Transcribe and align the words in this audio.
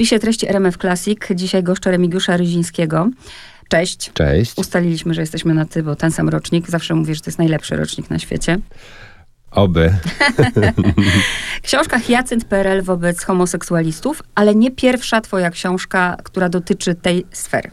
spisie 0.00 0.18
treści 0.18 0.48
RMF 0.48 0.76
Classic 0.76 1.18
dzisiaj 1.34 1.62
goszczę 1.62 1.90
Remigiusza 1.90 2.36
Ryzińskiego. 2.36 3.10
Cześć. 3.68 4.10
Cześć. 4.14 4.52
Ustaliliśmy, 4.56 5.14
że 5.14 5.20
jesteśmy 5.20 5.54
na 5.54 5.64
ty, 5.64 5.82
bo 5.82 5.96
ten 5.96 6.10
sam 6.10 6.28
rocznik. 6.28 6.70
Zawsze 6.70 6.94
mówię, 6.94 7.14
że 7.14 7.20
to 7.20 7.28
jest 7.30 7.38
najlepszy 7.38 7.76
rocznik 7.76 8.10
na 8.10 8.18
świecie. 8.18 8.58
Oby. 9.50 9.94
Książka 11.62 11.98
Hyacynt 11.98 12.44
PRL 12.44 12.82
wobec 12.82 13.24
homoseksualistów, 13.24 14.22
ale 14.34 14.54
nie 14.54 14.70
pierwsza 14.70 15.20
twoja 15.20 15.50
książka, 15.50 16.16
która 16.24 16.48
dotyczy 16.48 16.94
tej 16.94 17.26
sfery. 17.32 17.70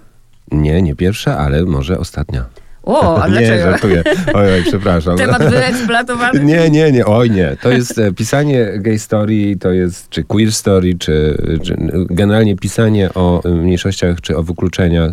Nie, 0.51 0.81
nie 0.81 0.95
pierwsza, 0.95 1.37
ale 1.37 1.63
może 1.63 1.99
ostatnia. 1.99 2.45
O, 2.87 3.23
a 3.23 3.29
dlaczego? 3.29 3.55
Nie, 3.55 3.61
żartuję. 3.61 4.03
Oj, 4.33 4.53
oj, 4.53 4.63
przepraszam. 4.63 5.17
Temat 5.17 5.49
wyeksploatowany. 5.49 6.45
Nie, 6.45 6.69
nie, 6.69 6.91
nie, 6.91 7.05
oj 7.05 7.31
nie. 7.31 7.57
To 7.61 7.69
jest 7.69 7.99
e, 7.99 8.13
pisanie 8.13 8.71
gay 8.75 8.99
story, 8.99 9.55
to 9.59 9.71
jest, 9.71 10.09
czy 10.09 10.23
queer 10.23 10.51
story, 10.51 10.93
czy, 10.99 11.37
czy 11.63 11.77
generalnie 12.09 12.55
pisanie 12.55 13.13
o 13.13 13.41
mniejszościach, 13.45 14.21
czy 14.21 14.37
o 14.37 14.43
wykluczeniach 14.43 15.11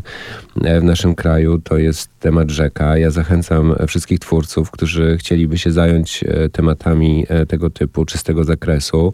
e, 0.65 0.81
w 0.81 0.85
naszym 0.85 1.15
kraju, 1.15 1.59
to 1.59 1.79
jest 1.79 2.11
temat 2.21 2.51
rzeka. 2.51 2.99
Ja 2.99 3.11
zachęcam 3.11 3.75
wszystkich 3.87 4.19
twórców, 4.19 4.71
którzy 4.71 5.17
chcieliby 5.19 5.59
się 5.59 5.73
zająć 5.73 6.25
e, 6.29 6.49
tematami 6.49 7.27
tego 7.49 7.71
typu, 7.71 8.05
czy 8.05 8.19
z 8.19 8.23
tego 8.23 8.45
zakresu, 8.45 9.13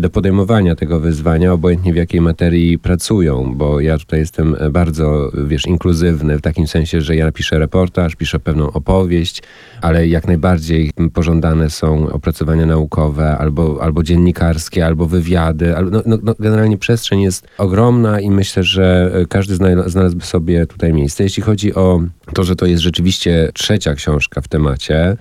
do 0.00 0.10
podejmowania 0.10 0.76
tego 0.76 1.00
wyzwania, 1.00 1.52
obojętnie 1.52 1.92
w 1.92 1.96
jakiej 1.96 2.20
materii 2.20 2.78
pracują, 2.78 3.54
bo 3.56 3.80
ja 3.80 3.98
tutaj 3.98 4.18
jestem 4.20 4.56
bardzo, 4.70 5.30
wiesz, 5.46 5.66
inkluzywny, 5.66 6.38
w 6.38 6.40
takim 6.40 6.66
sensie, 6.66 7.00
że 7.00 7.16
ja 7.16 7.32
piszę 7.32 7.58
report, 7.58 7.91
reportaż, 7.92 8.16
pisze 8.16 8.38
pewną 8.38 8.72
opowieść, 8.72 9.42
ale 9.80 10.06
jak 10.06 10.26
najbardziej 10.26 10.90
pożądane 11.14 11.70
są 11.70 12.08
opracowania 12.12 12.66
naukowe, 12.66 13.38
albo, 13.38 13.78
albo 13.82 14.02
dziennikarskie, 14.02 14.86
albo 14.86 15.06
wywiady. 15.06 15.74
No, 15.90 16.02
no, 16.06 16.18
no, 16.22 16.34
generalnie 16.38 16.78
przestrzeń 16.78 17.22
jest 17.22 17.46
ogromna 17.58 18.20
i 18.20 18.30
myślę, 18.30 18.62
że 18.62 19.12
każdy 19.28 19.54
znalazłby 19.86 20.24
sobie 20.24 20.66
tutaj 20.66 20.92
miejsce. 20.92 21.24
Jeśli 21.24 21.42
chodzi 21.42 21.74
o 21.74 22.00
to, 22.34 22.44
że 22.44 22.56
to 22.56 22.66
jest 22.66 22.82
rzeczywiście 22.82 23.50
trzecia 23.54 23.94
książka 23.94 24.40
w 24.40 24.48
temacie, 24.48 25.16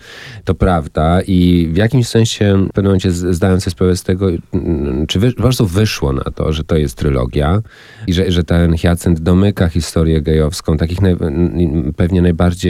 to 0.45 0.56
prawda 0.56 1.22
i 1.22 1.69
w 1.73 1.78
jakimś 1.78 2.08
sensie 2.08 2.67
w 2.69 2.73
pewnym 2.73 2.85
momencie 2.85 3.11
zdając 3.11 3.63
sobie 3.63 3.72
sprawę 3.72 3.95
z 3.95 4.03
tego, 4.03 4.28
mm, 4.53 5.08
czy 5.08 5.19
wy, 5.19 5.31
po 5.31 5.41
prostu 5.41 5.67
wyszło 5.67 6.13
na 6.13 6.23
to, 6.23 6.53
że 6.53 6.63
to 6.63 6.78
jest 6.78 6.97
trylogia 6.97 7.61
i 8.08 8.13
że, 8.13 8.31
że 8.31 8.44
ten 8.44 8.78
Hyacynt 8.78 9.19
domyka 9.19 9.67
historię 9.67 10.22
gejowską, 10.22 10.78
takich 10.78 11.02
naj, 11.02 11.16
pewnie 11.95 12.22
najbardziej, 12.22 12.60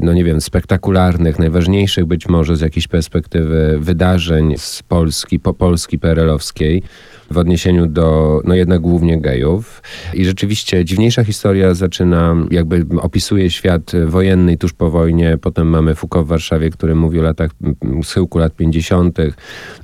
no 0.00 0.12
nie 0.12 0.24
wiem, 0.24 0.40
spektakularnych, 0.40 1.38
najważniejszych 1.38 2.04
być 2.04 2.28
może 2.28 2.56
z 2.56 2.60
jakiejś 2.60 2.88
perspektywy 2.88 3.76
wydarzeń 3.80 4.54
z 4.58 4.82
Polski, 4.82 5.40
po 5.40 5.54
Polski 5.54 5.98
PRL-owskiej 5.98 6.82
w 7.30 7.38
odniesieniu 7.38 7.86
do, 7.86 8.40
no 8.44 8.54
jednak 8.54 8.80
głównie 8.80 9.20
gejów. 9.20 9.82
I 10.14 10.24
rzeczywiście 10.24 10.84
dziwniejsza 10.84 11.24
historia 11.24 11.74
zaczyna, 11.74 12.36
jakby 12.50 12.86
opisuje 13.00 13.50
świat 13.50 13.92
wojenny 14.06 14.56
tuż 14.56 14.72
po 14.72 14.90
wojnie. 14.90 15.38
Potem 15.38 15.68
mamy 15.68 15.94
Foucault 15.94 16.26
w 16.26 16.28
Warszawie, 16.28 16.70
który 16.70 16.94
mówi 16.94 17.20
o 17.20 17.22
latach, 17.22 17.50
schyłku 18.02 18.38
lat 18.38 18.56
50., 18.56 19.18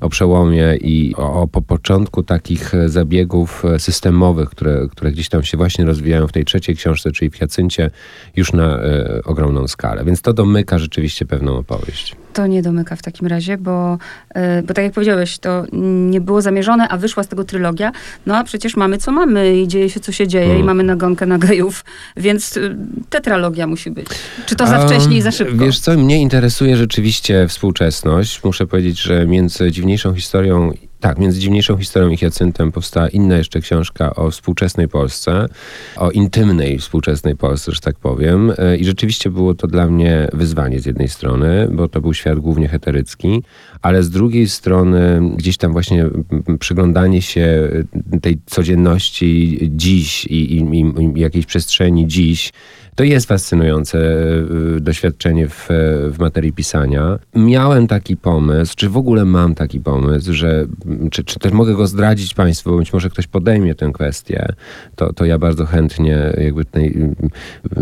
o 0.01 0.09
przełomie 0.09 0.77
i 0.81 1.15
o, 1.17 1.43
o 1.43 1.49
po 1.49 1.63
początku 1.63 2.23
takich 2.23 2.73
zabiegów 2.87 3.63
systemowych, 3.79 4.51
które, 4.51 4.87
które 4.91 5.13
gdzieś 5.13 5.29
tam 5.29 5.43
się 5.43 5.57
właśnie 5.57 5.85
rozwijają 5.85 6.27
w 6.27 6.33
tej 6.33 6.45
trzeciej 6.45 6.77
książce, 6.77 7.13
czyli 7.13 7.31
w 7.31 7.41
Jacyncie, 7.41 7.91
już 8.37 8.53
na 8.53 8.79
e, 8.79 9.21
ogromną 9.31 9.69
skalę. 9.69 10.05
Więc 10.05 10.23
to 10.23 10.33
domyka 10.33 10.79
rzeczywiście 10.79 11.27
pewną 11.27 11.57
opowieść. 11.59 12.17
To 12.33 12.47
nie 12.47 12.63
domyka 12.63 12.97
w 12.97 13.03
takim 13.03 13.27
razie, 13.27 13.59
bo, 13.59 13.99
e, 14.35 14.63
bo 14.63 14.75
tak 14.75 14.85
jak 14.85 14.93
powiedziałeś, 14.93 15.39
to 15.39 15.65
nie 16.11 16.21
było 16.21 16.43
zamierzone, 16.43 16.89
a 16.89 16.97
wyszła 16.97 17.23
z 17.23 17.29
tego 17.29 17.45
trylogia. 17.45 17.93
No 18.27 18.37
a 18.37 18.45
przecież 18.45 18.77
mamy 18.77 18.99
co 18.99 19.13
mamy 19.13 19.61
i 19.61 19.69
dzieje 19.69 19.91
się 19.91 20.01
co 20.01 20.13
się 20.13 20.29
dzieje 20.29 20.45
hmm. 20.45 20.63
i 20.63 20.65
mamy 20.65 20.83
nagonkę 20.83 21.27
na 21.27 21.39
gejów, 21.39 21.85
więc 22.17 22.57
y, 22.57 22.77
tetralogia 23.11 23.67
musi 23.67 23.91
być. 23.91 24.07
Czy 24.47 24.57
to 24.57 24.67
za 24.67 24.87
wcześnie 24.87 25.17
i 25.17 25.23
za 25.23 25.31
szybko? 25.31 25.65
Wiesz 25.65 25.81
co, 25.81 25.93
mnie 25.97 26.21
interesuje 26.21 26.77
rzeczywiście 26.77 27.49
współczesność. 27.49 28.45
Muszę 28.45 28.67
powiedzieć, 28.67 29.03
że 29.03 29.27
między 29.27 29.73
dziwniejszą 29.73 30.15
historią 30.15 30.73
tak, 31.01 31.19
między 31.19 31.41
dziwniejszą 31.41 31.77
historią 31.77 32.09
i 32.09 32.17
Hyacyntem 32.17 32.73
powstała 32.73 33.09
inna 33.09 33.37
jeszcze 33.37 33.61
książka 33.61 34.15
o 34.15 34.31
współczesnej 34.31 34.89
Polsce, 34.89 35.49
o 35.97 36.11
intymnej 36.11 36.79
współczesnej 36.79 37.37
Polsce, 37.37 37.73
że 37.73 37.81
tak 37.81 37.97
powiem. 37.97 38.53
E, 38.59 38.77
I 38.77 38.85
rzeczywiście 38.85 39.31
było 39.31 39.55
to 39.55 39.67
dla 39.67 39.87
mnie 39.87 40.29
wyzwanie 40.33 40.81
z 40.81 40.87
jednej 40.87 41.09
strony, 41.09 41.69
bo 41.73 41.89
to 41.89 42.01
był 42.01 42.15
świat 42.15 42.39
głównie 42.39 42.69
heterycki, 42.69 43.43
ale 43.83 44.03
z 44.03 44.11
drugiej 44.11 44.49
strony 44.49 45.21
gdzieś 45.37 45.57
tam 45.57 45.73
właśnie 45.73 46.07
przyglądanie 46.59 47.23
się 47.23 47.69
tej 48.23 48.39
codzienności 48.47 49.59
dziś 49.63 50.25
i, 50.25 50.57
i, 50.57 50.61
i 51.01 51.21
jakiejś 51.21 51.47
przestrzeni 51.47 52.07
dziś, 52.07 52.53
to 53.01 53.05
jest 53.05 53.27
fascynujące 53.27 53.99
e, 53.99 54.81
doświadczenie 54.81 55.49
w, 55.49 55.69
w 56.11 56.19
materii 56.19 56.53
pisania. 56.53 57.19
Miałem 57.35 57.87
taki 57.87 58.17
pomysł, 58.17 58.75
czy 58.77 58.89
w 58.89 58.97
ogóle 58.97 59.25
mam 59.25 59.55
taki 59.55 59.81
pomysł, 59.81 60.33
że 60.33 60.67
czy, 61.11 61.25
czy 61.25 61.39
też 61.39 61.53
mogę 61.53 61.75
go 61.75 61.87
zdradzić 61.87 62.35
Państwu, 62.35 62.77
być 62.77 62.93
może 62.93 63.11
ktoś 63.11 63.27
podejmie 63.27 63.75
tę 63.75 63.91
kwestię, 63.95 64.53
to, 64.97 65.13
to 65.13 65.25
ja 65.25 65.39
bardzo 65.39 65.67
chętnie 65.67 66.33
jakby 66.39 66.65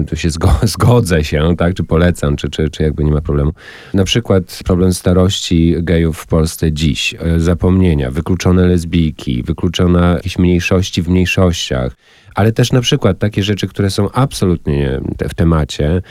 to 0.09 0.17
się 0.17 0.29
zgodzę 0.75 1.25
się, 1.25 1.57
tak, 1.57 1.75
czy 1.75 1.85
polecam, 1.85 2.37
czy, 2.37 2.51
czy, 2.51 2.71
czy 2.71 2.83
jakby 2.83 3.05
nie 3.05 3.13
ma 3.13 3.21
problemu. 3.21 3.53
Na 3.95 4.05
przykład 4.05 4.61
problem 4.65 4.95
starości 4.95 5.77
gejów 5.79 6.19
w 6.19 6.27
Polsce 6.27 6.73
dziś, 6.73 7.15
e, 7.15 7.41
zapomnienia, 7.41 8.11
wykluczone 8.11 8.67
lesbijki, 8.67 9.43
wykluczona 9.43 10.13
jakieś 10.13 10.39
mniejszości 10.39 11.03
w 11.03 11.09
mniejszościach, 11.09 11.93
ale 12.35 12.53
też 12.53 12.73
na 12.73 12.81
przykład 12.81 13.19
takie 13.19 13.43
rzeczy, 13.43 13.69
które 13.69 13.91
są 13.91 14.11
absolutnie 14.11 15.01
w 15.29 15.35
temacie 15.35 16.03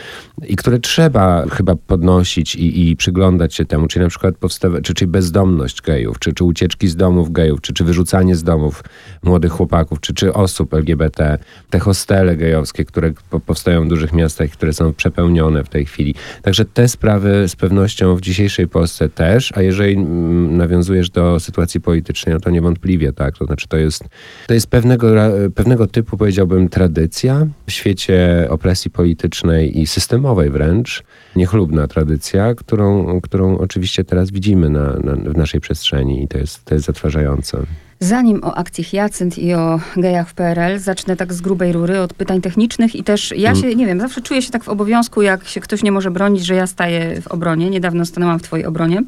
i 0.47 0.55
które 0.55 0.79
trzeba 0.79 1.45
chyba 1.51 1.75
podnosić 1.75 2.55
i, 2.55 2.89
i 2.89 2.95
przyglądać 2.95 3.55
się 3.55 3.65
temu, 3.65 3.87
czyli 3.87 4.03
na 4.03 4.09
przykład 4.09 4.37
powstawa, 4.37 4.81
czy, 4.81 4.93
czy 4.93 5.07
bezdomność 5.07 5.81
gejów, 5.81 6.19
czy, 6.19 6.33
czy 6.33 6.43
ucieczki 6.43 6.87
z 6.87 6.95
domów 6.95 7.31
gejów, 7.31 7.61
czy, 7.61 7.73
czy 7.73 7.83
wyrzucanie 7.83 8.35
z 8.35 8.43
domów 8.43 8.83
młodych 9.23 9.51
chłopaków, 9.51 9.99
czy, 9.99 10.13
czy 10.13 10.33
osób 10.33 10.73
LGBT, 10.73 11.37
te 11.69 11.79
hostele 11.79 12.35
gejowskie, 12.35 12.85
które 12.85 13.13
powstają 13.45 13.85
w 13.85 13.87
dużych 13.87 14.13
miastach, 14.13 14.49
które 14.49 14.73
są 14.73 14.93
przepełnione 14.93 15.63
w 15.63 15.69
tej 15.69 15.85
chwili. 15.85 16.15
Także 16.41 16.65
te 16.65 16.87
sprawy 16.87 17.47
z 17.47 17.55
pewnością 17.55 18.15
w 18.15 18.21
dzisiejszej 18.21 18.67
Polsce 18.67 19.09
też, 19.09 19.53
a 19.55 19.61
jeżeli 19.61 19.93
mm, 19.93 20.57
nawiązujesz 20.57 21.09
do 21.09 21.39
sytuacji 21.39 21.81
politycznej, 21.81 22.35
no 22.35 22.39
to 22.39 22.49
niewątpliwie 22.49 23.13
tak, 23.13 23.37
to 23.37 23.45
znaczy 23.45 23.67
to 23.67 23.77
jest, 23.77 24.03
to 24.47 24.53
jest 24.53 24.67
pewnego, 24.67 25.07
pewnego 25.55 25.87
typu 25.87 26.16
powiedziałbym, 26.17 26.69
tradycja 26.69 27.47
w 27.67 27.71
świecie 27.71 28.47
opresji 28.49 28.91
politycznej 28.91 29.79
i 29.79 29.87
systemowej 29.87 30.49
wręcz. 30.49 31.03
Niechlubna 31.35 31.87
tradycja, 31.87 32.55
którą, 32.55 33.21
którą 33.21 33.57
oczywiście 33.57 34.03
teraz 34.03 34.31
widzimy 34.31 34.69
na, 34.69 34.93
na, 34.93 35.15
w 35.31 35.37
naszej 35.37 35.61
przestrzeni 35.61 36.23
i 36.23 36.27
to 36.27 36.37
jest, 36.37 36.65
to 36.65 36.73
jest 36.73 36.85
zatrważające. 36.85 37.57
Zanim 37.99 38.43
o 38.43 38.55
akcji 38.55 38.83
Hyacynt 38.83 39.37
i 39.37 39.53
o 39.53 39.79
gejach 39.97 40.29
w 40.29 40.33
PRL, 40.33 40.79
zacznę 40.79 41.15
tak 41.15 41.33
z 41.33 41.41
grubej 41.41 41.73
rury 41.73 41.99
od 41.99 42.13
pytań 42.13 42.41
technicznych 42.41 42.95
i 42.95 43.03
też 43.03 43.33
ja 43.37 43.55
się, 43.55 43.65
mm. 43.65 43.77
nie 43.77 43.85
wiem, 43.85 43.99
zawsze 43.99 44.21
czuję 44.21 44.41
się 44.41 44.51
tak 44.51 44.63
w 44.63 44.69
obowiązku, 44.69 45.21
jak 45.21 45.47
się 45.47 45.61
ktoś 45.61 45.83
nie 45.83 45.91
może 45.91 46.11
bronić, 46.11 46.45
że 46.45 46.55
ja 46.55 46.67
staję 46.67 47.21
w 47.21 47.27
obronie. 47.27 47.69
Niedawno 47.69 48.05
stanęłam 48.05 48.39
w 48.39 48.43
twojej 48.43 48.65
obronie. 48.65 49.03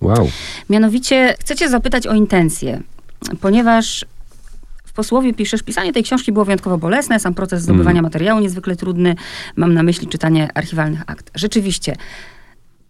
Wow. 0.00 0.28
Mianowicie 0.70 1.34
chcecie 1.40 1.68
zapytać 1.68 2.06
o 2.06 2.14
intencje, 2.14 2.82
ponieważ 3.40 4.04
posłowie 4.96 5.34
piszesz, 5.34 5.62
pisanie 5.62 5.92
tej 5.92 6.02
książki 6.02 6.32
było 6.32 6.44
wyjątkowo 6.44 6.78
bolesne, 6.78 7.20
sam 7.20 7.34
proces 7.34 7.62
zdobywania 7.62 7.98
mm. 7.98 8.02
materiału 8.02 8.40
niezwykle 8.40 8.76
trudny. 8.76 9.14
Mam 9.56 9.74
na 9.74 9.82
myśli 9.82 10.06
czytanie 10.06 10.48
archiwalnych 10.54 11.02
akt. 11.06 11.30
Rzeczywiście, 11.34 11.96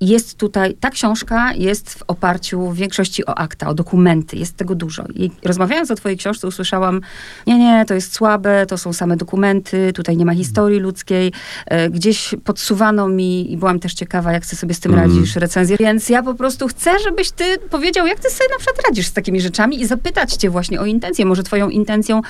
jest 0.00 0.38
tutaj, 0.38 0.74
ta 0.74 0.90
książka 0.90 1.52
jest 1.54 1.90
w 1.90 2.02
oparciu 2.06 2.70
w 2.70 2.76
większości 2.76 3.26
o 3.26 3.38
akta, 3.38 3.68
o 3.68 3.74
dokumenty, 3.74 4.36
jest 4.36 4.56
tego 4.56 4.74
dużo. 4.74 5.04
I 5.14 5.30
rozmawiając 5.44 5.90
o 5.90 5.94
twojej 5.94 6.18
książce 6.18 6.48
usłyszałam, 6.48 7.00
nie, 7.46 7.58
nie, 7.58 7.84
to 7.84 7.94
jest 7.94 8.12
słabe, 8.12 8.66
to 8.66 8.78
są 8.78 8.92
same 8.92 9.16
dokumenty, 9.16 9.92
tutaj 9.92 10.16
nie 10.16 10.24
ma 10.24 10.34
historii 10.34 10.80
ludzkiej. 10.80 11.32
E, 11.66 11.90
gdzieś 11.90 12.34
podsuwano 12.44 13.08
mi 13.08 13.52
i 13.52 13.56
byłam 13.56 13.78
też 13.78 13.94
ciekawa, 13.94 14.32
jak 14.32 14.46
ty 14.46 14.56
sobie 14.56 14.74
z 14.74 14.80
tym 14.80 14.94
mm. 14.94 15.04
radzisz, 15.04 15.36
recenzję. 15.36 15.76
Więc 15.80 16.08
ja 16.08 16.22
po 16.22 16.34
prostu 16.34 16.68
chcę, 16.68 16.98
żebyś 16.98 17.30
ty 17.30 17.44
powiedział, 17.70 18.06
jak 18.06 18.20
ty 18.20 18.30
sobie 18.30 18.50
na 18.50 18.58
przykład 18.58 18.86
radzisz 18.88 19.06
z 19.06 19.12
takimi 19.12 19.40
rzeczami 19.40 19.80
i 19.80 19.86
zapytać 19.86 20.32
cię 20.32 20.50
właśnie 20.50 20.80
o 20.80 20.86
intencję. 20.86 21.26
Może 21.26 21.42
twoją 21.42 21.68
intencją 21.68 22.20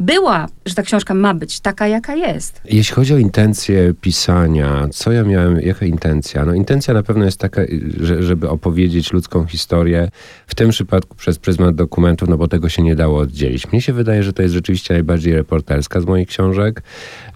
była, 0.00 0.46
że 0.66 0.74
ta 0.74 0.82
książka 0.82 1.14
ma 1.14 1.34
być 1.34 1.60
taka, 1.60 1.88
jaka 1.88 2.14
jest. 2.14 2.60
Jeśli 2.64 2.94
chodzi 2.94 3.14
o 3.14 3.18
intencję 3.18 3.94
pisania, 4.00 4.88
co 4.92 5.12
ja 5.12 5.24
miałem, 5.24 5.60
jaka 5.60 5.86
intencja? 5.86 6.44
No 6.44 6.54
intencja 6.54 6.94
na 6.94 7.02
pewno 7.02 7.24
jest 7.24 7.38
taka, 7.38 7.62
że, 8.00 8.22
żeby 8.22 8.48
opowiedzieć 8.48 9.12
ludzką 9.12 9.46
historię, 9.46 10.10
w 10.46 10.54
tym 10.54 10.70
przypadku 10.70 11.16
przez 11.16 11.38
pryzmat 11.38 11.74
dokumentów, 11.74 12.28
no 12.28 12.36
bo 12.36 12.48
tego 12.48 12.68
się 12.68 12.82
nie 12.82 12.96
dało 12.96 13.18
oddzielić. 13.18 13.72
Mnie 13.72 13.80
się 13.82 13.92
wydaje, 13.92 14.22
że 14.22 14.32
to 14.32 14.42
jest 14.42 14.54
rzeczywiście 14.54 14.94
najbardziej 14.94 15.34
reporterska 15.34 16.00
z 16.00 16.06
moich 16.06 16.28
książek, 16.28 16.82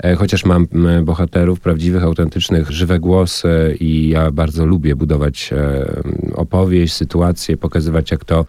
e, 0.02 0.14
chociaż 0.14 0.44
mam 0.44 0.66
bohaterów 1.02 1.61
prawdziwych, 1.61 2.02
autentycznych, 2.02 2.70
żywe 2.70 2.99
głosy 2.99 3.76
i 3.81 4.08
ja 4.08 4.31
bardzo 4.31 4.66
lubię 4.66 4.96
budować 4.96 5.50
e, 5.52 5.87
opowieść, 6.34 6.94
sytuację, 6.94 7.56
pokazywać 7.56 8.11
jak 8.11 8.25
to 8.25 8.46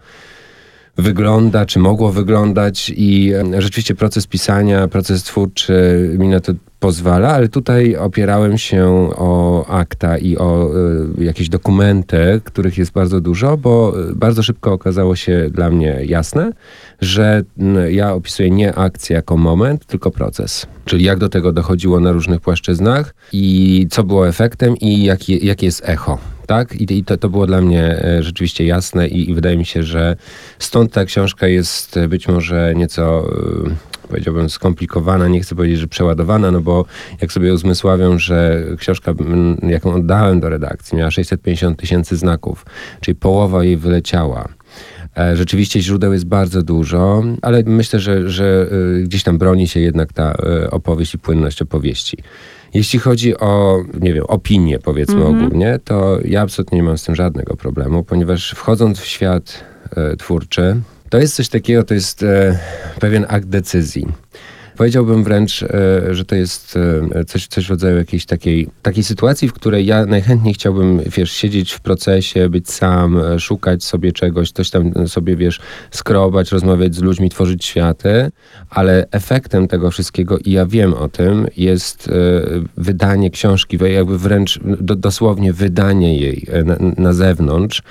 wygląda, 0.98 1.66
czy 1.66 1.78
mogło 1.78 2.12
wyglądać 2.12 2.92
i 2.96 3.32
e, 3.32 3.62
rzeczywiście 3.62 3.94
proces 3.94 4.26
pisania, 4.26 4.88
proces 4.88 5.22
twórczy 5.22 6.10
mi 6.18 6.28
na 6.28 6.40
to 6.40 6.52
pozwala, 6.80 7.28
ale 7.28 7.48
tutaj 7.48 7.96
opierałem 7.96 8.58
się 8.58 8.86
o 9.16 9.66
akta 9.66 10.18
i 10.18 10.36
o 10.36 10.70
y, 11.18 11.24
jakieś 11.24 11.48
dokumenty, 11.48 12.40
których 12.44 12.78
jest 12.78 12.92
bardzo 12.92 13.20
dużo, 13.20 13.56
bo 13.56 13.94
bardzo 14.14 14.42
szybko 14.42 14.72
okazało 14.72 15.16
się 15.16 15.50
dla 15.50 15.70
mnie 15.70 16.00
jasne, 16.04 16.52
że 17.00 17.42
y, 17.86 17.92
ja 17.92 18.14
opisuję 18.14 18.50
nie 18.50 18.74
akcję 18.74 19.16
jako 19.16 19.36
moment, 19.36 19.86
tylko 19.86 20.10
proces. 20.10 20.66
Czyli 20.84 21.04
jak 21.04 21.18
do 21.18 21.28
tego 21.28 21.52
dochodziło 21.52 22.00
na 22.00 22.12
różnych 22.12 22.40
płaszczyznach 22.40 23.14
i 23.32 23.86
co 23.90 24.04
było 24.04 24.28
efektem 24.28 24.76
i 24.76 25.04
jakie 25.04 25.36
jak 25.36 25.62
jest 25.62 25.82
echo 25.88 26.35
tak? 26.46 26.74
I, 26.74 26.98
i 26.98 27.04
to, 27.04 27.16
to 27.16 27.28
było 27.28 27.46
dla 27.46 27.60
mnie 27.60 27.82
e, 27.82 28.22
rzeczywiście 28.22 28.66
jasne 28.66 29.08
i, 29.08 29.30
i, 29.30 29.34
wydaje 29.34 29.56
mi 29.56 29.66
się, 29.66 29.82
że 29.82 30.16
stąd 30.58 30.92
ta 30.92 31.04
książka 31.04 31.46
jest 31.46 31.98
być 32.08 32.28
może 32.28 32.72
nieco 32.76 33.28
e, 33.70 34.06
powiedziałbym 34.08 34.50
skomplikowana, 34.50 35.28
nie 35.28 35.40
chcę 35.40 35.54
powiedzieć, 35.54 35.78
że 35.78 35.88
przeładowana, 35.88 36.50
no 36.50 36.60
bo 36.60 36.84
jak 37.20 37.32
sobie 37.32 37.54
uzmysławiam, 37.54 38.18
że 38.18 38.64
książka, 38.78 39.14
jaką 39.62 39.94
oddałem 39.94 40.40
do 40.40 40.48
redakcji, 40.48 40.98
miała 40.98 41.10
650 41.10 41.78
tysięcy 41.78 42.16
znaków, 42.16 42.66
czyli 43.00 43.14
połowa 43.14 43.64
jej 43.64 43.76
wyleciała. 43.76 44.48
E, 45.16 45.36
rzeczywiście 45.36 45.80
źródeł 45.80 46.12
jest 46.12 46.26
bardzo 46.26 46.62
dużo, 46.62 47.22
ale 47.42 47.62
myślę, 47.66 48.00
że, 48.00 48.30
że 48.30 48.70
gdzieś 49.02 49.22
tam 49.22 49.38
broni 49.38 49.68
się 49.68 49.80
jednak 49.80 50.12
ta 50.12 50.36
opowieść 50.70 51.14
i 51.14 51.18
płynność 51.18 51.62
opowieści. 51.62 52.16
Jeśli 52.76 52.98
chodzi 52.98 53.36
o, 53.36 53.82
nie 54.00 54.14
wiem, 54.14 54.24
opinię 54.28 54.78
powiedzmy 54.78 55.16
mm 55.16 55.26
-hmm. 55.26 55.46
ogólnie, 55.46 55.78
to 55.84 56.18
ja 56.24 56.42
absolutnie 56.42 56.78
nie 56.78 56.82
mam 56.84 56.98
z 56.98 57.02
tym 57.02 57.14
żadnego 57.14 57.56
problemu, 57.56 58.04
ponieważ 58.04 58.50
wchodząc 58.50 59.00
w 59.00 59.06
świat 59.06 59.64
e, 59.96 60.16
twórczy, 60.16 60.76
to 61.10 61.18
jest 61.18 61.34
coś 61.34 61.48
takiego, 61.48 61.82
to 61.82 61.94
jest 61.94 62.22
e, 62.22 62.58
pewien 63.00 63.26
akt 63.28 63.46
decyzji. 63.48 64.06
Powiedziałbym 64.76 65.24
wręcz, 65.24 65.62
e, 65.62 65.68
że 66.14 66.24
to 66.24 66.34
jest 66.34 66.78
e, 67.14 67.24
coś, 67.24 67.46
coś 67.46 67.66
w 67.66 67.70
rodzaju 67.70 67.96
jakiejś 67.96 68.26
takiej, 68.26 68.68
takiej 68.82 69.04
sytuacji, 69.04 69.48
w 69.48 69.52
której 69.52 69.86
ja 69.86 70.06
najchętniej 70.06 70.54
chciałbym, 70.54 71.00
wiesz, 71.16 71.32
siedzieć 71.32 71.72
w 71.72 71.80
procesie, 71.80 72.48
być 72.48 72.70
sam, 72.70 73.18
e, 73.18 73.40
szukać 73.40 73.84
sobie 73.84 74.12
czegoś, 74.12 74.50
coś 74.50 74.70
tam 74.70 75.08
sobie, 75.08 75.36
wiesz, 75.36 75.60
skrobać, 75.90 76.52
rozmawiać 76.52 76.94
z 76.94 77.02
ludźmi, 77.02 77.30
tworzyć 77.30 77.64
światy, 77.64 78.30
ale 78.70 79.06
efektem 79.10 79.68
tego 79.68 79.90
wszystkiego, 79.90 80.38
i 80.38 80.52
ja 80.52 80.66
wiem 80.66 80.94
o 80.94 81.08
tym, 81.08 81.46
jest 81.56 82.10
wydanie 82.76 83.30
książki, 83.30 83.78
jakby 83.94 84.18
wręcz 84.18 84.60
do, 84.80 84.96
dosłownie 84.96 85.52
wydanie 85.52 86.18
jej 86.18 86.46
na, 86.64 86.76
na 86.96 87.12
zewnątrz 87.12 87.82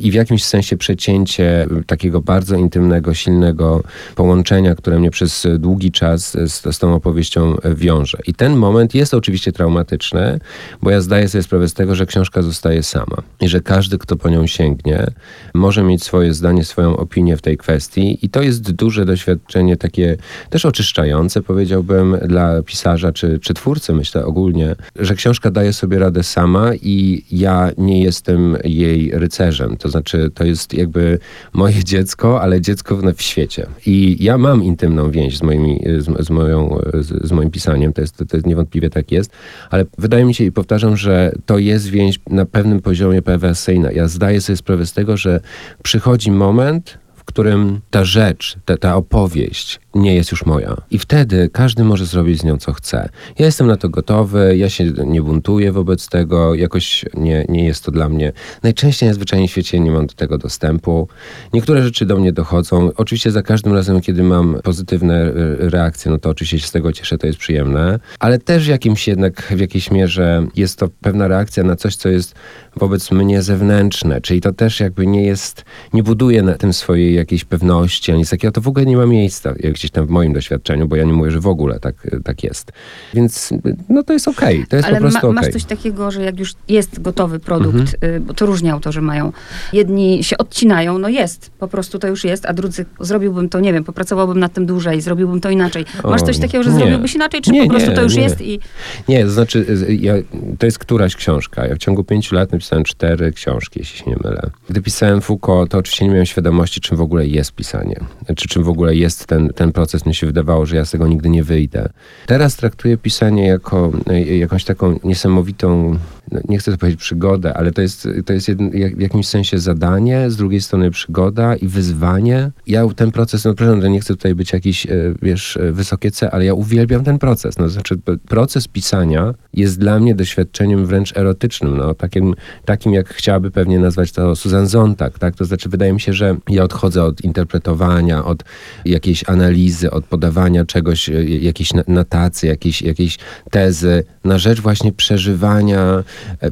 i 0.00 0.10
w 0.10 0.14
jakimś 0.14 0.44
sensie 0.44 0.76
przecięcie 0.76 1.66
takiego 1.86 2.20
bardzo 2.20 2.56
intymnego, 2.56 3.14
silnego 3.14 3.82
połączenia, 4.14 4.74
które 4.74 4.98
mnie 4.98 5.10
przez 5.10 5.46
długi 5.58 5.92
czas 5.92 6.13
z, 6.18 6.52
z, 6.52 6.78
tą 6.78 6.94
opowieścią 6.94 7.56
wiąże. 7.76 8.18
I 8.26 8.34
ten 8.34 8.56
moment 8.56 8.94
jest 8.94 9.14
oczywiście 9.14 9.52
traumatyczny, 9.52 10.38
bo 10.82 10.90
ja 10.90 11.00
zdaję 11.00 11.28
sobie 11.28 11.42
sprawę 11.42 11.68
z 11.68 11.74
tego, 11.74 11.94
że 11.94 12.06
książka 12.06 12.42
zostaje 12.42 12.82
sama 12.82 13.16
i 13.40 13.48
że 13.48 13.60
każdy, 13.60 13.98
kto 13.98 14.16
po 14.16 14.28
nią 14.28 14.46
sięgnie, 14.46 15.06
może 15.54 15.82
mieć 15.82 16.04
swoje 16.04 16.34
zdanie, 16.34 16.64
swoją 16.64 16.96
opinię 16.96 17.36
w 17.36 17.42
tej 17.42 17.56
kwestii 17.56 18.18
i 18.22 18.28
to 18.28 18.42
jest 18.42 18.72
duże 18.72 19.04
doświadczenie 19.04 19.76
takie 19.76 20.16
też 20.50 20.64
oczyszczające, 20.64 21.42
powiedziałbym, 21.42 22.16
dla 22.26 22.62
pisarza 22.62 23.12
czy, 23.12 23.38
czy 23.38 23.54
twórcy, 23.54 23.92
myślę 23.92 24.24
ogólnie, 24.24 24.76
że 24.96 25.14
książka 25.14 25.50
daje 25.50 25.72
sobie 25.72 25.98
radę 25.98 26.22
sama 26.22 26.74
i 26.74 27.24
ja 27.30 27.70
nie 27.78 28.02
jestem 28.02 28.56
jej 28.64 29.10
rycerzem. 29.14 29.76
To 29.76 29.88
znaczy, 29.88 30.30
to 30.34 30.44
jest 30.44 30.74
jakby 30.74 31.18
moje 31.52 31.84
dziecko, 31.84 32.40
ale 32.40 32.60
dziecko 32.60 32.96
w, 32.96 33.12
w 33.14 33.22
świecie. 33.22 33.66
I 33.86 34.16
ja 34.20 34.38
mam 34.38 34.64
intymną 34.64 35.10
więź 35.10 35.38
z 35.38 35.42
moimi 35.42 35.80
z, 36.04 36.26
z, 36.26 36.30
moją, 36.30 36.78
z, 36.94 37.28
z, 37.28 37.32
moim 37.32 37.50
pisaniem, 37.50 37.92
to, 37.92 38.00
jest, 38.00 38.16
to 38.16 38.36
jest 38.36 38.46
niewątpliwie 38.46 38.90
tak 38.90 39.12
jest, 39.12 39.30
ale 39.70 39.84
wydaje 39.98 40.24
mi 40.24 40.34
się 40.34 40.44
i 40.44 40.52
powtarzam, 40.52 40.96
że 40.96 41.32
to 41.46 41.58
jest 41.58 41.88
więź 41.88 42.20
na 42.30 42.46
pewnym 42.46 42.80
poziomie 42.80 43.22
perwersyjna. 43.22 43.92
Ja 43.92 44.08
zdaję 44.08 44.40
sobie 44.40 44.56
sprawę 44.56 44.86
z 44.86 44.92
tego, 44.92 45.16
że 45.16 45.40
przychodzi 45.82 46.30
moment, 46.30 46.98
w 47.14 47.24
którym 47.24 47.80
ta 47.90 48.04
rzecz, 48.04 48.56
ta, 48.64 48.76
ta 48.76 48.96
opowieść 48.96 49.80
nie 49.94 50.14
jest 50.14 50.30
już 50.30 50.46
moja. 50.46 50.76
I 50.90 50.98
wtedy 50.98 51.50
każdy 51.52 51.84
może 51.84 52.06
zrobić 52.06 52.40
z 52.40 52.44
nią 52.44 52.58
co 52.58 52.72
chce. 52.72 53.08
Ja 53.38 53.46
jestem 53.46 53.66
na 53.66 53.76
to 53.76 53.88
gotowy, 53.88 54.56
ja 54.56 54.68
się 54.68 54.84
nie 55.06 55.22
buntuję 55.22 55.72
wobec 55.72 56.08
tego, 56.08 56.54
jakoś 56.54 57.04
nie, 57.14 57.44
nie 57.48 57.64
jest 57.64 57.84
to 57.84 57.92
dla 57.92 58.08
mnie. 58.08 58.32
Najczęściej 58.62 59.08
na 59.08 59.14
zwyczajnie 59.14 59.48
świecie 59.48 59.80
nie 59.80 59.90
mam 59.90 60.06
do 60.06 60.14
tego 60.14 60.38
dostępu. 60.38 61.08
Niektóre 61.52 61.82
rzeczy 61.82 62.06
do 62.06 62.16
mnie 62.16 62.32
dochodzą. 62.32 62.90
Oczywiście 62.96 63.30
za 63.30 63.42
każdym 63.42 63.74
razem, 63.74 64.00
kiedy 64.00 64.22
mam 64.22 64.60
pozytywne 64.62 65.14
e, 65.14 65.32
reakcje, 65.58 66.10
no 66.10 66.18
to 66.18 66.30
oczywiście 66.30 66.58
się 66.58 66.66
z 66.66 66.70
tego 66.70 66.92
cieszę, 66.92 67.18
to 67.18 67.26
jest 67.26 67.38
przyjemne, 67.38 67.98
ale 68.18 68.38
też 68.38 68.66
jakimś 68.66 69.08
jednak, 69.08 69.42
w 69.42 69.60
jakiejś 69.60 69.90
mierze 69.90 70.46
jest 70.56 70.78
to 70.78 70.88
pewna 71.00 71.28
reakcja 71.28 71.64
na 71.64 71.76
coś, 71.76 71.96
co 71.96 72.08
jest 72.08 72.34
wobec 72.76 73.10
mnie 73.10 73.42
zewnętrzne, 73.42 74.20
czyli 74.20 74.40
to 74.40 74.52
też 74.52 74.80
jakby 74.80 75.06
nie 75.06 75.26
jest, 75.26 75.64
nie 75.92 76.02
buduje 76.02 76.42
na 76.42 76.54
tym 76.54 76.72
swojej 76.72 77.14
jakiejś 77.14 77.44
pewności, 77.44 78.12
ani 78.12 78.26
takiego, 78.26 78.52
to 78.52 78.60
w 78.60 78.68
ogóle 78.68 78.86
nie 78.86 78.96
ma 78.96 79.06
miejsca, 79.06 79.54
jak 79.60 79.76
gdzieś 79.84 79.90
tam 79.90 80.06
w 80.06 80.10
moim 80.10 80.32
doświadczeniu, 80.32 80.88
bo 80.88 80.96
ja 80.96 81.04
nie 81.04 81.12
mówię, 81.12 81.30
że 81.30 81.40
w 81.40 81.46
ogóle 81.46 81.80
tak, 81.80 81.94
tak 82.24 82.44
jest. 82.44 82.72
Więc 83.14 83.50
no 83.88 84.02
to 84.02 84.12
jest 84.12 84.28
okej, 84.28 84.56
okay. 84.56 84.66
to 84.66 84.76
jest 84.76 84.88
Ale 84.88 84.96
po 84.96 85.00
prostu. 85.00 85.18
Okay. 85.18 85.32
masz 85.32 85.48
coś 85.48 85.64
takiego, 85.64 86.10
że 86.10 86.22
jak 86.22 86.38
już 86.38 86.52
jest 86.68 87.02
gotowy 87.02 87.38
produkt, 87.38 87.76
mhm. 87.76 88.14
Y, 88.14 88.20
bo 88.20 88.34
to 88.34 88.46
różni 88.46 88.70
autorzy 88.70 89.00
mają, 89.00 89.32
jedni 89.72 90.24
się 90.24 90.38
odcinają, 90.38 90.98
no 90.98 91.08
jest, 91.08 91.50
po 91.58 91.68
prostu 91.68 91.98
to 91.98 92.08
już 92.08 92.24
jest, 92.24 92.46
a 92.46 92.52
drudzy 92.52 92.86
zrobiłbym 93.00 93.48
to, 93.48 93.60
nie 93.60 93.72
wiem, 93.72 93.84
popracowałbym 93.84 94.38
nad 94.40 94.52
tym 94.52 94.66
dłużej, 94.66 95.00
zrobiłbym 95.00 95.40
to 95.40 95.50
inaczej. 95.50 95.84
Masz 96.04 96.22
coś 96.22 96.38
takiego, 96.38 96.64
że 96.64 96.70
nie. 96.70 96.78
zrobiłbyś 96.78 97.14
inaczej, 97.14 97.40
czy 97.40 97.50
nie, 97.50 97.62
po 97.62 97.70
prostu 97.70 97.90
nie, 97.90 97.96
to 97.96 98.02
już 98.02 98.14
jest 98.14 98.40
i... 98.40 98.60
Nie, 99.08 99.24
to 99.24 99.30
znaczy, 99.30 99.66
ja, 99.88 100.14
to 100.58 100.66
jest 100.66 100.78
któraś 100.78 101.16
książka. 101.16 101.66
Ja 101.66 101.74
w 101.74 101.78
ciągu 101.78 102.04
pięciu 102.04 102.34
lat 102.34 102.52
napisałem 102.52 102.84
cztery 102.84 103.32
książki, 103.32 103.80
jeśli 103.80 103.98
się 103.98 104.10
nie 104.10 104.16
mylę. 104.24 104.50
Gdy 104.70 104.80
pisałem 104.80 105.20
Foucault, 105.20 105.70
to 105.70 105.78
oczywiście 105.78 106.04
nie 106.04 106.10
miałem 106.10 106.26
świadomości, 106.26 106.80
czym 106.80 106.96
w 106.96 107.00
ogóle 107.00 107.26
jest 107.26 107.52
pisanie. 107.52 108.00
Czy 108.36 108.48
czym 108.48 108.62
w 108.62 108.68
ogóle 108.68 108.94
jest 108.94 109.26
ten, 109.26 109.48
ten 109.48 109.72
proces. 109.74 110.06
Mnie 110.06 110.14
się 110.14 110.26
wydawało, 110.26 110.66
że 110.66 110.76
ja 110.76 110.84
z 110.84 110.90
tego 110.90 111.06
nigdy 111.08 111.28
nie 111.28 111.44
wyjdę. 111.44 111.88
Teraz 112.26 112.56
traktuję 112.56 112.96
pisanie 112.96 113.46
jako 113.46 113.92
e, 114.06 114.20
jakąś 114.20 114.64
taką 114.64 114.98
niesamowitą 115.04 115.98
nie 116.48 116.58
chcę 116.58 116.78
powiedzieć 116.78 117.00
przygodę, 117.00 117.54
ale 117.54 117.72
to 117.72 117.82
jest, 117.82 118.08
to 118.26 118.32
jest 118.32 118.50
w 118.96 119.00
jakimś 119.00 119.28
sensie 119.28 119.58
zadanie, 119.58 120.30
z 120.30 120.36
drugiej 120.36 120.60
strony 120.60 120.90
przygoda 120.90 121.56
i 121.56 121.68
wyzwanie. 121.68 122.50
Ja 122.66 122.88
ten 122.96 123.10
proces, 123.10 123.44
no 123.44 123.54
proszę, 123.54 123.90
nie 123.90 124.00
chcę 124.00 124.14
tutaj 124.14 124.34
być 124.34 124.52
jakiś, 124.52 124.86
e, 124.86 124.90
wiesz, 125.22 125.56
e, 125.56 125.72
wysokie 125.72 126.10
C, 126.10 126.30
ale 126.30 126.44
ja 126.44 126.54
uwielbiam 126.54 127.04
ten 127.04 127.18
proces. 127.18 127.58
No, 127.58 127.68
znaczy, 127.68 127.98
proces 128.28 128.68
pisania 128.68 129.34
jest 129.52 129.78
dla 129.78 130.00
mnie 130.00 130.14
doświadczeniem 130.14 130.86
wręcz 130.86 131.16
erotycznym, 131.16 131.76
no, 131.76 131.94
takim, 131.94 132.34
takim 132.64 132.92
jak 132.92 133.08
chciałaby 133.08 133.50
pewnie 133.50 133.78
nazwać 133.78 134.12
to 134.12 134.36
Susan 134.36 134.66
Zontag, 134.66 135.18
tak? 135.18 135.36
To 135.36 135.44
znaczy, 135.44 135.68
wydaje 135.68 135.92
mi 135.92 136.00
się, 136.00 136.12
że 136.12 136.36
ja 136.48 136.62
odchodzę 136.62 137.04
od 137.04 137.24
interpretowania, 137.24 138.24
od 138.24 138.44
jakiejś 138.84 139.28
analizy, 139.28 139.90
od 139.90 140.04
podawania 140.04 140.64
czegoś, 140.64 141.08
e, 141.08 141.24
jakiejś 141.24 141.70
notacji, 141.88 142.48
jakiejś, 142.48 142.82
jakiejś 142.82 143.18
tezy, 143.50 144.04
na 144.24 144.38
rzecz 144.38 144.60
właśnie 144.60 144.92
przeżywania 144.92 146.04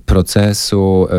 procesu, 0.07 1.07
e, 1.11 1.17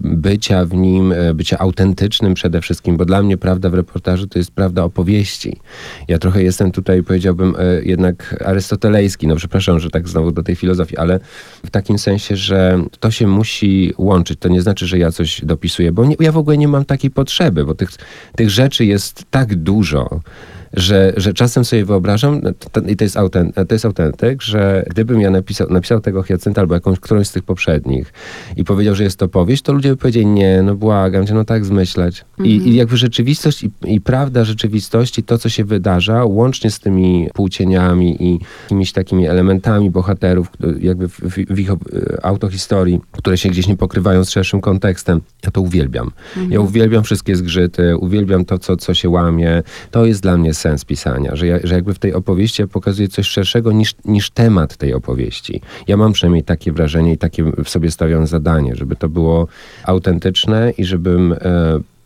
bycia 0.00 0.64
w 0.64 0.74
nim, 0.74 1.12
e, 1.12 1.34
bycia 1.34 1.58
autentycznym 1.58 2.34
przede 2.34 2.60
wszystkim, 2.60 2.96
bo 2.96 3.04
dla 3.04 3.22
mnie 3.22 3.36
prawda 3.36 3.70
w 3.70 3.74
reportażu 3.74 4.26
to 4.26 4.38
jest 4.38 4.50
prawda 4.50 4.84
opowieści. 4.84 5.60
Ja 6.08 6.18
trochę 6.18 6.42
jestem 6.42 6.72
tutaj, 6.72 7.02
powiedziałbym, 7.02 7.54
jednak 7.82 8.44
arystotelejski. 8.46 9.26
No 9.26 9.36
przepraszam, 9.36 9.80
że 9.80 9.90
tak 9.90 10.08
znowu 10.08 10.32
do 10.32 10.42
tej 10.42 10.56
filozofii, 10.56 10.96
ale 10.96 11.20
w 11.66 11.70
takim 11.70 11.98
sensie, 11.98 12.36
że 12.36 12.84
to 13.00 13.10
się 13.10 13.26
musi 13.26 13.94
łączyć. 13.98 14.38
To 14.38 14.48
nie 14.48 14.62
znaczy, 14.62 14.86
że 14.86 14.98
ja 14.98 15.10
coś 15.10 15.44
dopisuję, 15.44 15.92
bo 15.92 16.04
nie, 16.04 16.16
ja 16.20 16.32
w 16.32 16.38
ogóle 16.38 16.58
nie 16.58 16.68
mam 16.68 16.84
takiej 16.84 17.10
potrzeby, 17.10 17.64
bo 17.64 17.74
tych, 17.74 17.90
tych 18.36 18.50
rzeczy 18.50 18.84
jest 18.84 19.24
tak 19.30 19.54
dużo, 19.54 20.20
że, 20.72 21.12
że 21.16 21.32
czasem 21.34 21.64
sobie 21.64 21.84
wyobrażam, 21.84 22.40
no, 22.42 22.50
i 22.88 22.96
to 22.96 23.04
jest, 23.04 23.16
autent, 23.16 23.54
to 23.54 23.74
jest 23.74 23.84
autentyk, 23.84 24.42
że 24.42 24.84
gdybym 24.90 25.20
ja 25.20 25.30
napisał, 25.30 25.66
napisał 25.70 26.00
tego 26.00 26.22
Hiacynta 26.22 26.60
albo 26.60 26.74
jakąś, 26.74 27.00
którąś 27.00 27.26
z 27.26 27.32
tych 27.32 27.42
poprzednich 27.42 28.12
i 28.56 28.64
powiedział, 28.64 28.94
że 28.94 29.04
jest 29.04 29.18
to 29.18 29.28
powieść, 29.28 29.62
to 29.62 29.72
ludzie 29.72 29.88
by 29.88 29.96
powiedzieli, 29.96 30.26
nie, 30.26 30.62
no 30.62 30.74
błagam 30.74 31.26
cię, 31.26 31.34
no 31.34 31.44
tak 31.44 31.64
zmyślać. 31.64 32.24
Mhm. 32.30 32.48
I, 32.48 32.68
I 32.68 32.74
jakby 32.74 32.96
rzeczywistość 32.96 33.64
i, 33.64 33.70
i 33.84 34.00
prawda 34.00 34.44
rzeczywistości, 34.44 35.22
to 35.22 35.38
co 35.38 35.48
się 35.48 35.64
wydarza, 35.64 36.24
łącznie 36.24 36.70
z 36.70 36.80
tymi 36.80 37.28
płócieniami 37.34 38.22
i 38.24 38.38
jakimiś 38.62 38.92
takimi 38.92 39.26
elementami 39.26 39.90
bohaterów, 39.90 40.48
jakby 40.80 41.08
w, 41.08 41.20
w, 41.20 41.54
w 41.54 41.58
ich 41.58 41.70
autohistorii, 42.22 43.00
które 43.12 43.38
się 43.38 43.48
gdzieś 43.48 43.68
nie 43.68 43.76
pokrywają 43.76 44.24
z 44.24 44.30
szerszym 44.30 44.60
kontekstem, 44.60 45.20
ja 45.44 45.50
to 45.50 45.60
uwielbiam. 45.60 46.10
Mhm. 46.28 46.52
Ja 46.52 46.60
uwielbiam 46.60 47.02
wszystkie 47.02 47.36
zgrzyty, 47.36 47.96
uwielbiam 47.96 48.44
to, 48.44 48.58
co, 48.58 48.76
co 48.76 48.94
się 48.94 49.08
łamie. 49.08 49.62
To 49.90 50.06
jest 50.06 50.22
dla 50.22 50.36
mnie 50.36 50.54
sens 50.62 50.84
pisania, 50.84 51.36
że, 51.36 51.46
ja, 51.46 51.58
że 51.64 51.74
jakby 51.74 51.94
w 51.94 51.98
tej 51.98 52.14
opowieści 52.14 52.62
ja 52.62 52.68
pokazuję 52.68 53.08
coś 53.08 53.26
szerszego 53.26 53.72
niż, 53.72 53.94
niż 54.04 54.30
temat 54.30 54.76
tej 54.76 54.94
opowieści. 54.94 55.60
Ja 55.88 55.96
mam 55.96 56.12
przynajmniej 56.12 56.44
takie 56.44 56.72
wrażenie 56.72 57.12
i 57.12 57.18
takie 57.18 57.44
w 57.64 57.68
sobie 57.68 57.90
stawiam 57.90 58.26
zadanie, 58.26 58.76
żeby 58.76 58.96
to 58.96 59.08
było 59.08 59.48
autentyczne 59.84 60.70
i 60.70 60.84
żebym 60.84 61.32
e, 61.32 61.36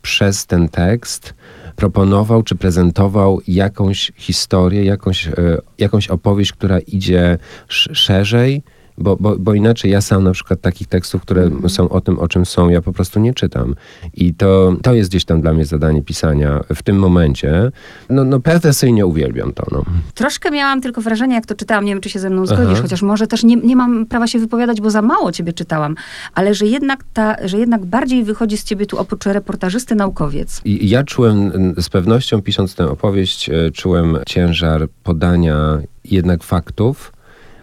przez 0.03 0.47
ten 0.47 0.69
tekst 0.69 1.35
proponował 1.77 2.43
czy 2.43 2.55
prezentował 2.55 3.41
jakąś 3.49 4.13
historię, 4.17 4.85
jakąś, 4.85 5.29
e, 5.29 5.33
jakąś 5.79 6.09
opowieść, 6.09 6.53
która 6.53 6.79
idzie 6.79 7.39
szerzej, 7.69 8.63
bo, 8.99 9.17
bo, 9.17 9.37
bo 9.39 9.55
inaczej 9.55 9.91
ja 9.91 10.01
sam 10.01 10.25
na 10.25 10.33
przykład 10.33 10.61
takich 10.61 10.89
tekstów, 10.89 11.23
które 11.23 11.43
mm. 11.43 11.69
są 11.69 11.89
o 11.89 12.01
tym, 12.01 12.19
o 12.19 12.29
czym 12.29 12.47
są, 12.47 12.69
ja 12.69 12.83
po 12.83 12.93
prostu 12.93 13.21
nie 13.21 13.35
czytam. 13.35 13.75
I 14.15 14.35
to, 14.35 14.77
to 14.83 14.95
jest 14.95 15.11
gdzieś 15.11 15.25
tam 15.25 15.41
dla 15.41 15.53
mnie 15.53 15.65
zadanie 15.65 16.03
pisania 16.03 16.61
w 16.75 16.83
tym 16.83 16.99
momencie. 16.99 17.71
No, 18.11 18.25
no 18.25 18.41
perfekcyjnie 18.41 19.07
uwielbiam 19.07 19.53
to. 19.53 19.67
No. 19.73 19.85
Troszkę 20.15 20.51
miałam 20.51 20.81
tylko 20.81 21.01
wrażenie, 21.01 21.35
jak 21.35 21.47
to 21.47 21.55
czytałam, 21.55 21.85
nie 21.85 21.93
wiem, 21.93 22.01
czy 22.01 22.11
się 22.11 22.19
ze 22.19 22.31
mną 22.31 22.47
zgodzisz, 22.47 22.73
Aha. 22.73 22.83
chociaż 22.83 23.03
może 23.03 23.27
też 23.27 23.45
nie, 23.45 23.57
nie 23.57 23.77
mam 23.77 24.07
prawa 24.07 24.27
się 24.27 24.39
wypowiadać, 24.39 24.81
bo 24.81 24.91
za 24.91 25.03
mało 25.03 25.33
ciebie 25.33 25.53
czytałam, 25.53 25.95
ale 26.35 26.55
że 26.55 26.67
jednak, 26.67 27.05
ta, 27.13 27.37
że 27.45 27.59
jednak 27.59 27.85
bardziej 27.85 28.25
wychodzi 28.25 28.57
z 28.57 28.65
ciebie 28.65 28.87
tu 28.87 28.99
oprócz 28.99 29.27
reportażysty 29.27 29.95
naukowiec. 29.95 30.61
I 30.65 30.89
ja 30.89 31.05
czułem 31.05 31.53
z 31.79 31.89
pewnością, 31.89 32.43
pisząc 32.43 32.75
tę 32.75 32.91
opowieść, 32.91 33.51
e, 33.51 33.71
czułem 33.71 34.19
ciężar 34.27 34.89
podania 35.05 35.79
jednak 36.05 36.43
faktów, 36.43 37.13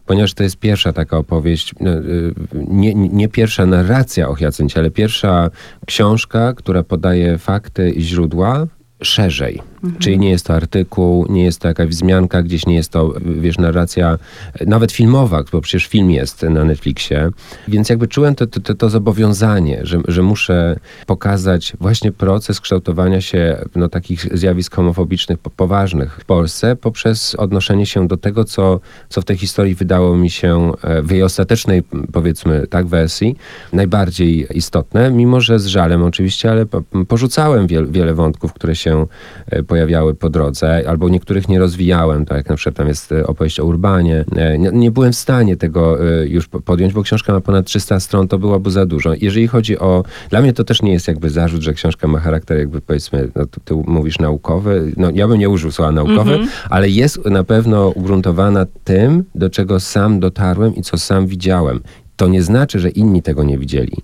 ponieważ 0.05 0.33
to 0.33 0.43
jest 0.43 0.57
pierwsza 0.57 0.93
taka 0.93 1.17
opowieść, 1.17 1.74
no, 1.79 1.91
y, 1.91 2.33
nie, 2.53 2.95
nie 2.95 3.27
pierwsza 3.29 3.65
narracja 3.65 4.29
o 4.29 4.36
Hiacyncie, 4.36 4.79
ale 4.79 4.91
pierwsza 4.91 5.50
książka, 5.86 6.53
która 6.53 6.83
podaje 6.83 7.38
fakty 7.38 7.89
i 7.89 8.01
źródła 8.01 8.67
szerzej. 9.01 9.73
Mhm. 9.84 10.02
Czyli 10.02 10.20
nie 10.20 10.30
jest 10.30 10.46
to 10.46 10.54
artykuł, 10.54 11.25
nie 11.30 11.44
jest 11.44 11.60
to 11.60 11.68
jakaś 11.68 11.88
wzmianka, 11.88 12.44
gdzieś 12.44 12.66
nie 12.66 12.75
jest 12.75 12.92
to, 12.92 13.13
wiesz, 13.22 13.58
narracja, 13.58 14.18
nawet 14.66 14.92
filmowa, 14.92 15.44
bo 15.52 15.62
przecież 15.62 15.88
film 15.88 16.12
jest 16.12 16.44
na 16.44 16.63
Netflixie. 16.63 17.30
Więc 17.68 17.90
jakby 17.90 18.08
czułem 18.08 18.36
to, 18.36 18.48
to, 18.48 18.75
to 18.75 18.90
zobowiązanie, 18.90 19.80
że, 19.84 20.02
że 20.08 20.22
muszę 20.22 20.80
pokazać 21.06 21.74
właśnie 21.80 22.12
proces 22.12 22.62
kształtowania 22.62 23.22
się 23.22 23.58
no, 23.75 23.90
takich 23.90 24.38
zjawisk 24.38 24.75
homofobicznych 24.75 25.40
poważnych 25.40 26.20
w 26.20 26.25
Polsce 26.25 26.75
poprzez 26.75 27.36
odnoszenie 27.36 27.86
się 27.86 28.08
do 28.08 28.18
tego, 28.18 28.44
co, 28.44 28.80
co 29.10 29.22
w 29.22 29.25
tej 29.25 29.38
historii 29.38 29.75
wydało 29.75 30.18
mi 30.18 30.30
się 30.30 30.72
e, 30.84 31.02
w 31.02 31.12
jej 31.12 31.24
ostatecznej, 31.24 31.84
powiedzmy, 32.12 32.68
tak, 32.68 32.88
wersji 32.88 33.38
najbardziej 33.74 34.48
istotne, 34.58 35.12
mimo 35.12 35.42
że 35.42 35.60
z 35.60 35.66
żalem 35.66 36.04
oczywiście, 36.04 36.52
ale 36.52 36.66
porzucałem 37.08 37.68
wiel, 37.68 37.92
wiele 37.92 38.13
wątków, 38.13 38.54
które 38.54 38.75
się 38.75 39.08
e, 39.52 39.63
pojawiały 39.74 40.13
po 40.13 40.30
drodze, 40.30 40.84
albo 40.89 41.10
niektórych 41.10 41.50
nie 41.50 41.60
rozwijałem, 41.60 42.25
tak 42.25 42.38
jak 42.38 42.50
na 42.50 42.56
przykład 42.56 42.75
tam 42.75 42.88
jest 42.88 43.12
e, 43.12 43.27
opowieść 43.27 43.60
o 43.60 43.65
Urbanie. 43.65 44.25
E, 44.36 44.58
nie, 44.58 44.70
nie 44.74 44.92
byłem 44.92 45.12
w 45.12 45.15
stanie 45.15 45.58
tego 45.58 46.08
e, 46.22 46.27
już 46.27 46.48
podjąć, 46.48 46.94
bo 46.94 47.03
książka 47.03 47.34
ma 47.34 47.42
ponad 47.42 47.65
300 47.65 48.00
stron, 48.00 48.27
to 48.27 48.39
byłoby 48.39 48.72
za 48.72 48.86
dużo. 48.86 49.13
Jeżeli 49.22 49.48
chodzi 49.48 49.80
o... 49.80 50.03
Dla 50.30 50.42
mnie 50.42 50.53
to 50.53 50.63
też 50.63 50.82
nie 50.82 50.92
jest 50.92 51.08
jakby 51.08 51.30
zarzut, 51.30 51.62
że 51.62 51.74
książka 51.74 52.08
ma 52.08 52.20
charakter 52.20 52.58
jakby 52.58 52.82
powiedzmy, 52.82 53.30
no, 53.36 53.46
ty, 53.46 53.60
ty 53.65 53.74
mówisz 53.88 54.20
naukowy, 54.20 54.92
no 54.98 55.10
ja 55.13 55.27
bym 55.27 55.39
nie 55.39 55.50
użył 55.50 55.72
słowa 55.72 55.92
naukowy, 55.92 56.34
mm 56.34 56.46
-hmm. 56.48 56.68
ale 56.70 56.89
jest 56.89 57.25
na 57.25 57.44
pewno 57.44 57.89
ugruntowana 57.89 58.65
tym, 58.84 59.24
do 59.36 59.50
czego 59.50 59.80
sam 59.80 60.20
dotarłem 60.20 60.75
i 60.75 60.82
co 60.82 60.98
sam 60.98 61.27
widziałem. 61.27 61.80
To 62.15 62.27
nie 62.27 62.42
znaczy, 62.42 62.80
że 62.80 62.89
inni 62.89 63.22
tego 63.22 63.44
nie 63.44 63.58
widzieli. 63.58 63.98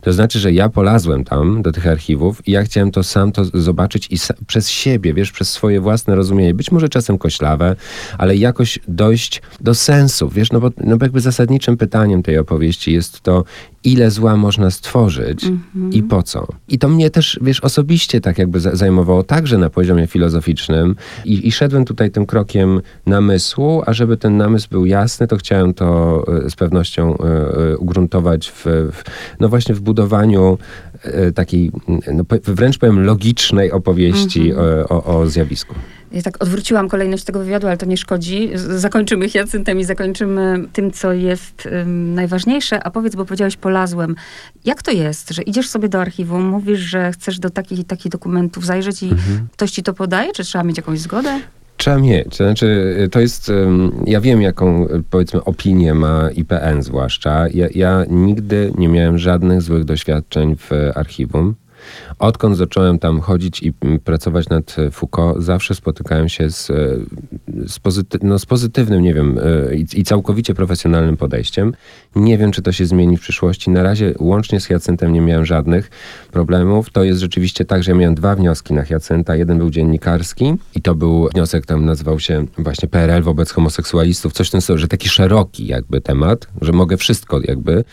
To 0.00 0.12
znaczy, 0.12 0.38
że 0.38 0.52
ja 0.52 0.68
polazłem 0.68 1.24
tam 1.24 1.62
do 1.62 1.72
tych 1.72 1.86
archiwów 1.86 2.48
i 2.48 2.52
ja 2.52 2.62
chciałem 2.62 2.90
to 2.90 3.02
sam 3.02 3.32
to 3.32 3.44
zobaczyć 3.44 4.08
i 4.10 4.16
przez 4.46 4.70
siebie, 4.70 5.14
wiesz, 5.14 5.32
przez 5.32 5.50
swoje 5.50 5.80
własne 5.80 6.14
rozumienie, 6.14 6.54
być 6.54 6.72
może 6.72 6.88
czasem 6.88 7.18
koślawe, 7.18 7.76
ale 8.18 8.36
jakoś 8.36 8.78
dojść 8.88 9.42
do 9.60 9.74
sensu, 9.74 10.28
wiesz, 10.28 10.52
no 10.52 10.60
bo, 10.60 10.70
no 10.84 10.96
jakby 11.02 11.20
zasadniczym 11.20 11.76
pytaniem 11.76 12.22
tej 12.22 12.38
opowieści 12.38 12.92
jest 12.92 13.20
to, 13.20 13.44
ile 13.86 14.10
zła 14.10 14.36
można 14.36 14.70
stworzyć 14.70 15.44
mm-hmm. 15.44 15.92
i 15.92 16.02
po 16.02 16.22
co. 16.22 16.46
I 16.68 16.78
to 16.78 16.88
mnie 16.88 17.10
też, 17.10 17.38
wiesz, 17.42 17.60
osobiście 17.60 18.20
tak 18.20 18.38
jakby 18.38 18.60
zajmowało 18.60 19.22
także 19.22 19.58
na 19.58 19.70
poziomie 19.70 20.06
filozoficznym 20.06 20.96
I, 21.24 21.48
i 21.48 21.52
szedłem 21.52 21.84
tutaj 21.84 22.10
tym 22.10 22.26
krokiem 22.26 22.80
namysłu, 23.06 23.82
a 23.86 23.92
żeby 23.92 24.16
ten 24.16 24.36
namysł 24.36 24.68
był 24.70 24.86
jasny, 24.86 25.26
to 25.26 25.36
chciałem 25.36 25.74
to 25.74 26.24
e, 26.46 26.50
z 26.50 26.56
pewnością 26.56 27.14
y, 27.72 27.78
ugruntować 27.78 28.50
w, 28.50 28.64
w, 28.66 29.02
no 29.40 29.48
właśnie 29.48 29.74
w 29.74 29.80
budowaniu 29.80 30.58
takiej, 31.34 31.72
no, 32.12 32.24
wręcz 32.44 32.78
powiem, 32.78 33.04
logicznej 33.04 33.72
opowieści 33.72 34.54
mm-hmm. 34.54 34.84
o, 34.88 35.04
o, 35.04 35.20
o 35.20 35.26
zjawisku. 35.26 35.74
Ja 36.12 36.22
tak 36.22 36.42
odwróciłam 36.42 36.88
kolejność 36.88 37.24
tego 37.24 37.38
wywiadu, 37.38 37.66
ale 37.66 37.76
to 37.76 37.86
nie 37.86 37.96
szkodzi. 37.96 38.50
Zakończymy 38.54 39.28
hiacyntem 39.28 39.80
i 39.80 39.84
zakończymy 39.84 40.64
tym, 40.72 40.92
co 40.92 41.12
jest 41.12 41.68
najważniejsze. 41.86 42.82
A 42.82 42.90
powiedz, 42.90 43.16
bo 43.16 43.24
powiedziałeś 43.24 43.56
polazłem. 43.56 44.14
Jak 44.64 44.82
to 44.82 44.90
jest, 44.90 45.30
że 45.30 45.42
idziesz 45.42 45.68
sobie 45.68 45.88
do 45.88 46.00
archiwum, 46.00 46.44
mówisz, 46.44 46.80
że 46.80 47.12
chcesz 47.12 47.38
do 47.38 47.50
takich 47.50 47.78
i 47.78 47.84
takich 47.84 48.12
dokumentów 48.12 48.66
zajrzeć 48.66 49.02
i 49.02 49.10
mhm. 49.10 49.48
ktoś 49.52 49.70
ci 49.70 49.82
to 49.82 49.94
podaje? 49.94 50.32
Czy 50.32 50.44
trzeba 50.44 50.64
mieć 50.64 50.76
jakąś 50.76 51.00
zgodę? 51.00 51.40
Trzeba 51.76 51.98
mieć. 51.98 52.36
Znaczy, 52.36 52.96
to 53.10 53.20
jest, 53.20 53.52
ja 54.06 54.20
wiem, 54.20 54.42
jaką 54.42 54.86
powiedzmy 55.10 55.44
opinię 55.44 55.94
ma 55.94 56.30
IPN 56.30 56.82
zwłaszcza. 56.82 57.48
Ja, 57.48 57.66
ja 57.74 58.04
nigdy 58.08 58.72
nie 58.78 58.88
miałem 58.88 59.18
żadnych 59.18 59.62
złych 59.62 59.84
doświadczeń 59.84 60.56
w 60.56 60.70
archiwum. 60.94 61.54
Odkąd 62.18 62.56
zacząłem 62.56 62.98
tam 62.98 63.20
chodzić 63.20 63.62
i 63.62 63.72
mm, 63.80 63.98
pracować 63.98 64.48
nad 64.48 64.78
e, 64.78 64.90
Foucault, 64.90 65.42
zawsze 65.42 65.74
spotykałem 65.74 66.28
się 66.28 66.50
z, 66.50 66.70
e, 66.70 66.74
z, 67.66 67.78
pozyty 67.78 68.18
no, 68.22 68.38
z 68.38 68.46
pozytywnym, 68.46 69.02
nie 69.02 69.14
wiem, 69.14 69.38
e, 69.38 69.76
i, 69.76 69.86
i, 69.94 70.04
całkowicie 70.04 70.54
profesjonalnym 70.54 71.16
podejściem. 71.16 71.74
Nie 72.14 72.38
wiem, 72.38 72.52
czy 72.52 72.62
to 72.62 72.72
się 72.72 72.86
zmieni 72.86 73.16
w 73.16 73.20
przyszłości. 73.20 73.70
Na 73.70 73.82
razie 73.82 74.14
łącznie 74.18 74.60
z 74.60 74.66
Hyacyntem 74.66 75.12
nie 75.12 75.20
miałem 75.20 75.46
żadnych 75.46 75.90
problemów. 76.32 76.90
To 76.90 77.04
jest 77.04 77.20
rzeczywiście 77.20 77.64
tak, 77.64 77.82
że 77.82 77.90
ja 77.90 77.96
miałem 77.96 78.14
dwa 78.14 78.34
wnioski 78.34 78.74
na 78.74 78.82
Hyacynta. 78.82 79.36
Jeden 79.36 79.58
był 79.58 79.70
dziennikarski 79.70 80.54
i 80.74 80.82
to 80.82 80.94
był 80.94 81.28
wniosek, 81.34 81.66
tam 81.66 81.84
nazywał 81.84 82.20
się 82.20 82.46
właśnie 82.58 82.88
PRL 82.88 83.22
wobec 83.22 83.50
homoseksualistów. 83.50 84.32
Coś 84.32 84.50
ten 84.50 84.60
że 84.74 84.88
taki 84.88 85.08
szeroki 85.08 85.66
jakby 85.66 86.00
temat, 86.00 86.46
że 86.60 86.72
mogę 86.72 86.96
wszystko 86.96 87.40
jakby. 87.44 87.84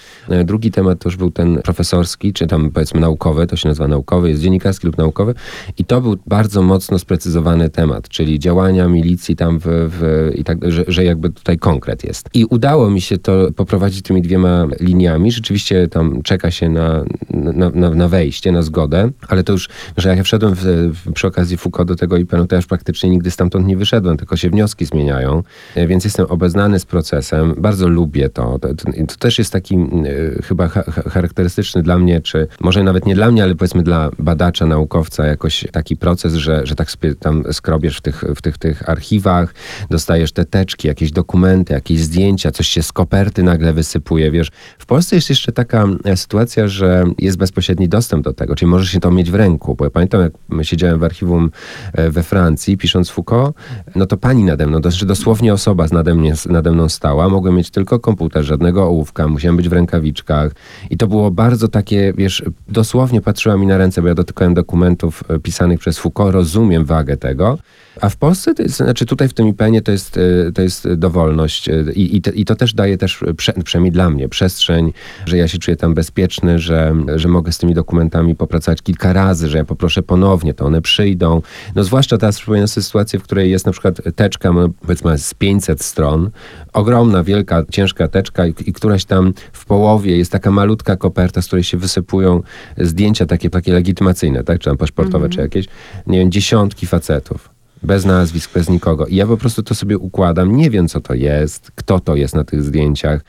Drugi 0.45 0.71
temat 0.71 0.99
to 0.99 1.09
już 1.09 1.17
był 1.17 1.31
ten 1.31 1.61
profesorski, 1.61 2.33
czy 2.33 2.47
tam 2.47 2.71
powiedzmy 2.71 2.99
naukowy, 2.99 3.47
to 3.47 3.55
się 3.55 3.69
nazywa 3.69 3.87
naukowy, 3.87 4.12
jest 4.21 4.41
dziennikarski 4.41 4.87
lub 4.87 4.97
naukowy 4.97 5.33
i 5.77 5.85
to 5.85 6.01
był 6.01 6.17
bardzo 6.27 6.61
mocno 6.61 6.99
sprecyzowany 6.99 7.69
temat, 7.69 8.09
czyli 8.09 8.39
działania 8.39 8.87
milicji 8.87 9.35
tam 9.35 9.59
w, 9.59 9.63
w 9.65 10.31
i 10.35 10.43
tak, 10.43 10.71
że, 10.71 10.83
że 10.87 11.03
jakby 11.03 11.29
tutaj 11.29 11.57
konkret 11.57 12.03
jest. 12.03 12.29
I 12.33 12.45
udało 12.45 12.89
mi 12.89 13.01
się 13.01 13.17
to 13.17 13.51
poprowadzić 13.55 14.01
tymi 14.01 14.21
dwiema 14.21 14.67
liniami. 14.79 15.31
Rzeczywiście 15.31 15.87
tam 15.87 16.21
czeka 16.21 16.51
się 16.51 16.69
na, 16.69 17.03
na, 17.29 17.69
na, 17.69 17.89
na 17.89 18.07
wejście, 18.07 18.51
na 18.51 18.61
zgodę, 18.61 19.09
ale 19.27 19.43
to 19.43 19.51
już, 19.53 19.69
że 19.97 20.09
jak 20.09 20.17
ja 20.17 20.23
wszedłem 20.23 20.55
w, 20.55 20.61
w, 21.05 21.13
przy 21.13 21.27
okazji 21.27 21.57
Foucault 21.57 21.87
do 21.87 21.95
tego 21.95 22.17
IPN-u, 22.17 22.47
to 22.47 22.55
ja 22.55 22.57
już 22.57 22.65
praktycznie 22.65 23.09
nigdy 23.09 23.31
stamtąd 23.31 23.67
nie 23.67 23.77
wyszedłem, 23.77 24.17
tylko 24.17 24.37
się 24.37 24.49
wnioski 24.49 24.85
zmieniają, 24.85 25.43
e, 25.75 25.87
więc 25.87 26.03
jestem 26.03 26.25
obeznany 26.25 26.79
z 26.79 26.85
procesem. 26.85 27.53
Bardzo 27.57 27.87
lubię 27.87 28.29
to. 28.29 28.59
To, 28.59 28.75
to, 28.75 28.91
to 29.07 29.15
też 29.19 29.39
jest 29.39 29.53
taki 29.53 29.75
y, 29.75 30.41
chyba 30.43 30.67
ha, 30.67 30.83
charakterystyczny 30.83 31.83
dla 31.83 31.97
mnie, 31.97 32.21
czy 32.21 32.47
może 32.59 32.83
nawet 32.83 33.05
nie 33.05 33.15
dla 33.15 33.31
mnie, 33.31 33.43
ale 33.43 33.55
powiedzmy 33.55 33.83
dla 33.83 34.02
badacza, 34.19 34.65
naukowca 34.65 35.25
jakoś 35.25 35.65
taki 35.71 35.97
proces, 35.97 36.33
że, 36.33 36.61
że 36.65 36.75
tak 36.75 36.91
sobie 36.91 37.15
tam 37.15 37.43
skrobiesz 37.51 37.97
w 37.97 38.01
tych, 38.01 38.23
w 38.35 38.41
tych, 38.41 38.57
tych 38.57 38.89
archiwach, 38.89 39.53
dostajesz 39.89 40.31
te 40.31 40.45
teczki, 40.45 40.87
jakieś 40.87 41.11
dokumenty, 41.11 41.73
jakieś 41.73 41.99
zdjęcia, 41.99 42.51
coś 42.51 42.67
się 42.67 42.83
z 42.83 42.91
koperty 42.91 43.43
nagle 43.43 43.73
wysypuje, 43.73 44.31
wiesz. 44.31 44.51
W 44.77 44.85
Polsce 44.85 45.15
jest 45.15 45.29
jeszcze 45.29 45.51
taka 45.51 45.85
e, 46.03 46.17
sytuacja, 46.17 46.67
że 46.67 47.03
jest 47.19 47.37
bezpośredni 47.37 47.89
dostęp 47.89 48.23
do 48.23 48.33
tego, 48.33 48.55
czyli 48.55 48.71
możesz 48.71 48.89
się 48.89 48.99
to 48.99 49.11
mieć 49.11 49.31
w 49.31 49.35
ręku, 49.35 49.75
bo 49.75 49.85
ja 49.85 49.91
pamiętam, 49.91 50.21
jak 50.21 50.33
siedziałem 50.61 50.99
w 50.99 51.03
archiwum 51.03 51.51
e, 51.93 52.09
we 52.09 52.23
Francji, 52.23 52.77
pisząc 52.77 53.09
Foucault, 53.09 53.55
no 53.95 54.05
to 54.05 54.17
pani 54.17 54.43
nade 54.43 54.67
mną, 54.67 54.79
dosłownie 55.05 55.53
osoba 55.53 55.85
nade, 55.91 56.15
mnie, 56.15 56.33
nade 56.49 56.71
mną 56.71 56.89
stała, 56.89 57.29
mogłem 57.29 57.55
mieć 57.55 57.69
tylko 57.69 57.99
komputer, 57.99 58.43
żadnego 58.43 58.83
ołówka, 58.83 59.27
musiałem 59.27 59.57
być 59.57 59.69
w 59.69 59.73
rękawiczkach 59.73 60.51
i 60.89 60.97
to 60.97 61.07
było 61.07 61.31
bardzo 61.31 61.67
takie, 61.67 62.13
wiesz, 62.17 62.43
dosłownie 62.67 63.21
patrzyła 63.21 63.57
mi 63.57 63.67
na 63.67 63.77
ręce, 63.77 63.92
bo 64.01 64.07
ja 64.07 64.15
dotykałem 64.15 64.53
dokumentów 64.53 65.23
e, 65.29 65.39
pisanych 65.39 65.79
przez 65.79 65.99
Foucault, 65.99 66.33
rozumiem 66.33 66.85
wagę 66.85 67.17
tego. 67.17 67.57
A 68.01 68.09
w 68.09 68.15
Polsce, 68.15 68.53
to 68.53 68.63
jest, 68.63 68.75
znaczy 68.75 69.05
tutaj 69.05 69.27
w 69.27 69.33
tym 69.33 69.47
IPN-ie 69.47 69.81
to 69.81 69.91
jest, 69.91 70.17
e, 70.17 70.51
to 70.51 70.61
jest 70.61 70.93
dowolność 70.93 71.69
e, 71.69 71.83
i, 71.95 72.15
i, 72.15 72.21
to, 72.21 72.31
i 72.31 72.45
to 72.45 72.55
też 72.55 72.73
daje 72.73 72.97
też, 72.97 73.23
prze, 73.37 73.53
przynajmniej 73.53 73.91
dla 73.91 74.09
mnie, 74.09 74.29
przestrzeń, 74.29 74.93
że 75.25 75.37
ja 75.37 75.47
się 75.47 75.57
czuję 75.57 75.77
tam 75.77 75.93
bezpieczny, 75.93 76.59
że, 76.59 76.95
że 77.15 77.27
mogę 77.27 77.51
z 77.51 77.57
tymi 77.57 77.73
dokumentami 77.73 78.35
popracować 78.35 78.81
kilka 78.81 79.13
razy, 79.13 79.49
że 79.49 79.57
ja 79.57 79.65
poproszę 79.65 80.03
ponownie, 80.03 80.53
to 80.53 80.65
one 80.65 80.81
przyjdą. 80.81 81.41
No 81.75 81.83
zwłaszcza 81.83 82.17
teraz 82.17 82.37
przypominam 82.37 82.67
sobie 82.67 82.83
sytuację, 82.83 83.19
w 83.19 83.23
której 83.23 83.51
jest 83.51 83.65
na 83.65 83.71
przykład 83.71 84.01
teczka, 84.15 84.53
powiedzmy 84.81 85.17
z 85.17 85.33
500 85.33 85.83
stron, 85.83 86.29
ogromna, 86.73 87.23
wielka, 87.23 87.63
ciężka 87.71 88.07
teczka 88.07 88.47
i, 88.47 88.53
i 88.65 88.73
któraś 88.73 89.05
tam 89.05 89.33
w 89.53 89.65
połowie 89.65 90.17
jest 90.17 90.31
taka 90.31 90.51
malutka 90.51 90.95
koperta, 90.95 91.41
z 91.41 91.47
której 91.47 91.63
się 91.63 91.77
wysypują 91.77 92.41
zdjęcia 92.77 93.25
takie, 93.25 93.49
takie 93.49 93.73
legitymacyjne, 93.73 94.43
tak, 94.43 94.59
czy 94.59 94.69
tam 94.69 94.77
paszportowe, 94.77 95.17
mm 95.17 95.29
-hmm. 95.29 95.35
czy 95.35 95.41
jakieś, 95.41 95.65
nie 96.07 96.19
wiem, 96.19 96.31
dziesiątki 96.31 96.87
facetów 96.87 97.52
bez 97.83 98.05
nazwisk, 98.05 98.53
bez 98.53 98.69
nikogo. 98.69 99.07
I 99.07 99.15
ja 99.15 99.27
po 99.27 99.37
prostu 99.37 99.63
to 99.63 99.75
sobie 99.75 99.97
układam, 99.97 100.55
nie 100.55 100.69
wiem 100.69 100.87
co 100.87 101.01
to 101.01 101.13
jest, 101.13 101.71
kto 101.75 101.99
to 101.99 102.15
jest 102.15 102.35
na 102.35 102.43
tych 102.43 102.63
zdjęciach. 102.63 103.21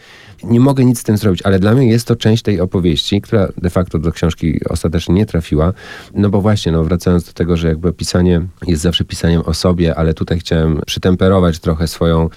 Nie 0.46 0.60
mogę 0.60 0.84
nic 0.84 1.00
z 1.00 1.02
tym 1.02 1.16
zrobić, 1.16 1.42
ale 1.42 1.58
dla 1.58 1.74
mnie 1.74 1.88
jest 1.88 2.06
to 2.06 2.16
część 2.16 2.42
tej 2.42 2.60
opowieści, 2.60 3.20
która 3.20 3.48
de 3.62 3.70
facto 3.70 3.98
do 3.98 4.12
książki 4.12 4.60
ostatecznie 4.68 5.14
nie 5.14 5.26
trafiła, 5.26 5.72
no 6.14 6.30
bo 6.30 6.40
właśnie, 6.40 6.72
no 6.72 6.84
wracając 6.84 7.24
do 7.24 7.32
tego, 7.32 7.56
że 7.56 7.68
jakby 7.68 7.92
pisanie 7.92 8.42
jest 8.66 8.82
zawsze 8.82 9.04
pisaniem 9.04 9.42
o 9.46 9.54
sobie, 9.54 9.94
ale 9.94 10.14
tutaj 10.14 10.38
chciałem 10.38 10.80
przytemperować 10.86 11.58
trochę 11.58 11.88
swoją, 11.88 12.28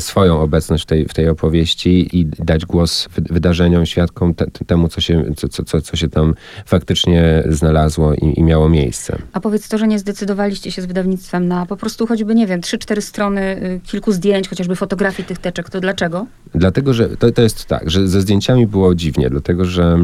swoją 0.00 0.40
obecność 0.40 0.84
w 0.84 0.86
tej, 0.86 1.08
w 1.08 1.14
tej 1.14 1.28
opowieści 1.28 2.18
i 2.18 2.26
dać 2.26 2.66
głos 2.66 3.08
wydarzeniom, 3.16 3.86
świadkom, 3.86 4.34
te, 4.34 4.46
temu, 4.66 4.88
co 4.88 5.00
się, 5.00 5.24
co, 5.36 5.48
co, 5.48 5.80
co 5.80 5.96
się 5.96 6.08
tam 6.08 6.34
faktycznie 6.66 7.42
znalazło 7.48 8.14
i, 8.14 8.40
i 8.40 8.42
miało 8.42 8.68
miejsce. 8.68 9.18
A 9.32 9.40
powiedz 9.40 9.68
to, 9.68 9.78
że 9.78 9.88
nie 9.88 9.98
zdecydowaliście 9.98 10.70
się 10.70 10.82
z 10.82 10.86
wydawnictwem 10.86 11.48
na 11.48 11.66
po 11.66 11.76
prostu 11.76 12.06
choćby, 12.06 12.34
nie 12.34 12.46
wiem, 12.46 12.60
trzy, 12.60 12.78
cztery 12.78 13.02
strony, 13.02 13.40
y, 13.62 13.80
kilku 13.86 14.12
zdjęć, 14.12 14.48
chociażby 14.48 14.76
fotografii 14.76 15.28
tych 15.28 15.38
teczek, 15.38 15.70
to 15.70 15.80
dlaczego? 15.80 16.26
Dlatego, 16.54 16.94
że 16.94 17.08
to, 17.08 17.32
to 17.32 17.42
jest 17.42 17.55
tak, 17.64 17.90
że 17.90 18.08
ze 18.08 18.20
zdjęciami 18.20 18.66
było 18.66 18.94
dziwnie, 18.94 19.30
dlatego, 19.30 19.64
że 19.64 19.98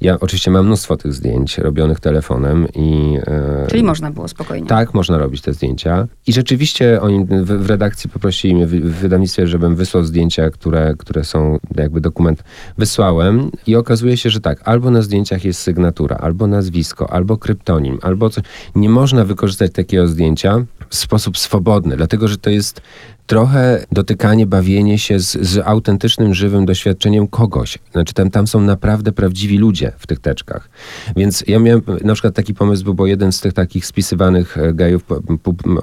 ja 0.00 0.20
oczywiście 0.20 0.50
mam 0.50 0.66
mnóstwo 0.66 0.96
tych 0.96 1.12
zdjęć 1.12 1.58
robionych 1.58 2.00
telefonem 2.00 2.66
i... 2.74 3.18
E, 3.26 3.66
Czyli 3.70 3.82
można 3.82 4.10
było 4.10 4.28
spokojnie. 4.28 4.66
Tak, 4.66 4.94
można 4.94 5.18
robić 5.18 5.42
te 5.42 5.52
zdjęcia. 5.52 6.06
I 6.26 6.32
rzeczywiście 6.32 7.00
oni 7.00 7.24
w, 7.24 7.46
w 7.46 7.70
redakcji 7.70 8.10
poprosili 8.10 8.54
mnie 8.54 8.66
w, 8.66 8.70
w 8.70 8.94
wydawnictwie, 8.94 9.46
żebym 9.46 9.76
wysłał 9.76 10.04
zdjęcia, 10.04 10.50
które, 10.50 10.94
które 10.98 11.24
są 11.24 11.58
jakby 11.76 12.00
dokument. 12.00 12.44
Wysłałem 12.78 13.50
i 13.66 13.76
okazuje 13.76 14.16
się, 14.16 14.30
że 14.30 14.40
tak, 14.40 14.60
albo 14.64 14.90
na 14.90 15.02
zdjęciach 15.02 15.44
jest 15.44 15.60
sygnatura, 15.60 16.16
albo 16.16 16.46
nazwisko, 16.46 17.10
albo 17.10 17.36
kryptonim, 17.36 17.98
albo 18.02 18.30
coś. 18.30 18.44
Nie 18.74 18.88
można 18.88 19.24
wykorzystać 19.24 19.72
takiego 19.72 20.08
zdjęcia 20.08 20.64
w 20.88 20.96
sposób 20.96 21.38
swobodny, 21.38 21.96
dlatego 21.96 22.28
że 22.28 22.38
to 22.38 22.50
jest 22.50 22.80
trochę 23.26 23.86
dotykanie, 23.92 24.46
bawienie 24.46 24.98
się 24.98 25.20
z, 25.20 25.32
z 25.32 25.58
autentycznym, 25.66 26.34
żywym 26.34 26.66
doświadczeniem 26.66 27.26
kogoś. 27.28 27.78
Znaczy 27.92 28.14
tam, 28.14 28.30
tam 28.30 28.46
są 28.46 28.60
naprawdę 28.60 29.12
prawdziwi 29.12 29.58
ludzie 29.58 29.92
w 29.98 30.06
tych 30.06 30.18
teczkach. 30.18 30.68
Więc 31.16 31.44
ja 31.46 31.58
miałem 31.58 31.82
na 32.04 32.12
przykład 32.12 32.34
taki 32.34 32.54
pomysł, 32.54 32.94
bo 32.94 33.06
jeden 33.06 33.32
z 33.32 33.40
tych 33.40 33.52
takich 33.52 33.86
spisywanych 33.86 34.58
e, 34.58 34.74
gejów, 34.74 35.04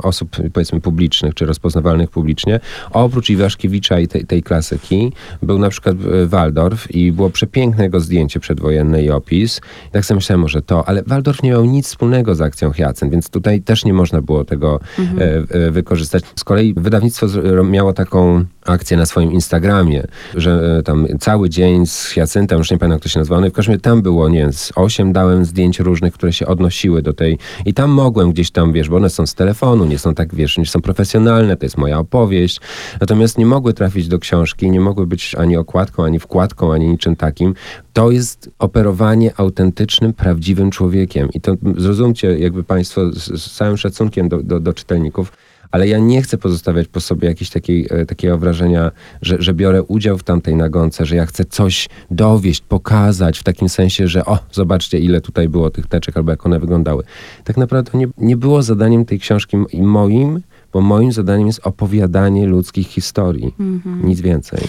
osób 0.03 0.29
powiedzmy 0.53 0.81
publicznych, 0.81 1.33
czy 1.33 1.45
rozpoznawalnych 1.45 2.09
publicznie, 2.09 2.59
oprócz 2.91 3.29
Iwaszkiewicza 3.29 3.99
i 3.99 4.07
tej, 4.07 4.25
tej 4.25 4.43
klasyki, 4.43 5.11
był 5.41 5.59
na 5.59 5.69
przykład 5.69 5.95
e, 5.95 6.25
Waldorf 6.25 6.91
i 6.91 7.11
było 7.11 7.29
przepiękne 7.29 7.83
jego 7.83 7.99
zdjęcie 7.99 8.39
przedwojenne 8.39 9.03
i 9.03 9.11
opis. 9.11 9.61
I 9.87 9.91
tak 9.91 10.05
sobie 10.05 10.15
myślałem, 10.15 10.41
może 10.41 10.61
to, 10.61 10.87
ale 10.87 11.03
Waldorf 11.07 11.43
nie 11.43 11.49
miał 11.49 11.65
nic 11.65 11.87
wspólnego 11.87 12.35
z 12.35 12.41
akcją 12.41 12.71
Hyacynt, 12.71 13.11
więc 13.11 13.29
tutaj 13.29 13.61
też 13.61 13.85
nie 13.85 13.93
można 13.93 14.21
było 14.21 14.45
tego 14.45 14.79
mhm. 14.99 15.47
e, 15.49 15.71
wykorzystać. 15.71 16.23
Z 16.35 16.43
kolei 16.43 16.73
wydawnictwo 16.77 17.27
miało 17.63 17.93
taką 17.93 18.45
akcję 18.65 18.97
na 18.97 19.05
swoim 19.05 19.31
Instagramie, 19.31 20.03
że 20.35 20.77
e, 20.79 20.83
tam 20.83 21.07
cały 21.19 21.49
dzień 21.49 21.85
z 21.85 22.05
Hyacyntem, 22.05 22.57
już 22.57 22.71
nie 22.71 22.77
pamiętam 22.77 22.95
jak 22.95 23.03
to 23.03 23.09
się 23.09 23.19
nazywało, 23.19 23.41
no 23.41 23.47
i 23.47 23.49
w 23.49 23.53
każdym 23.53 23.71
razie 23.71 23.81
tam 23.81 24.01
było, 24.01 24.29
nie 24.29 24.39
wiem, 24.39 24.53
z 24.53 24.71
osiem 24.75 25.13
dałem 25.13 25.45
zdjęć 25.45 25.79
różnych, 25.79 26.13
które 26.13 26.33
się 26.33 26.47
odnosiły 26.47 27.01
do 27.01 27.13
tej 27.13 27.37
i 27.65 27.73
tam 27.73 27.89
mogłem 27.89 28.31
gdzieś 28.31 28.51
tam, 28.51 28.73
wiesz, 28.73 28.89
bo 28.89 28.95
one 28.95 29.09
są 29.09 29.27
z 29.27 29.33
telefonu, 29.33 29.85
nie 29.85 29.99
są 29.99 30.15
tak, 30.15 30.35
wiesz, 30.35 30.57
nie 30.57 30.65
są 30.65 30.81
profesjonalne, 30.81 31.57
to 31.57 31.65
jest 31.65 31.77
moja 31.77 31.99
opowieść, 31.99 32.59
natomiast 33.01 33.37
nie 33.37 33.45
mogły 33.45 33.73
trafić 33.73 34.07
do 34.07 34.19
książki, 34.19 34.71
nie 34.71 34.79
mogły 34.79 35.07
być 35.07 35.35
ani 35.35 35.57
okładką, 35.57 36.03
ani 36.03 36.19
wkładką, 36.19 36.73
ani 36.73 36.87
niczym 36.87 37.15
takim. 37.15 37.53
To 37.93 38.11
jest 38.11 38.49
operowanie 38.59 39.31
autentycznym, 39.37 40.13
prawdziwym 40.13 40.71
człowiekiem 40.71 41.29
i 41.33 41.41
to 41.41 41.55
zrozumcie 41.77 42.39
jakby 42.39 42.63
państwo 42.63 43.11
z, 43.11 43.41
z 43.41 43.53
całym 43.53 43.77
szacunkiem 43.77 44.29
do, 44.29 44.43
do, 44.43 44.59
do 44.59 44.73
czytelników, 44.73 45.31
ale 45.73 45.87
ja 45.87 45.99
nie 45.99 46.21
chcę 46.21 46.37
pozostawiać 46.37 46.87
po 46.87 46.99
sobie 46.99 47.27
jakiegoś 47.27 47.49
takiej, 47.49 47.87
e, 47.89 48.05
takiego 48.05 48.37
wrażenia, 48.37 48.91
że, 49.21 49.35
że 49.39 49.53
biorę 49.53 49.83
udział 49.83 50.17
w 50.17 50.23
tamtej 50.23 50.55
nagonce, 50.55 51.05
że 51.05 51.15
ja 51.15 51.25
chcę 51.25 51.45
coś 51.45 51.89
dowieść, 52.11 52.61
pokazać 52.61 53.39
w 53.39 53.43
takim 53.43 53.69
sensie, 53.69 54.07
że 54.07 54.25
o, 54.25 54.39
zobaczcie 54.51 54.99
ile 54.99 55.21
tutaj 55.21 55.49
było 55.49 55.69
tych 55.69 55.87
teczek 55.87 56.17
albo 56.17 56.31
jak 56.31 56.45
one 56.45 56.59
wyglądały. 56.59 57.03
Tak 57.43 57.57
naprawdę 57.57 57.97
nie, 57.97 58.07
nie 58.17 58.37
było 58.37 58.63
zadaniem 58.63 59.05
tej 59.05 59.19
książki 59.19 59.57
i 59.71 59.81
moim, 59.81 60.41
bo 60.73 60.81
moim 60.81 61.11
zadaniem 61.11 61.47
jest 61.47 61.67
opowiadanie 61.67 62.47
ludzkich 62.47 62.87
historii. 62.87 63.55
Mhm. 63.59 64.07
Nic 64.07 64.21
więcej. 64.21 64.59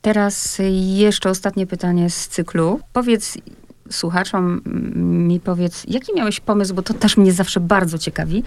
Teraz 0.00 0.58
jeszcze 0.96 1.30
ostatnie 1.30 1.66
pytanie 1.66 2.10
z 2.10 2.28
cyklu. 2.28 2.80
Powiedz 2.92 3.38
słuchaczom, 3.90 4.60
mi 4.96 5.40
powiedz, 5.40 5.84
jaki 5.88 6.14
miałeś 6.14 6.40
pomysł, 6.40 6.74
bo 6.74 6.82
to 6.82 6.94
też 6.94 7.16
mnie 7.16 7.32
zawsze 7.32 7.60
bardzo 7.60 7.98
ciekawi 7.98 8.42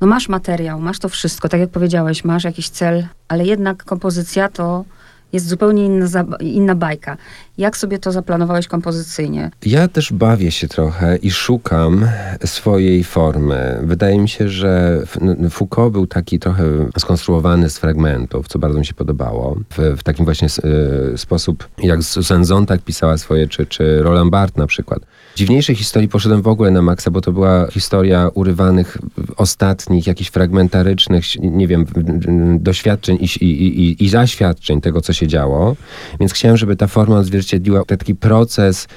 no 0.00 0.06
masz 0.06 0.28
materiał, 0.28 0.80
masz 0.80 0.98
to 0.98 1.08
wszystko, 1.08 1.48
tak 1.48 1.60
jak 1.60 1.70
powiedziałeś, 1.70 2.24
masz 2.24 2.44
jakiś 2.44 2.68
cel, 2.68 3.06
ale 3.28 3.44
jednak 3.44 3.84
kompozycja 3.84 4.48
to 4.48 4.84
jest 5.32 5.48
zupełnie 5.48 5.86
inna, 5.86 6.06
inna 6.40 6.74
bajka. 6.74 7.16
Jak 7.58 7.76
sobie 7.76 7.98
to 7.98 8.12
zaplanowałeś 8.12 8.68
kompozycyjnie? 8.68 9.50
Ja 9.66 9.88
też 9.88 10.12
bawię 10.12 10.50
się 10.50 10.68
trochę 10.68 11.16
i 11.16 11.30
szukam 11.30 12.06
swojej 12.44 13.04
formy. 13.04 13.80
Wydaje 13.82 14.18
mi 14.18 14.28
się, 14.28 14.48
że 14.48 15.02
Foucault 15.50 15.92
był 15.92 16.06
taki 16.06 16.38
trochę 16.38 16.64
skonstruowany 16.98 17.70
z 17.70 17.78
fragmentów, 17.78 18.48
co 18.48 18.58
bardzo 18.58 18.78
mi 18.78 18.86
się 18.86 18.94
podobało. 18.94 19.56
W, 19.70 19.98
w 19.98 20.02
takim 20.02 20.24
właśnie 20.24 20.48
y, 21.14 21.18
sposób, 21.18 21.68
jak 21.82 22.02
Susan 22.02 22.44
Zontag 22.44 22.82
pisała 22.82 23.18
swoje, 23.18 23.48
czy, 23.48 23.66
czy 23.66 24.02
Roland 24.02 24.30
Barthes 24.30 24.56
na 24.56 24.66
przykład. 24.66 25.00
Dziwniejszej 25.36 25.76
historii 25.76 26.08
poszedłem 26.08 26.42
w 26.42 26.48
ogóle 26.48 26.70
na 26.70 26.82
maksa, 26.82 27.10
bo 27.10 27.20
to 27.20 27.32
była 27.32 27.66
historia 27.70 28.30
urywanych 28.34 28.98
ostatnich, 29.36 30.06
jakichś 30.06 30.30
fragmentarycznych, 30.30 31.24
nie 31.40 31.66
wiem, 31.68 31.86
doświadczeń 32.58 33.18
i, 33.20 33.44
i, 33.44 33.80
i, 33.80 34.04
i 34.04 34.08
zaświadczeń 34.08 34.80
tego, 34.80 35.00
co 35.00 35.12
się 35.12 35.19
działo. 35.26 35.76
Więc 36.20 36.32
chciałem, 36.32 36.56
żeby 36.56 36.76
ta 36.76 36.86
forma 36.86 37.18
odzwierciedliła 37.18 37.84
taki 37.84 38.14
proces 38.14 38.88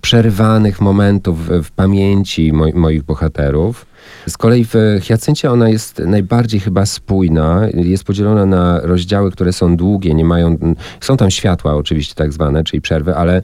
przerywanych 0.00 0.80
momentów 0.80 1.46
w, 1.46 1.70
pamięci 1.70 2.52
moi, 2.52 2.72
moich 2.74 3.02
bohaterów. 3.02 3.86
Z 4.26 4.36
kolei 4.36 4.64
w 4.64 4.74
Hiacyncie 5.00 5.50
ona 5.50 5.68
jest 5.68 5.98
najbardziej 5.98 6.60
chyba 6.60 6.86
spójna. 6.86 7.68
Jest 7.74 8.04
podzielona 8.04 8.46
na 8.46 8.80
rozdziały, 8.80 9.30
które 9.30 9.52
są 9.52 9.76
długie, 9.76 10.14
nie 10.14 10.24
mają... 10.24 10.56
Są 11.00 11.16
tam 11.16 11.30
światła 11.30 11.74
oczywiście 11.74 12.14
tak 12.14 12.32
zwane, 12.32 12.64
czyli 12.64 12.80
przerwy, 12.80 13.14
ale, 13.14 13.42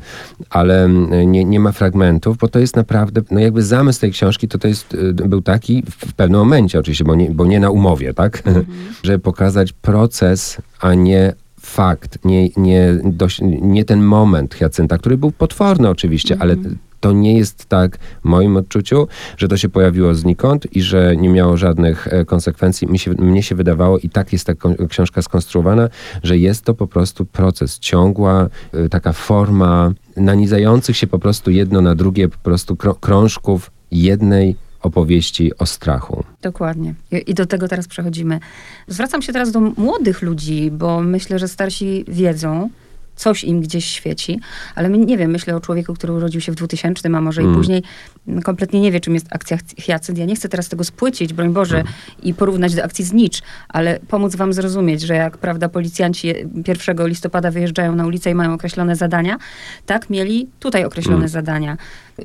ale 0.50 0.88
nie, 1.26 1.44
nie 1.44 1.60
ma 1.60 1.72
fragmentów, 1.72 2.38
bo 2.38 2.48
to 2.48 2.58
jest 2.58 2.76
naprawdę... 2.76 3.22
No 3.30 3.40
jakby 3.40 3.62
zamysł 3.62 4.00
tej 4.00 4.12
książki 4.12 4.48
to, 4.48 4.58
to 4.58 4.68
jest, 4.68 4.94
y, 4.94 5.12
był 5.12 5.42
taki 5.42 5.82
w 5.90 6.14
pewnym 6.14 6.40
momencie 6.40 6.78
oczywiście, 6.78 7.04
bo 7.04 7.14
nie, 7.14 7.30
bo 7.30 7.46
nie 7.46 7.60
na 7.60 7.70
umowie, 7.70 8.14
tak? 8.14 8.42
Mhm. 8.46 8.66
Żeby 9.02 9.18
pokazać 9.18 9.72
proces, 9.72 10.58
a 10.80 10.94
nie 10.94 11.32
fakt, 11.66 12.24
nie, 12.24 12.48
nie, 12.56 12.98
dość, 13.04 13.40
nie 13.60 13.84
ten 13.84 14.02
moment 14.02 14.54
Hiacynta, 14.54 14.98
który 14.98 15.16
był 15.18 15.32
potworny 15.32 15.88
oczywiście, 15.88 16.34
mm 16.34 16.42
ale 16.42 16.52
mhm. 16.52 16.78
to 17.00 17.12
nie 17.12 17.38
jest 17.38 17.66
tak 17.66 17.98
w 17.98 18.24
moim 18.24 18.56
odczuciu, 18.56 19.08
że 19.36 19.48
to 19.48 19.56
się 19.56 19.68
pojawiło 19.68 20.14
znikąd 20.14 20.76
i 20.76 20.82
że 20.82 21.16
nie 21.16 21.28
miało 21.28 21.56
żadnych 21.56 22.08
e, 22.08 22.24
konsekwencji. 22.24 22.88
Mi 22.88 22.98
się, 22.98 23.10
mnie 23.10 23.42
się 23.42 23.54
wydawało 23.54 23.98
i 23.98 24.08
tak 24.08 24.32
jest 24.32 24.46
ta 24.46 24.52
książka 24.88 25.22
skonstruowana, 25.22 25.88
że 26.22 26.38
jest 26.38 26.64
to 26.64 26.74
po 26.74 26.86
prostu 26.86 27.24
proces, 27.24 27.78
ciągła 27.78 28.48
e, 28.72 28.88
taka 28.88 29.12
forma 29.12 29.92
nanizających 30.16 30.96
się 30.96 31.06
po 31.06 31.18
prostu 31.18 31.50
jedno 31.50 31.80
na 31.80 31.94
drugie 31.94 32.28
po 32.28 32.38
prostu 32.38 32.76
krążków 32.76 33.70
jednej 33.90 34.56
opowieści 34.86 35.58
o 35.58 35.66
strachu. 35.66 36.24
Dokładnie. 36.42 36.94
I 37.26 37.34
do 37.34 37.46
tego 37.46 37.68
teraz 37.68 37.88
przechodzimy. 37.88 38.40
Zwracam 38.88 39.22
się 39.22 39.32
teraz 39.32 39.52
do 39.52 39.60
młodych 39.60 40.22
ludzi, 40.22 40.70
bo 40.70 41.00
myślę, 41.00 41.38
że 41.38 41.48
starsi 41.48 42.04
wiedzą, 42.08 42.70
coś 43.16 43.44
im 43.44 43.60
gdzieś 43.60 43.84
świeci, 43.84 44.40
ale 44.74 44.88
nie 44.88 45.18
wiem, 45.18 45.30
myślę 45.30 45.56
o 45.56 45.60
człowieku, 45.60 45.94
który 45.94 46.12
urodził 46.12 46.40
się 46.40 46.52
w 46.52 46.54
2000, 46.54 47.08
a 47.14 47.20
może 47.20 47.40
mm. 47.40 47.52
i 47.52 47.56
później, 47.56 47.82
kompletnie 48.44 48.80
nie 48.80 48.92
wie, 48.92 49.00
czym 49.00 49.14
jest 49.14 49.26
akcja 49.30 49.58
Hyacynt. 49.86 50.18
Ja 50.18 50.24
nie 50.24 50.36
chcę 50.36 50.48
teraz 50.48 50.68
tego 50.68 50.84
spłycić, 50.84 51.32
broń 51.32 51.52
Boże, 51.52 51.80
mm. 51.80 51.92
i 52.22 52.34
porównać 52.34 52.74
do 52.74 52.84
akcji 52.84 53.04
Znicz, 53.04 53.42
ale 53.68 54.00
pomóc 54.08 54.36
wam 54.36 54.52
zrozumieć, 54.52 55.00
że 55.00 55.14
jak, 55.14 55.38
prawda, 55.38 55.68
policjanci 55.68 56.28
1 56.68 57.06
listopada 57.06 57.50
wyjeżdżają 57.50 57.94
na 57.94 58.06
ulicę 58.06 58.30
i 58.30 58.34
mają 58.34 58.54
określone 58.54 58.96
zadania, 58.96 59.38
tak 59.86 60.10
mieli 60.10 60.48
tutaj 60.60 60.84
określone 60.84 61.16
mm. 61.16 61.28
zadania. 61.28 61.76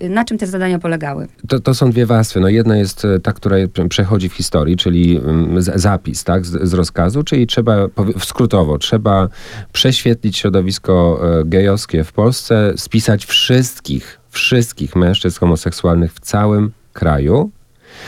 Na 0.10 0.26
czym 0.26 0.38
te 0.38 0.48
zadania 0.48 0.80
polegały? 0.80 1.28
To, 1.48 1.60
to 1.60 1.74
są 1.74 1.92
dwie 1.92 2.06
warstwy. 2.06 2.40
No 2.40 2.50
jedna 2.50 2.78
jest 2.78 3.06
e, 3.06 3.20
ta, 3.20 3.34
która 3.34 3.56
przechodzi 3.90 4.30
w 4.30 4.34
historii, 4.34 4.78
czyli 4.78 5.18
mm, 5.18 5.62
zapis 5.62 6.24
tak, 6.24 6.46
z, 6.46 6.70
z 6.70 6.74
rozkazu, 6.74 7.24
czyli 7.24 7.48
trzeba, 7.48 7.88
skrótowo, 8.20 8.78
trzeba 8.78 9.30
prześwietlić 9.72 10.38
środowisko 10.38 11.22
e, 11.40 11.46
gejowskie 11.46 12.04
w 12.04 12.12
Polsce, 12.12 12.74
spisać 12.76 13.26
wszystkich, 13.26 14.20
wszystkich 14.30 14.96
mężczyzn 14.96 15.40
homoseksualnych 15.40 16.14
w 16.14 16.20
całym 16.20 16.72
kraju, 16.94 17.52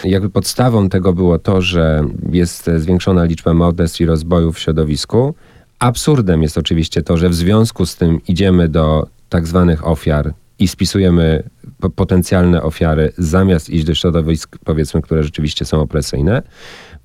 jakby 0.04 0.30
podstawą 0.30 0.89
tego 0.89 1.13
było 1.13 1.39
to, 1.39 1.62
że 1.62 2.04
jest 2.32 2.69
zwiększona 2.78 3.24
liczba 3.24 3.54
morderstw 3.54 4.02
i 4.02 4.06
rozbojów 4.06 4.56
w 4.56 4.60
środowisku. 4.60 5.36
Absurdem 5.80 6.43
jest 6.43 6.58
oczywiście 6.58 7.02
to, 7.02 7.17
że 7.17 7.30
w 7.30 7.36
związku 7.36 7.86
z 7.86 7.96
tym 7.96 8.19
idziemy 8.28 8.69
do 8.69 9.08
tak 9.30 9.48
zwanych 9.48 9.88
ofiar 9.88 10.34
i 10.60 10.68
spisujemy 10.68 11.44
potencjalne 11.96 12.63
ofiary, 12.63 13.12
zamiast 13.18 13.70
iść 13.70 13.86
do 13.86 13.96
środowisk, 13.96 14.58
powiedzmy, 14.66 15.02
które 15.02 15.24
rzeczywiście 15.24 15.66
są 15.66 15.82
opresyjne. 15.82 16.42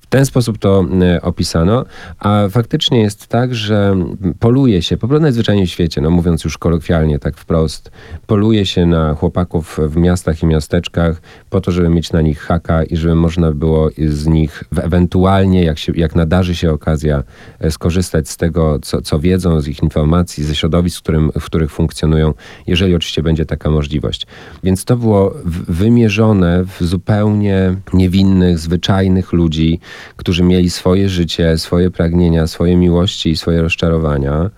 Ten 0.09 0.25
sposób 0.25 0.57
to 0.57 0.85
e, 1.01 1.21
opisano, 1.21 1.85
a 2.19 2.47
faktycznie 2.49 3.01
jest 3.01 3.27
tak, 3.27 3.55
że 3.55 3.95
poluje 4.39 4.81
się, 4.81 4.97
po 4.97 5.07
prostu 5.07 5.21
najzwyczajniej 5.21 5.67
w 5.67 5.69
świecie, 5.69 6.01
no 6.01 6.09
mówiąc 6.09 6.43
już 6.43 6.57
kolokwialnie, 6.57 7.19
tak 7.19 7.37
wprost, 7.37 7.91
poluje 8.27 8.65
się 8.65 8.85
na 8.85 9.13
chłopaków 9.13 9.79
w 9.87 9.97
miastach 9.97 10.43
i 10.43 10.45
miasteczkach 10.45 11.21
po 11.49 11.61
to, 11.61 11.71
żeby 11.71 11.89
mieć 11.89 12.11
na 12.11 12.21
nich 12.21 12.39
haka 12.39 12.83
i 12.83 12.97
żeby 12.97 13.15
można 13.15 13.51
było 13.51 13.89
z 14.07 14.27
nich 14.27 14.63
ewentualnie, 14.81 15.63
jak, 15.63 15.77
się, 15.77 15.93
jak 15.95 16.15
nadarzy 16.15 16.55
się 16.55 16.71
okazja, 16.71 17.23
e, 17.59 17.71
skorzystać 17.71 18.29
z 18.29 18.37
tego, 18.37 18.79
co, 18.81 19.01
co 19.01 19.19
wiedzą, 19.19 19.61
z 19.61 19.67
ich 19.67 19.83
informacji, 19.83 20.43
ze 20.43 20.55
środowisk, 20.55 20.99
w, 20.99 21.01
którym, 21.01 21.31
w 21.39 21.45
których 21.45 21.71
funkcjonują, 21.71 22.33
jeżeli 22.67 22.95
oczywiście 22.95 23.23
będzie 23.23 23.45
taka 23.45 23.69
możliwość. 23.69 24.27
Więc 24.63 24.85
to 24.85 24.97
było 24.97 25.35
wymierzone 25.67 26.63
w 26.63 26.83
zupełnie 26.83 27.75
niewinnych, 27.93 28.59
zwyczajnych 28.59 29.33
ludzi, 29.33 29.79
którzy 30.15 30.43
mieli 30.43 30.69
swoje 30.69 31.09
życie, 31.09 31.57
swoje 31.57 31.91
pragnienia, 31.91 32.47
swoje 32.47 32.77
miłości 32.77 33.29
i 33.29 33.37
swoje 33.37 33.61
rozczarowania, 33.61 34.49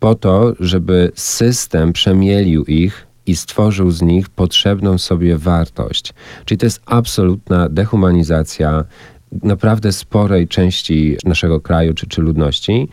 po 0.00 0.14
to, 0.14 0.52
żeby 0.60 1.12
system 1.14 1.92
przemielił 1.92 2.64
ich 2.64 3.06
i 3.26 3.36
stworzył 3.36 3.90
z 3.90 4.02
nich 4.02 4.28
potrzebną 4.28 4.98
sobie 4.98 5.36
wartość. 5.36 6.14
Czyli 6.44 6.58
to 6.58 6.66
jest 6.66 6.82
absolutna 6.86 7.68
dehumanizacja 7.68 8.84
naprawdę 9.42 9.92
sporej 9.92 10.48
części 10.48 11.16
naszego 11.24 11.60
kraju 11.60 11.94
czy, 11.94 12.06
czy 12.06 12.22
ludności. 12.22 12.88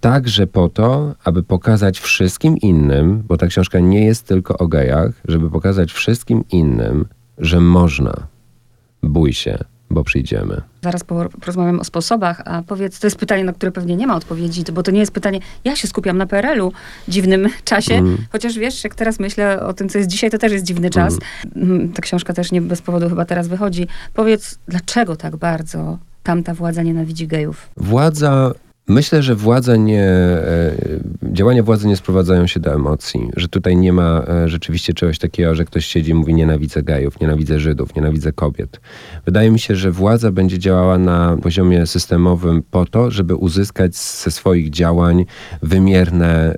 Także 0.00 0.46
po 0.46 0.68
to, 0.68 1.14
aby 1.24 1.42
pokazać 1.42 2.00
wszystkim 2.00 2.56
innym, 2.56 3.22
bo 3.28 3.36
ta 3.36 3.46
książka 3.46 3.80
nie 3.80 4.04
jest 4.04 4.26
tylko 4.26 4.58
o 4.58 4.68
gejach, 4.68 5.12
żeby 5.28 5.50
pokazać 5.50 5.92
wszystkim 5.92 6.44
innym, 6.50 7.06
że 7.38 7.60
można. 7.60 8.26
Bój 9.02 9.32
się, 9.32 9.58
bo 9.90 10.04
przyjdziemy. 10.04 10.60
Zaraz 10.82 11.04
porozmawiam 11.40 11.80
o 11.80 11.84
sposobach, 11.84 12.42
a 12.44 12.62
powiedz, 12.62 13.00
to 13.00 13.06
jest 13.06 13.16
pytanie, 13.16 13.44
na 13.44 13.52
które 13.52 13.72
pewnie 13.72 13.96
nie 13.96 14.06
ma 14.06 14.16
odpowiedzi, 14.16 14.64
bo 14.72 14.82
to 14.82 14.90
nie 14.90 15.00
jest 15.00 15.12
pytanie, 15.12 15.40
ja 15.64 15.76
się 15.76 15.88
skupiam 15.88 16.18
na 16.18 16.26
PRL-u 16.26 16.72
w 17.08 17.10
dziwnym 17.10 17.48
czasie, 17.64 17.94
mm. 17.94 18.16
chociaż 18.32 18.58
wiesz, 18.58 18.84
jak 18.84 18.94
teraz 18.94 19.20
myślę 19.20 19.66
o 19.66 19.72
tym, 19.74 19.88
co 19.88 19.98
jest 19.98 20.10
dzisiaj, 20.10 20.30
to 20.30 20.38
też 20.38 20.52
jest 20.52 20.64
dziwny 20.64 20.90
czas. 20.90 21.18
Mm. 21.56 21.92
Ta 21.92 22.02
książka 22.02 22.32
też 22.32 22.52
nie 22.52 22.60
bez 22.60 22.82
powodu 22.82 23.08
chyba 23.08 23.24
teraz 23.24 23.48
wychodzi. 23.48 23.86
Powiedz, 24.14 24.58
dlaczego 24.68 25.16
tak 25.16 25.36
bardzo 25.36 25.98
tamta 26.22 26.54
władza 26.54 26.82
nienawidzi 26.82 27.26
gejów? 27.26 27.70
Władza 27.76 28.52
Myślę, 28.90 29.22
że 29.22 29.34
władza 29.34 29.76
nie, 29.76 30.04
e, 30.04 30.74
działania 31.22 31.62
władzy 31.62 31.88
nie 31.88 31.96
sprowadzają 31.96 32.46
się 32.46 32.60
do 32.60 32.74
emocji, 32.74 33.30
że 33.36 33.48
tutaj 33.48 33.76
nie 33.76 33.92
ma 33.92 34.24
e, 34.28 34.48
rzeczywiście 34.48 34.94
czegoś 34.94 35.18
takiego, 35.18 35.54
że 35.54 35.64
ktoś 35.64 35.86
siedzi 35.86 36.10
i 36.10 36.14
mówi 36.14 36.34
nienawidzę 36.34 36.82
gejów, 36.82 37.20
nienawidzę 37.20 37.60
Żydów, 37.60 37.94
nienawidzę 37.94 38.32
kobiet. 38.32 38.80
Wydaje 39.24 39.50
mi 39.50 39.58
się, 39.58 39.76
że 39.76 39.90
władza 39.90 40.32
będzie 40.32 40.58
działała 40.58 40.98
na 40.98 41.36
poziomie 41.42 41.86
systemowym 41.86 42.62
po 42.70 42.86
to, 42.86 43.10
żeby 43.10 43.34
uzyskać 43.34 43.96
ze 43.96 44.30
swoich 44.30 44.70
działań 44.70 45.24
wymierne, 45.62 46.54
e, 46.54 46.56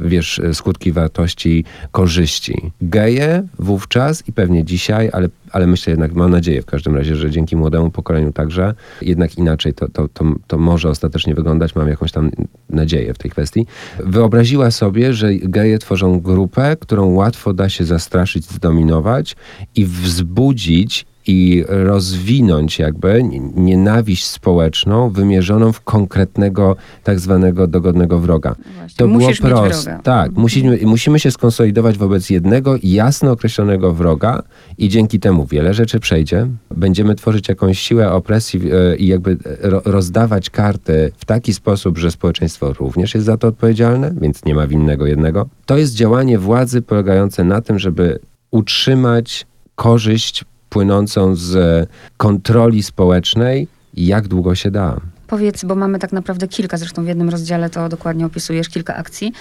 wiesz, 0.00 0.40
skutki 0.52 0.92
wartości, 0.92 1.64
korzyści. 1.92 2.72
Geje 2.82 3.46
wówczas 3.58 4.28
i 4.28 4.32
pewnie 4.32 4.64
dzisiaj, 4.64 5.10
ale 5.12 5.28
ale 5.52 5.66
myślę 5.66 5.90
jednak, 5.90 6.12
mam 6.12 6.30
nadzieję 6.30 6.62
w 6.62 6.66
każdym 6.66 6.96
razie, 6.96 7.16
że 7.16 7.30
dzięki 7.30 7.56
młodemu 7.56 7.90
pokoleniu 7.90 8.32
także 8.32 8.74
jednak 9.02 9.38
inaczej 9.38 9.74
to, 9.74 9.88
to, 9.88 10.08
to, 10.08 10.24
to 10.46 10.58
może 10.58 10.88
ostatecznie 10.88 11.34
wyglądać. 11.34 11.74
Mam 11.74 11.88
jakąś 11.88 12.12
tam 12.12 12.30
nadzieję 12.70 13.14
w 13.14 13.18
tej 13.18 13.30
kwestii. 13.30 13.66
Wyobraziła 13.98 14.70
sobie, 14.70 15.14
że 15.14 15.34
geje 15.34 15.78
tworzą 15.78 16.20
grupę, 16.20 16.76
którą 16.80 17.06
łatwo 17.06 17.52
da 17.52 17.68
się 17.68 17.84
zastraszyć, 17.84 18.44
zdominować 18.44 19.36
i 19.74 19.84
wzbudzić 19.84 21.06
i 21.26 21.64
rozwinąć 21.68 22.78
jakby 22.78 23.22
nienawiść 23.54 24.26
społeczną 24.26 25.10
wymierzoną 25.10 25.72
w 25.72 25.80
konkretnego 25.80 26.76
tak 27.04 27.20
zwanego 27.20 27.66
dogodnego 27.66 28.18
wroga. 28.18 28.54
Właśnie, 28.78 28.96
to 28.96 29.08
było 29.08 29.30
proste. 29.40 30.00
Tak, 30.02 30.26
mhm. 30.26 30.42
musimy, 30.42 30.78
musimy 30.84 31.20
się 31.20 31.30
skonsolidować 31.30 31.98
wobec 31.98 32.30
jednego 32.30 32.74
jasno 32.82 33.32
określonego 33.32 33.92
wroga 33.92 34.42
i 34.78 34.88
dzięki 34.88 35.20
temu 35.20 35.46
wiele 35.46 35.74
rzeczy 35.74 36.00
przejdzie. 36.00 36.46
Będziemy 36.70 37.14
tworzyć 37.14 37.48
jakąś 37.48 37.78
siłę 37.78 38.12
opresji 38.12 38.60
e, 38.72 38.96
i 38.96 39.06
jakby 39.06 39.36
rozdawać 39.84 40.50
karty 40.50 41.12
w 41.16 41.24
taki 41.24 41.54
sposób, 41.54 41.98
że 41.98 42.10
społeczeństwo 42.10 42.72
również 42.72 43.14
jest 43.14 43.26
za 43.26 43.36
to 43.36 43.48
odpowiedzialne, 43.48 44.14
więc 44.20 44.44
nie 44.44 44.54
ma 44.54 44.66
winnego 44.66 45.06
jednego. 45.06 45.48
To 45.66 45.78
jest 45.78 45.94
działanie 45.94 46.38
władzy 46.38 46.82
polegające 46.82 47.44
na 47.44 47.60
tym, 47.60 47.78
żeby 47.78 48.18
utrzymać 48.50 49.46
korzyść 49.74 50.44
płynącą 50.70 51.36
z 51.36 51.88
kontroli 52.16 52.82
społecznej, 52.82 53.68
jak 53.94 54.28
długo 54.28 54.54
się 54.54 54.70
da. 54.70 55.00
Powiedz, 55.30 55.64
bo 55.64 55.74
mamy 55.74 55.98
tak 55.98 56.12
naprawdę 56.12 56.48
kilka, 56.48 56.76
zresztą 56.76 57.04
w 57.04 57.06
jednym 57.06 57.28
rozdziale 57.28 57.70
to 57.70 57.88
dokładnie 57.88 58.26
opisujesz, 58.26 58.68
kilka 58.68 58.96
akcji. 58.96 59.32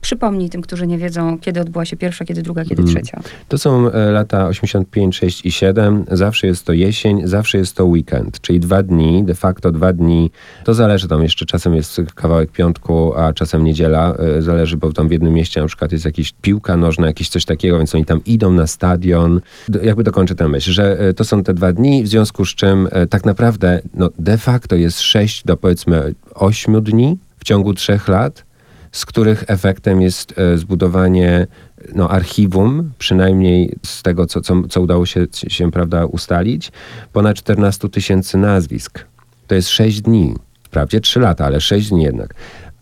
Przypomnij 0.00 0.50
tym, 0.50 0.62
którzy 0.62 0.86
nie 0.86 0.98
wiedzą, 0.98 1.38
kiedy 1.38 1.60
odbyła 1.60 1.84
się 1.84 1.96
pierwsza, 1.96 2.24
kiedy 2.24 2.42
druga, 2.42 2.64
kiedy 2.64 2.82
mm. 2.82 2.94
trzecia. 2.94 3.20
To 3.48 3.58
są 3.58 3.90
e, 3.90 4.10
lata 4.10 4.46
85, 4.46 5.16
6 5.16 5.46
i 5.46 5.52
7. 5.52 6.04
Zawsze 6.10 6.46
jest 6.46 6.64
to 6.64 6.72
jesień, 6.72 7.20
zawsze 7.24 7.58
jest 7.58 7.76
to 7.76 7.84
weekend, 7.84 8.40
czyli 8.40 8.60
dwa 8.60 8.82
dni, 8.82 9.24
de 9.24 9.34
facto 9.34 9.72
dwa 9.72 9.92
dni. 9.92 10.30
To 10.64 10.74
zależy, 10.74 11.08
tam 11.08 11.22
jeszcze 11.22 11.46
czasem 11.46 11.74
jest 11.74 12.00
kawałek 12.14 12.50
piątku, 12.50 13.14
a 13.16 13.32
czasem 13.32 13.64
niedziela. 13.64 14.14
E, 14.14 14.42
zależy, 14.42 14.76
bo 14.76 14.92
tam 14.92 15.08
w 15.08 15.12
jednym 15.12 15.32
mieście 15.34 15.60
na 15.60 15.66
przykład 15.66 15.92
jest 15.92 16.04
jakiś 16.04 16.32
piłka 16.42 16.76
nożna, 16.76 17.06
jakieś 17.06 17.28
coś 17.28 17.44
takiego, 17.44 17.78
więc 17.78 17.94
oni 17.94 18.04
tam 18.04 18.20
idą 18.24 18.52
na 18.52 18.66
stadion. 18.66 19.40
Jakby 19.82 20.02
dokończę 20.02 20.34
tę 20.34 20.48
myśl, 20.48 20.72
że 20.72 20.98
e, 20.98 21.14
to 21.14 21.24
są 21.24 21.42
te 21.42 21.54
dwa 21.54 21.72
dni, 21.72 22.02
w 22.02 22.08
związku 22.08 22.44
z 22.44 22.54
czym 22.54 22.88
tak 23.10 23.24
naprawdę 23.24 23.80
no, 23.94 24.10
de 24.18 24.38
facto 24.38 24.76
jest 24.76 25.00
sześć 25.00 25.35
do 25.44 25.56
powiedzmy 25.56 26.14
8 26.34 26.82
dni 26.82 27.18
w 27.38 27.44
ciągu 27.44 27.74
trzech 27.74 28.08
lat, 28.08 28.44
z 28.92 29.06
których 29.06 29.44
efektem 29.46 30.02
jest 30.02 30.38
e, 30.38 30.58
zbudowanie 30.58 31.46
no, 31.94 32.10
archiwum, 32.10 32.92
przynajmniej 32.98 33.76
z 33.82 34.02
tego, 34.02 34.26
co, 34.26 34.40
co, 34.40 34.62
co 34.68 34.80
udało 34.80 35.06
się, 35.06 35.26
się 35.48 35.70
prawda, 35.70 36.06
ustalić, 36.06 36.72
ponad 37.12 37.36
14 37.36 37.88
tysięcy 37.88 38.38
nazwisk. 38.38 39.04
To 39.46 39.54
jest 39.54 39.68
6 39.68 40.00
dni. 40.00 40.34
Wprawdzie 40.62 41.00
3 41.00 41.20
lata, 41.20 41.44
ale 41.46 41.60
6 41.60 41.88
dni 41.88 42.02
jednak. 42.02 42.34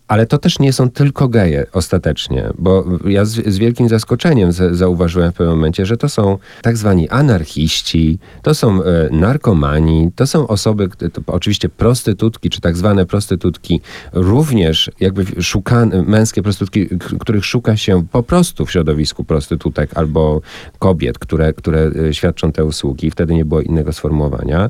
Ale 0.07 0.25
to 0.25 0.37
też 0.37 0.59
nie 0.59 0.73
są 0.73 0.89
tylko 0.89 1.27
geje 1.27 1.65
ostatecznie, 1.73 2.49
bo 2.57 2.85
ja 3.05 3.25
z, 3.25 3.47
z 3.47 3.57
wielkim 3.57 3.89
zaskoczeniem 3.89 4.51
z, 4.51 4.77
zauważyłem 4.77 5.31
w 5.31 5.35
pewnym 5.35 5.55
momencie, 5.55 5.85
że 5.85 5.97
to 5.97 6.09
są 6.09 6.37
tak 6.61 6.77
zwani 6.77 7.09
anarchiści, 7.09 8.19
to 8.41 8.55
są 8.55 8.83
e, 8.83 9.09
narkomani, 9.11 10.11
to 10.15 10.27
są 10.27 10.47
osoby, 10.47 10.89
to 11.13 11.21
oczywiście 11.27 11.69
prostytutki, 11.69 12.49
czy 12.49 12.61
tak 12.61 12.77
zwane 12.77 13.05
prostytutki, 13.05 13.81
również 14.13 14.91
jakby 14.99 15.43
szukane, 15.43 16.01
męskie 16.01 16.41
prostytutki, 16.43 16.87
których 17.19 17.45
szuka 17.45 17.77
się 17.77 18.07
po 18.11 18.23
prostu 18.23 18.65
w 18.65 18.71
środowisku 18.71 19.23
prostytutek 19.23 19.97
albo 19.97 20.41
kobiet, 20.79 21.19
które, 21.19 21.53
które 21.53 21.91
e, 22.09 22.13
świadczą 22.13 22.51
te 22.51 22.65
usługi. 22.65 23.11
Wtedy 23.11 23.33
nie 23.33 23.45
było 23.45 23.61
innego 23.61 23.93
sformułowania. 23.93 24.69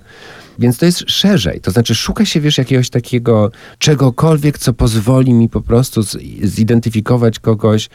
Więc 0.60 0.78
to 0.78 0.86
jest 0.86 1.04
szerzej. 1.08 1.62
To 1.62 1.72
znaczy 1.72 1.96
szuka 1.96 2.26
się, 2.26 2.42
wiesz, 2.42 2.58
jakiegoś 2.58 2.90
takiego 2.90 3.52
czegokolwiek, 3.78 4.58
co 4.58 4.74
pozwoli 4.74 5.34
mi 5.34 5.50
po 5.50 5.62
prostu 5.62 6.02
zidentyfikować 6.44 7.40
kogoś, 7.40 7.90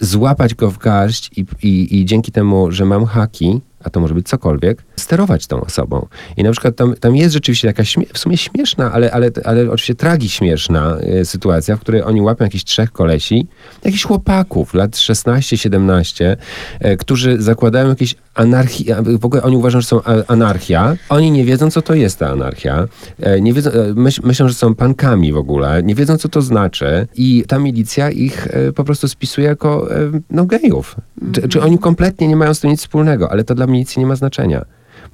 złapać 0.00 0.54
go 0.54 0.70
w 0.70 0.78
garść 0.78 1.30
i, 1.36 1.46
i, 1.62 2.00
i 2.00 2.04
dzięki 2.04 2.32
temu, 2.32 2.72
że 2.72 2.84
mam 2.84 3.04
haki, 3.04 3.60
a 3.84 3.90
to 3.90 4.00
może 4.00 4.14
być 4.14 4.28
cokolwiek, 4.28 4.84
sterować 4.96 5.46
tą 5.46 5.60
osobą. 5.60 6.06
I 6.36 6.42
na 6.42 6.50
przykład 6.50 6.76
tam, 6.76 6.94
tam 6.94 7.16
jest 7.16 7.34
rzeczywiście 7.34 7.68
jakaś 7.68 7.96
w 8.12 8.18
sumie 8.18 8.36
śmieszna, 8.36 8.92
ale, 8.92 9.12
ale, 9.12 9.30
ale 9.44 9.62
oczywiście 9.62 9.94
tragi 9.94 10.28
śmieszna 10.28 10.96
y, 11.20 11.24
sytuacja, 11.24 11.76
w 11.76 11.80
której 11.80 12.02
oni 12.02 12.20
łapią 12.20 12.44
jakichś 12.44 12.64
trzech 12.64 12.92
kolesi, 12.92 13.46
jakichś 13.84 14.04
chłopaków 14.04 14.74
lat 14.74 14.90
16-17, 14.90 16.24
y, 16.24 16.36
e, 16.80 16.96
którzy 16.96 17.42
zakładają 17.42 17.88
jakieś 17.88 18.14
anarchii, 18.34 18.86
w 19.20 19.24
ogóle 19.24 19.42
oni 19.42 19.56
uważają, 19.56 19.80
że 19.80 19.86
są 19.86 20.00
anarchia. 20.26 20.96
Oni 21.08 21.30
nie 21.30 21.44
wiedzą, 21.44 21.70
co 21.70 21.82
to 21.82 21.94
jest 21.94 22.18
ta 22.18 22.30
anarchia. 22.30 22.88
E, 23.20 23.40
nie 23.40 23.52
wiedzą, 23.52 23.70
myśl, 23.94 24.20
myślą, 24.24 24.48
że 24.48 24.54
są 24.54 24.74
pankami 24.74 25.32
w 25.32 25.36
ogóle. 25.36 25.82
Nie 25.82 25.94
wiedzą, 25.94 26.16
co 26.16 26.28
to 26.28 26.42
znaczy. 26.42 27.08
I 27.16 27.44
ta 27.48 27.58
milicja 27.58 28.10
ich 28.10 28.48
po 28.74 28.84
prostu 28.84 29.08
spisuje 29.08 29.46
jako 29.46 29.88
no, 30.30 30.44
gejów. 30.46 30.96
Czy, 31.32 31.48
czy 31.48 31.62
oni 31.62 31.78
kompletnie 31.78 32.28
nie 32.28 32.36
mają 32.36 32.54
z 32.54 32.60
tym 32.60 32.70
nic 32.70 32.80
wspólnego, 32.80 33.30
ale 33.30 33.44
to 33.44 33.54
dla 33.54 33.66
milicji 33.74 34.00
nie 34.00 34.06
ma 34.06 34.16
znaczenia 34.16 34.64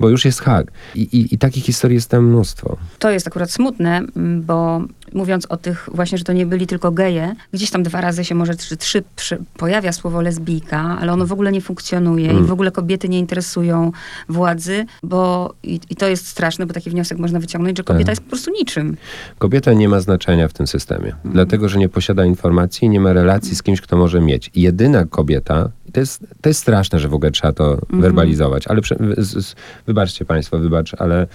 bo 0.01 0.09
już 0.09 0.25
jest 0.25 0.41
hak. 0.41 0.73
I, 0.95 1.01
i, 1.01 1.35
I 1.35 1.39
takich 1.39 1.65
historii 1.65 1.95
jest 1.95 2.11
tam 2.11 2.27
mnóstwo. 2.27 2.77
To 2.99 3.11
jest 3.11 3.27
akurat 3.27 3.51
smutne, 3.51 4.03
bo 4.41 4.83
mówiąc 5.13 5.47
o 5.47 5.57
tych 5.57 5.89
właśnie, 5.95 6.19
że 6.19 6.25
to 6.25 6.33
nie 6.33 6.47
byli 6.47 6.67
tylko 6.67 6.93
geje, 6.93 7.35
gdzieś 7.53 7.71
tam 7.71 7.83
dwa 7.83 8.01
razy 8.01 8.25
się 8.25 8.35
może 8.35 8.55
trzy, 8.55 8.77
trzy 8.77 9.03
przy, 9.17 9.39
pojawia 9.57 9.93
słowo 9.93 10.21
lesbijka, 10.21 10.99
ale 11.01 11.13
ono 11.13 11.27
w 11.27 11.33
ogóle 11.33 11.53
nie 11.53 11.61
funkcjonuje 11.61 12.31
mm. 12.31 12.45
i 12.45 12.47
w 12.47 12.53
ogóle 12.53 12.71
kobiety 12.71 13.09
nie 13.09 13.19
interesują 13.19 13.93
władzy, 14.29 14.87
bo 15.03 15.53
i, 15.63 15.81
i, 15.91 15.97
to 15.97 16.09
jest 16.09 16.27
straszne, 16.27 16.67
bo 16.67 16.75
taki 16.75 16.91
wniosek 16.91 17.19
można 17.19 17.41
wyciągnąć, 17.41 17.77
że 17.77 17.85
kobieta 17.85 18.07
tak. 18.07 18.13
jest 18.13 18.23
po 18.23 18.29
prostu 18.29 18.51
niczym. 18.51 18.97
Kobieta 19.39 19.73
nie 19.73 19.89
ma 19.89 20.01
znaczenia 20.01 20.49
w 20.49 20.53
tym 20.53 20.67
systemie, 20.67 21.13
mm. 21.13 21.19
dlatego, 21.25 21.69
że 21.69 21.79
nie 21.79 21.89
posiada 21.89 22.25
informacji, 22.25 22.89
nie 22.89 23.01
ma 23.01 23.13
relacji 23.13 23.57
z 23.57 23.63
kimś, 23.63 23.81
kto 23.81 23.97
może 23.97 24.21
mieć. 24.21 24.51
Jedyna 24.55 25.05
kobieta, 25.05 25.71
to 25.93 26.01
jest, 26.01 26.27
to 26.41 26.49
jest 26.49 26.61
straszne, 26.61 26.99
że 26.99 27.09
w 27.09 27.15
ogóle 27.15 27.31
trzeba 27.31 27.53
to 27.53 27.79
mm. 27.91 28.01
werbalizować, 28.01 28.67
ale 28.67 28.81
prze, 28.81 28.97
z, 29.19 29.47
z, 29.47 29.55
wybaczcie 29.87 30.25
państwo, 30.25 30.59
wybacz, 30.59 30.95
ale 30.99 31.27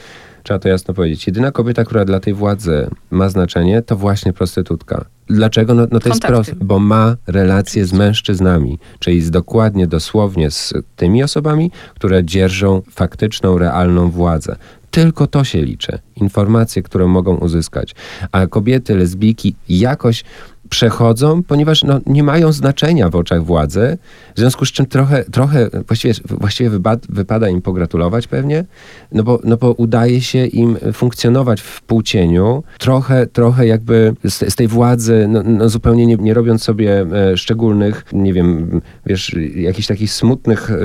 Trzeba 0.46 0.60
to 0.60 0.70
jasno 0.70 0.94
powiedzieć. 0.94 1.28
Jedyna 1.28 1.52
kobieta, 1.52 1.84
która 1.84 2.06
dla 2.06 2.20
tej 2.20 2.34
władzy 2.34 2.90
ma 3.12 3.30
znaczenie, 3.30 3.82
to 3.82 3.96
właśnie 3.96 4.34
prostytutka. 4.34 5.06
Dlaczego? 5.28 5.74
No, 5.74 5.88
no 5.92 6.00
to 6.00 6.10
jest 6.10 6.22
proste, 6.22 6.56
bo 6.56 6.80
ma 6.80 7.16
relacje 7.28 7.86
z 7.86 7.94
mężczyznami, 7.94 8.80
czyli 9.00 9.22
z 9.22 9.32
dokładnie, 9.32 9.88
dosłownie 9.88 10.52
z 10.52 10.74
tymi 10.96 11.24
osobami, 11.24 11.72
które 11.96 12.24
dzierżą 12.24 12.82
faktyczną, 12.92 13.58
realną 13.58 14.10
władzę. 14.10 14.56
Tylko 14.92 15.28
to 15.28 15.44
się 15.44 15.62
liczy. 15.62 16.00
Informacje, 16.16 16.84
które 16.84 17.08
mogą 17.08 17.36
uzyskać. 17.36 17.96
A 18.32 18.48
kobiety, 18.48 18.96
lesbijki 18.96 19.56
jakoś 19.70 20.24
przechodzą, 20.70 21.44
ponieważ 21.44 21.84
no, 21.84 22.00
nie 22.06 22.24
mają 22.24 22.52
znaczenia 22.52 23.10
w 23.10 23.16
oczach 23.16 23.44
władzy, 23.44 23.98
w 24.36 24.40
związku 24.40 24.66
z 24.66 24.72
czym 24.72 24.86
trochę, 24.86 25.24
trochę 25.24 25.70
właściwie, 25.88 26.14
właściwie 26.26 26.70
wypada 27.10 27.50
im 27.50 27.62
pogratulować 27.62 28.28
pewnie, 28.28 28.66
no 29.12 29.24
bo, 29.24 29.40
no 29.44 29.58
bo 29.58 29.72
udaje 29.72 30.22
się 30.22 30.46
im 30.46 30.78
funkcjonować 30.94 31.62
w 31.62 31.82
półcieniu, 31.82 32.64
trochę, 32.80 33.28
trochę 33.28 33.68
jakby 33.68 34.14
z, 34.24 34.54
z 34.54 34.56
tej 34.56 34.68
władzy, 34.68 35.26
no, 35.30 35.44
no 35.44 35.70
zupełnie 35.70 36.06
nie, 36.06 36.16
nie, 36.16 36.34
robiąc 36.34 36.64
sobie 36.64 37.06
e, 37.32 37.38
szczególnych, 37.38 38.06
nie 38.14 38.34
wiem, 38.34 38.82
wiesz, 39.06 39.36
jakichś 39.56 39.88
takich 39.88 40.12
smutnych 40.12 40.72
e, 40.72 40.76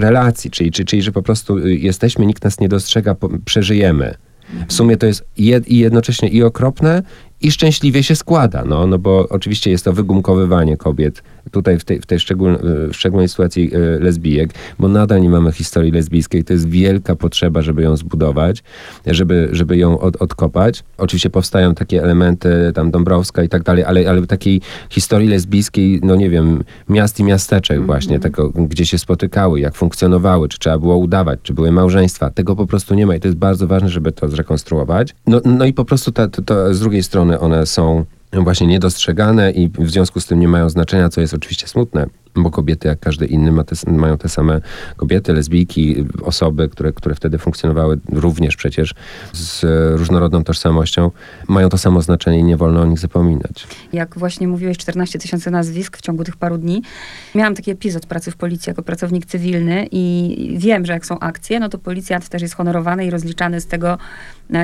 relacji, 0.00 0.50
czyli, 0.50 0.72
czyli, 0.72 0.86
czyli 0.86 1.02
że 1.02 1.12
po 1.12 1.22
prostu 1.22 1.58
jesteśmy, 1.68 2.26
nikt 2.26 2.44
nas 2.44 2.60
nie 2.60 2.68
dostrzega, 2.68 3.16
przeżyjemy. 3.44 4.14
W 4.68 4.72
sumie 4.72 4.96
to 4.96 5.06
jest 5.06 5.24
jed, 5.36 5.68
i 5.68 5.78
jednocześnie 5.78 6.28
i 6.28 6.42
okropne, 6.42 7.02
i 7.42 7.50
szczęśliwie 7.50 8.02
się 8.02 8.16
składa, 8.16 8.64
no, 8.66 8.86
no 8.86 8.98
bo 8.98 9.28
oczywiście 9.28 9.70
jest 9.70 9.84
to 9.84 9.92
wygumkowywanie 9.92 10.76
kobiet 10.76 11.22
tutaj 11.50 11.78
w 11.78 11.84
tej, 11.84 12.00
w 12.00 12.06
tej 12.06 12.20
szczególnej, 12.20 12.60
w 12.62 12.96
szczególnej 12.96 13.28
sytuacji 13.28 13.70
e, 13.74 13.78
lesbijek, 13.78 14.50
bo 14.78 14.88
nadal 14.88 15.22
nie 15.22 15.30
mamy 15.30 15.52
historii 15.52 15.92
lesbijskiej. 15.92 16.44
To 16.44 16.52
jest 16.52 16.68
wielka 16.68 17.16
potrzeba, 17.16 17.62
żeby 17.62 17.82
ją 17.82 17.96
zbudować, 17.96 18.62
żeby, 19.06 19.48
żeby 19.52 19.76
ją 19.76 19.98
od, 19.98 20.16
odkopać. 20.16 20.84
Oczywiście 20.98 21.30
powstają 21.30 21.74
takie 21.74 22.02
elementy, 22.02 22.72
tam 22.74 22.90
Dąbrowska 22.90 23.42
i 23.42 23.48
tak 23.48 23.62
dalej, 23.62 23.84
ale, 23.84 24.10
ale 24.10 24.26
takiej 24.26 24.60
historii 24.90 25.28
lesbijskiej, 25.28 26.00
no 26.02 26.16
nie 26.16 26.30
wiem, 26.30 26.64
miast 26.88 27.20
i 27.20 27.24
miasteczek 27.24 27.76
mm 27.76 27.84
-hmm. 27.84 27.86
właśnie, 27.86 28.18
tego, 28.20 28.50
gdzie 28.50 28.86
się 28.86 28.98
spotykały, 28.98 29.60
jak 29.60 29.74
funkcjonowały, 29.74 30.48
czy 30.48 30.58
trzeba 30.58 30.78
było 30.78 30.96
udawać, 30.96 31.40
czy 31.42 31.54
były 31.54 31.72
małżeństwa. 31.72 32.30
Tego 32.30 32.56
po 32.56 32.66
prostu 32.66 32.94
nie 32.94 33.06
ma 33.06 33.16
i 33.16 33.20
to 33.20 33.28
jest 33.28 33.38
bardzo 33.38 33.66
ważne, 33.66 33.88
żeby 33.88 34.12
to 34.12 34.28
zrekonstruować. 34.28 35.14
No, 35.26 35.40
no 35.44 35.64
i 35.64 35.72
po 35.72 35.84
prostu 35.84 36.12
ta, 36.12 36.28
to, 36.28 36.42
to 36.42 36.74
z 36.74 36.80
drugiej 36.80 37.02
strony 37.02 37.40
one 37.40 37.66
są 37.66 38.04
właśnie 38.32 38.66
niedostrzegane 38.66 39.50
i 39.50 39.68
w 39.68 39.90
związku 39.90 40.20
z 40.20 40.26
tym 40.26 40.40
nie 40.40 40.48
mają 40.48 40.70
znaczenia, 40.70 41.08
co 41.08 41.20
jest 41.20 41.34
oczywiście 41.34 41.68
smutne 41.68 42.06
bo 42.34 42.50
kobiety, 42.50 42.88
jak 42.88 43.00
każdy 43.00 43.26
inny, 43.26 43.52
ma 43.52 43.64
te, 43.64 43.76
mają 43.86 44.18
te 44.18 44.28
same 44.28 44.60
kobiety, 44.96 45.32
lesbijki, 45.32 46.04
osoby, 46.22 46.68
które, 46.68 46.92
które 46.92 47.14
wtedy 47.14 47.38
funkcjonowały 47.38 47.98
również 48.12 48.56
przecież 48.56 48.94
z 49.32 49.64
różnorodną 49.98 50.44
tożsamością, 50.44 51.10
mają 51.48 51.68
to 51.68 51.78
samo 51.78 52.02
znaczenie 52.02 52.38
i 52.38 52.44
nie 52.44 52.56
wolno 52.56 52.80
o 52.80 52.84
nich 52.84 52.98
zapominać. 52.98 53.66
Jak 53.92 54.18
właśnie 54.18 54.48
mówiłeś, 54.48 54.78
14 54.78 55.18
tysięcy 55.18 55.50
nazwisk 55.50 55.96
w 55.96 56.00
ciągu 56.00 56.24
tych 56.24 56.36
paru 56.36 56.58
dni. 56.58 56.82
Miałam 57.34 57.54
taki 57.54 57.70
epizod 57.70 58.06
pracy 58.06 58.30
w 58.30 58.36
policji 58.36 58.70
jako 58.70 58.82
pracownik 58.82 59.26
cywilny 59.26 59.86
i 59.92 60.56
wiem, 60.58 60.86
że 60.86 60.92
jak 60.92 61.06
są 61.06 61.18
akcje, 61.18 61.60
no 61.60 61.68
to 61.68 61.78
policjant 61.78 62.28
też 62.28 62.42
jest 62.42 62.54
honorowany 62.54 63.06
i 63.06 63.10
rozliczany 63.10 63.60
z 63.60 63.66
tego, 63.66 63.98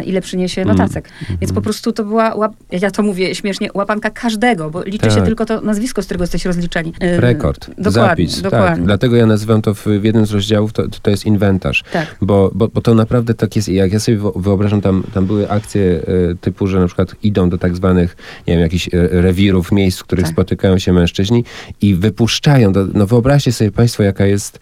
ile 0.05 0.21
przyniesie 0.21 0.63
mm. 0.63 0.77
notacek. 0.77 1.09
Mm. 1.29 1.39
Więc 1.41 1.53
po 1.53 1.61
prostu 1.61 1.93
to 1.93 2.05
była, 2.05 2.35
łap, 2.35 2.53
ja 2.71 2.91
to 2.91 3.03
mówię 3.03 3.35
śmiesznie, 3.35 3.69
łapanka 3.75 4.11
każdego, 4.11 4.71
bo 4.71 4.83
liczy 4.83 5.07
tak. 5.07 5.13
się 5.13 5.23
tylko 5.23 5.47
to 5.47 5.61
nazwisko, 5.61 6.03
z 6.03 6.05
którego 6.05 6.23
jesteś 6.23 6.45
rozliczeni. 6.45 6.93
Rekord 7.01 7.58
dokładnie, 7.79 7.93
zapis. 7.93 8.35
Tak. 8.35 8.43
Dokładnie. 8.43 8.77
Tak. 8.77 8.85
Dlatego 8.85 9.17
ja 9.17 9.27
nazywam 9.27 9.63
to 9.63 9.75
w, 9.75 9.87
w 9.87 10.05
jednym 10.05 10.27
z 10.27 10.33
rozdziałów, 10.33 10.73
to, 10.73 10.83
to 11.03 11.11
jest 11.11 11.27
inwentarz. 11.27 11.85
Tak. 11.93 12.17
Bo, 12.21 12.51
bo, 12.55 12.69
bo 12.69 12.81
to 12.81 12.95
naprawdę 12.95 13.35
tak 13.35 13.57
jest. 13.57 13.69
Jak 13.69 13.93
ja 13.93 14.01
sobie 14.01 14.19
wyobrażam, 14.37 14.81
tam, 14.81 15.05
tam 15.15 15.27
były 15.27 15.51
akcje 15.51 15.83
y, 15.83 16.37
typu, 16.41 16.67
że 16.67 16.81
na 16.81 16.87
przykład 16.87 17.15
idą 17.23 17.51
do 17.51 17.59
tak 17.59 17.77
zwanych, 17.77 18.17
nie 18.47 18.55
wiem, 18.55 18.63
jakichś 18.63 18.89
e, 18.89 18.91
rewirów, 19.11 19.73
miejsc, 19.73 19.99
w 19.99 20.05
których 20.05 20.25
tak. 20.25 20.33
spotykają 20.33 20.79
się 20.79 20.93
mężczyźni 20.93 21.45
i 21.81 21.95
wypuszczają. 21.95 22.73
Do, 22.73 22.87
no 22.95 23.07
wyobraźcie 23.07 23.53
sobie 23.53 23.73
Państwo, 23.73 24.03
jaka 24.03 24.27
jest 24.27 24.59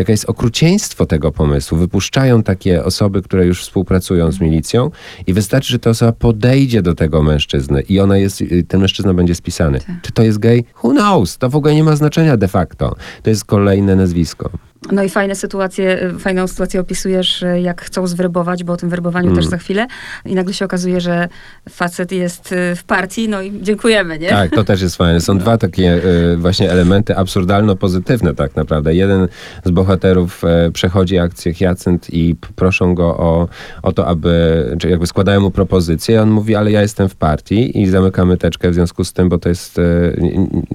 jaka 0.00 0.12
jest 0.12 0.24
okrucieństwo 0.24 1.06
tego 1.06 1.32
pomysłu. 1.32 1.78
Wypuszczają 1.78 2.42
takie 2.42 2.84
osoby, 2.84 3.22
które 3.22 3.46
już 3.46 3.62
współpracują 3.62 4.32
z 4.32 4.40
milicją 4.40 4.90
i 5.26 5.32
wystarczy, 5.32 5.72
że 5.72 5.78
ta 5.78 5.90
osoba 5.90 6.12
podejdzie 6.12 6.82
do 6.82 6.94
tego 6.94 7.22
mężczyzny 7.22 7.80
i 7.80 8.00
ona 8.00 8.18
jest, 8.18 8.40
y, 8.40 8.64
ten 8.68 8.80
mężczyzna 8.80 9.14
będzie 9.14 9.34
spisany. 9.34 9.80
Tak. 9.80 9.96
Czy 10.02 10.12
to 10.12 10.22
jest 10.22 10.38
gej? 10.38 10.64
Who 10.84 10.90
knows? 10.90 11.38
To 11.38 11.50
w 11.50 11.56
ogóle 11.56 11.74
nie 11.74 11.84
ma 11.84 11.96
znaczenia 11.96 12.36
de 12.36 12.48
facto. 12.48 12.96
To 13.22 13.30
jest 13.30 13.44
kolejne 13.44 13.96
nazwisko. 13.96 14.50
No 14.92 15.02
i 15.02 15.08
fajne 15.08 15.34
sytuacje, 15.34 16.12
fajną 16.18 16.46
sytuację 16.46 16.80
opisujesz, 16.80 17.44
jak 17.62 17.82
chcą 17.82 18.06
zwerbować, 18.06 18.64
bo 18.64 18.72
o 18.72 18.76
tym 18.76 18.88
werbowaniu 18.88 19.26
mm. 19.26 19.36
też 19.36 19.46
za 19.46 19.58
chwilę. 19.58 19.86
I 20.24 20.34
nagle 20.34 20.54
się 20.54 20.64
okazuje, 20.64 21.00
że 21.00 21.28
facet 21.68 22.12
jest 22.12 22.52
y, 22.52 22.76
w 22.76 22.84
partii, 22.84 23.28
no 23.28 23.42
i 23.42 23.62
dziękujemy, 23.62 24.18
nie? 24.18 24.28
Tak, 24.28 24.50
to 24.50 24.64
też 24.64 24.82
jest 24.82 24.96
fajne. 24.96 25.20
Są 25.20 25.38
dwa 25.38 25.58
takie 25.58 26.00
y, 26.32 26.36
właśnie 26.36 26.70
elementy 26.70 27.14
absurdalno-pozytywne 27.14 28.34
tak 28.34 28.56
naprawdę. 28.56 28.94
Jeden 28.94 29.28
z 29.64 29.70
bohaterów 29.70 30.42
y, 30.68 30.72
przechodzi 30.72 31.18
akcję 31.18 31.54
Hyacynt 31.54 32.14
i 32.14 32.36
proszą 32.56 32.94
go 32.94 33.18
o, 33.18 33.48
o 33.82 33.92
to, 33.92 34.06
aby, 34.06 34.76
czy 34.78 34.88
jakby 34.90 35.06
składają 35.06 35.40
mu 35.40 35.50
propozycję. 35.50 36.22
On 36.22 36.30
mówi, 36.30 36.54
ale 36.54 36.70
ja 36.70 36.82
jestem 36.82 37.08
w 37.08 37.14
partii 37.14 37.80
i 37.80 37.86
zamykamy 37.86 38.36
teczkę 38.36 38.70
w 38.70 38.74
związku 38.74 39.04
z 39.04 39.12
tym, 39.12 39.28
bo 39.28 39.38
to 39.38 39.48
jest 39.48 39.78
y, 39.78 40.20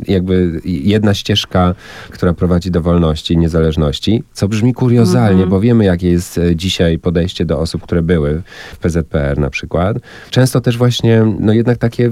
jakby 0.08 0.62
jedna 0.64 1.14
ścieżka, 1.14 1.76
która 2.10 2.34
prowadzi 2.34 2.72
do 2.72 2.82
wolności, 2.82 3.38
niezależności 3.38 3.95
co 4.34 4.48
brzmi 4.48 4.74
kuriozalnie, 4.74 5.32
mhm. 5.32 5.50
bo 5.50 5.60
wiemy, 5.60 5.86
jakie 5.86 6.10
jest 6.10 6.38
e, 6.38 6.56
dzisiaj 6.56 7.00
podejście 7.00 7.46
do 7.46 7.60
osób, 7.60 7.82
które 7.82 8.02
były 8.02 8.42
w 8.74 8.78
PZPR 8.78 9.38
na 9.38 9.50
przykład. 9.50 9.98
Często 10.30 10.62
też 10.62 10.78
właśnie, 10.78 11.26
no 11.40 11.54
jednak 11.54 11.78
takie 11.78 12.12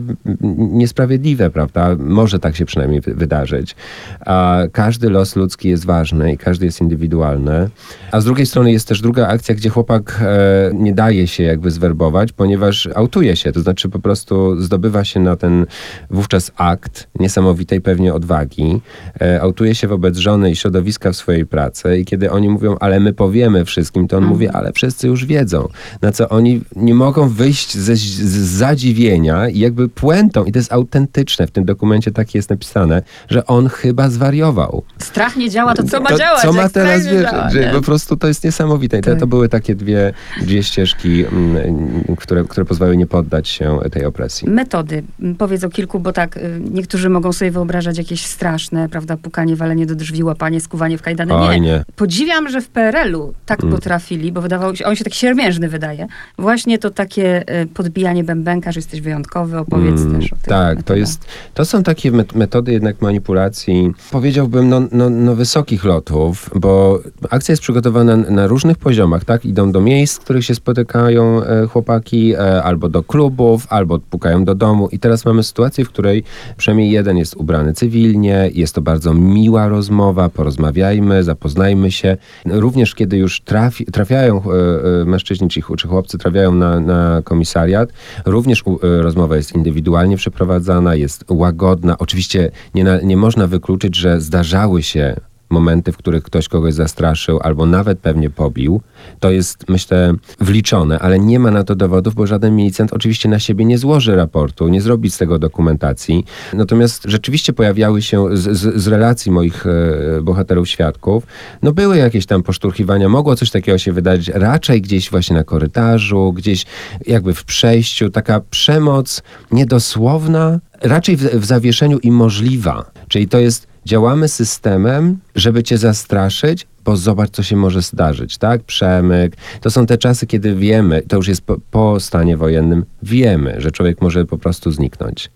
niesprawiedliwe, 0.58 1.50
prawda? 1.50 1.96
Może 2.00 2.40
tak 2.40 2.56
się 2.56 2.66
przynajmniej 2.66 3.02
wydarzyć. 3.02 3.76
A 4.20 4.62
każdy 4.72 5.10
los 5.10 5.36
ludzki 5.36 5.70
jest 5.70 5.86
ważny 5.86 6.34
i 6.34 6.38
każdy 6.38 6.66
jest 6.66 6.82
indywidualny. 6.82 7.70
A 8.12 8.22
z 8.22 8.26
drugiej 8.26 8.46
strony 8.46 8.72
jest 8.72 8.88
też 8.88 9.02
druga 9.02 9.28
akcja, 9.28 9.56
gdzie 9.56 9.70
chłopak 9.70 10.20
e, 10.22 10.72
nie 10.74 10.94
daje 10.94 11.28
się 11.28 11.44
jakby 11.44 11.72
zwerbować, 11.72 12.32
ponieważ 12.32 12.90
autuje 12.96 13.36
się, 13.36 13.52
to 13.52 13.62
znaczy 13.62 13.90
po 13.90 14.00
prostu 14.00 14.62
zdobywa 14.62 15.04
się 15.04 15.20
na 15.20 15.36
ten 15.36 15.66
wówczas 16.10 16.52
akt 16.58 17.08
niesamowitej 17.20 17.82
pewnie 17.82 18.14
odwagi. 18.14 18.82
E, 19.22 19.42
autuje 19.42 19.76
się 19.76 19.88
wobec 19.88 20.18
żony 20.18 20.52
i 20.52 20.56
środowiska 20.56 21.12
w 21.12 21.16
swojej 21.16 21.46
pracy 21.46 21.73
pracę 21.74 22.00
i 22.00 22.06
kiedy 22.06 22.32
oni 22.32 22.50
mówią, 22.50 22.76
ale 22.80 23.00
my 23.00 23.14
powiemy 23.14 23.66
wszystkim, 23.66 24.08
to 24.08 24.18
on 24.18 24.24
mhm. 24.24 24.34
mówi, 24.34 24.50
ale 24.50 24.74
wszyscy 24.74 25.08
już 25.08 25.26
wiedzą. 25.26 25.68
Na 26.02 26.12
co 26.12 26.30
oni 26.30 26.62
nie 26.76 26.96
mogą 26.96 27.30
wyjść 27.30 27.78
ze, 27.78 27.96
z 27.96 28.38
zadziwienia 28.38 29.50
i 29.50 29.60
jakby 29.60 29.90
puentą, 29.90 30.44
i 30.46 30.52
to 30.52 30.60
jest 30.60 30.74
autentyczne, 30.74 31.48
w 31.48 31.52
tym 31.52 31.66
dokumencie 31.66 32.12
tak 32.12 32.36
jest 32.36 32.50
napisane, 32.50 33.02
że 33.30 33.46
on 33.46 33.70
chyba 33.70 34.10
zwariował. 34.10 34.84
Strach 34.98 35.36
nie 35.36 35.50
działa, 35.50 35.74
to 35.74 35.84
co 35.84 36.02
ma 36.02 36.10
to, 36.10 36.18
działać? 36.18 36.42
Co 36.42 36.54
ma 36.54 36.70
teraz 36.70 37.06
wiedzieć? 37.06 37.30
Że 37.54 37.72
po 37.74 37.82
prostu 37.82 38.18
to 38.18 38.28
jest 38.28 38.44
niesamowite. 38.44 39.00
I 39.00 39.02
to, 39.02 39.14
to 39.14 39.20
tak. 39.20 39.30
były 39.30 39.50
takie 39.50 39.76
dwie, 39.76 40.14
dwie 40.42 40.64
ścieżki, 40.64 41.26
mm, 41.26 42.04
które, 42.18 42.44
które 42.44 42.66
pozwalały 42.66 42.98
nie 42.98 43.08
poddać 43.08 43.48
się 43.48 43.80
tej 43.92 44.06
opresji. 44.06 44.50
Metody. 44.50 45.04
Powiedz 45.38 45.64
o 45.64 45.70
kilku, 45.70 46.00
bo 46.00 46.14
tak, 46.14 46.38
y, 46.38 46.62
niektórzy 46.72 47.10
mogą 47.10 47.34
sobie 47.34 47.52
wyobrażać 47.52 47.98
jakieś 47.98 48.26
straszne, 48.26 48.90
prawda, 48.90 49.18
pukanie, 49.18 49.56
walenie 49.56 49.86
do 49.86 49.96
drzwi, 49.96 50.24
łapanie, 50.24 50.62
skuwanie 50.62 50.98
w 50.98 51.02
kajdany. 51.02 51.34
Nie, 51.34 51.60
Fajnie. 51.64 51.86
Podziwiam, 51.96 52.50
że 52.50 52.62
w 52.62 52.68
PRL-u 52.68 53.34
tak 53.46 53.64
mm. 53.64 53.76
potrafili, 53.76 54.32
bo 54.32 54.42
wydawało 54.42 54.76
się, 54.76 54.86
on 54.86 54.96
się 54.96 55.04
taki 55.04 55.18
siermiężny 55.18 55.70
wydaje. 55.70 56.08
Właśnie 56.38 56.78
to 56.78 56.90
takie 56.90 57.48
e, 57.48 57.66
podbijanie 57.66 58.24
bębenka, 58.24 58.72
że 58.72 58.78
jesteś 58.78 59.02
wyjątkowy, 59.02 59.58
opowiedz 59.58 60.02
mm, 60.02 60.22
też 60.22 60.34
o 60.34 60.36
tym. 60.36 60.50
Tak, 60.50 60.84
to 60.84 60.96
jest, 60.96 61.26
to 61.54 61.66
są 61.66 61.84
takie 61.84 62.12
metody 62.36 62.72
jednak 62.72 63.02
manipulacji, 63.02 63.92
powiedziałbym, 64.12 64.70
no, 64.70 64.82
no, 64.92 65.10
no, 65.10 65.36
wysokich 65.36 65.84
lotów, 65.84 66.50
bo 66.56 67.00
akcja 67.30 67.52
jest 67.52 67.62
przygotowana 67.62 68.18
na 68.18 68.48
różnych 68.48 68.78
poziomach, 68.78 69.26
tak? 69.26 69.46
Idą 69.46 69.72
do 69.72 69.82
miejsc, 69.82 70.18
w 70.18 70.24
których 70.24 70.46
się 70.46 70.56
spotykają 70.56 71.44
e, 71.44 71.68
chłopaki, 71.68 72.34
e, 72.34 72.64
albo 72.64 72.90
do 72.90 73.04
klubów, 73.04 73.68
albo 73.70 74.00
pukają 74.00 74.46
do 74.46 74.56
domu 74.56 74.90
i 74.92 75.00
teraz 75.00 75.26
mamy 75.26 75.44
sytuację, 75.44 75.86
w 75.86 75.90
której 75.90 76.24
przynajmniej 76.58 76.92
jeden 76.92 77.18
jest 77.18 77.36
ubrany 77.36 77.74
cywilnie, 77.74 78.50
jest 78.54 78.76
to 78.76 78.82
bardzo 78.82 79.14
miła 79.14 79.68
rozmowa, 79.68 80.30
porozmawiajmy, 80.30 81.24
zapoznajmy 81.24 81.53
się. 81.92 82.18
Również 82.46 82.96
kiedy 82.96 83.18
już 83.18 83.42
trafi, 83.42 83.86
trafiają 83.86 84.38
e, 84.38 85.02
e, 85.02 85.06
mężczyźni 85.06 85.50
czy, 85.50 85.62
czy 85.78 85.88
chłopcy 85.88 86.18
trafiają 86.18 86.56
na, 86.56 86.80
na 86.80 87.22
komisariat, 87.24 87.90
również 88.26 88.64
e, 88.84 89.02
rozmowa 89.02 89.38
jest 89.38 89.56
indywidualnie 89.56 90.18
przeprowadzana, 90.18 90.96
jest 90.96 91.26
łagodna. 91.30 91.98
Oczywiście 91.98 92.52
nie, 92.76 93.00
nie 93.04 93.18
można 93.18 93.48
wykluczyć, 93.48 93.96
że 93.96 94.22
zdarzały 94.22 94.84
się 94.84 95.16
momenty, 95.50 95.92
w 95.92 95.98
których 95.98 96.24
ktoś 96.24 96.48
kogoś 96.48 96.74
zastraszył 96.74 97.40
albo 97.44 97.66
nawet 97.66 98.00
pewnie 98.00 98.30
pobił. 98.30 98.82
To 99.20 99.32
jest, 99.32 99.70
myślę, 99.70 100.14
wliczone, 100.40 101.00
ale 101.00 101.20
nie 101.20 101.40
ma 101.40 101.52
na 101.52 101.64
to 101.64 101.76
dowodów, 101.76 102.16
bo 102.16 102.28
żaden 102.28 102.56
milicjant 102.56 102.94
oczywiście 102.94 103.30
na 103.30 103.40
siebie 103.40 103.66
nie 103.66 103.78
złoży 103.78 104.16
raportu, 104.16 104.68
nie 104.68 104.82
zrobi 104.82 105.12
z 105.12 105.18
tego 105.18 105.40
dokumentacji. 105.40 106.26
Natomiast 106.54 107.04
rzeczywiście 107.06 107.54
pojawiały 107.54 108.02
się 108.02 108.38
z, 108.38 108.58
z, 108.58 108.82
z 108.82 108.88
relacji 108.88 109.32
moich 109.32 109.66
e, 109.68 110.22
bohaterów, 110.22 110.70
świadków, 110.70 111.24
no 111.62 111.72
były 111.72 111.98
jakieś 111.98 112.26
tam 112.26 112.44
poszturchiwania, 112.44 113.10
mogło 113.10 113.36
coś 113.36 113.52
takiego 113.52 113.78
się 113.78 113.94
wydarzyć, 113.94 114.28
raczej 114.28 114.82
gdzieś 114.82 115.10
właśnie 115.10 115.36
na 115.36 115.44
korytarzu, 115.44 116.34
gdzieś 116.34 116.66
jakby 117.08 117.34
w 117.34 117.46
przejściu, 117.46 118.10
taka 118.10 118.42
przemoc 118.50 119.22
niedosłowna, 119.52 120.60
raczej 120.82 121.18
w, 121.18 121.22
w 121.22 121.46
zawieszeniu 121.46 122.00
i 122.00 122.12
możliwa. 122.12 122.92
Czyli 123.08 123.28
to 123.28 123.40
jest 123.40 123.73
działamy 123.86 124.28
systemem, 124.28 125.20
żeby 125.36 125.64
cię 125.64 125.78
zastraszyć, 125.78 126.68
bo 126.86 126.98
zobacz, 126.98 127.30
co 127.30 127.44
się 127.44 127.56
może 127.56 127.82
zdarzyć, 127.82 128.38
tak? 128.38 128.64
Przemyk. 128.64 129.36
To 129.62 129.72
są 129.72 129.86
te 129.86 129.98
czasy, 129.98 130.28
kiedy 130.28 130.56
wiemy, 130.56 131.02
to 131.02 131.16
już 131.16 131.28
jest 131.28 131.42
po, 131.42 131.58
po 131.72 132.00
stanie 132.00 132.38
wojennym, 132.38 132.86
wiemy, 133.04 133.56
że 133.58 133.72
człowiek 133.72 134.02
może 134.02 134.26
po 134.26 134.38
prostu 134.38 134.72
zniknąć. 134.72 135.30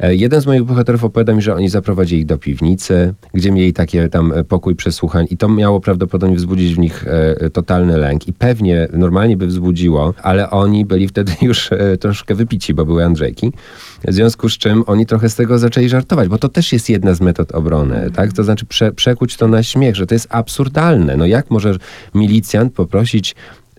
E, 0.00 0.14
jeden 0.14 0.40
z 0.40 0.46
moich 0.46 0.62
bohaterów 0.62 1.04
opowiada 1.04 1.34
mi, 1.34 1.42
że 1.42 1.54
oni 1.54 1.68
zaprowadzili 1.68 2.20
ich 2.20 2.26
do 2.26 2.38
piwnicy, 2.38 3.14
gdzie 3.34 3.52
mieli 3.52 3.72
takie 3.72 4.08
tam 4.08 4.32
e, 4.32 4.44
pokój 4.44 4.74
przesłuchań 4.74 5.26
i 5.30 5.36
to 5.36 5.48
miało 5.48 5.80
prawdopodobnie 5.80 6.36
wzbudzić 6.36 6.74
w 6.74 6.78
nich 6.78 7.04
e, 7.06 7.50
totalny 7.50 7.96
lęk 7.96 8.28
i 8.28 8.32
pewnie 8.32 8.88
normalnie 8.92 9.36
by 9.36 9.46
wzbudziło, 9.46 10.14
ale 10.22 10.50
oni 10.50 10.84
byli 10.84 11.08
wtedy 11.08 11.32
już 11.42 11.70
troszkę 12.00 12.34
wypici, 12.34 12.74
bo 12.74 12.84
były 12.84 13.04
Andrzejki. 13.04 13.52
W 14.08 14.12
związku 14.12 14.48
z 14.48 14.58
czym 14.58 14.84
oni 14.86 15.06
trochę 15.06 15.28
z 15.28 15.34
tego 15.34 15.58
zaczęli 15.58 15.88
żartować, 15.88 16.28
bo 16.28 16.38
to 16.38 16.48
też 16.48 16.72
jest 16.72 16.88
jedna 16.88 17.14
z 17.14 17.20
metod 17.20 17.52
obrony, 17.52 17.94
mhm. 17.94 18.12
tak? 18.12 18.32
To 18.32 18.44
znaczy 18.44 18.66
prze, 18.66 18.92
przekuć 18.92 19.36
to 19.36 19.48
na 19.48 19.62
śmiech, 19.62 19.96
że 19.96 20.06
to 20.06 20.14
jest 20.14 20.26
absurdalne. 20.30 21.16
No 21.16 21.26
jak 21.26 21.50
może 21.50 21.76
milicjant 22.14 22.72
poprosić 22.72 23.34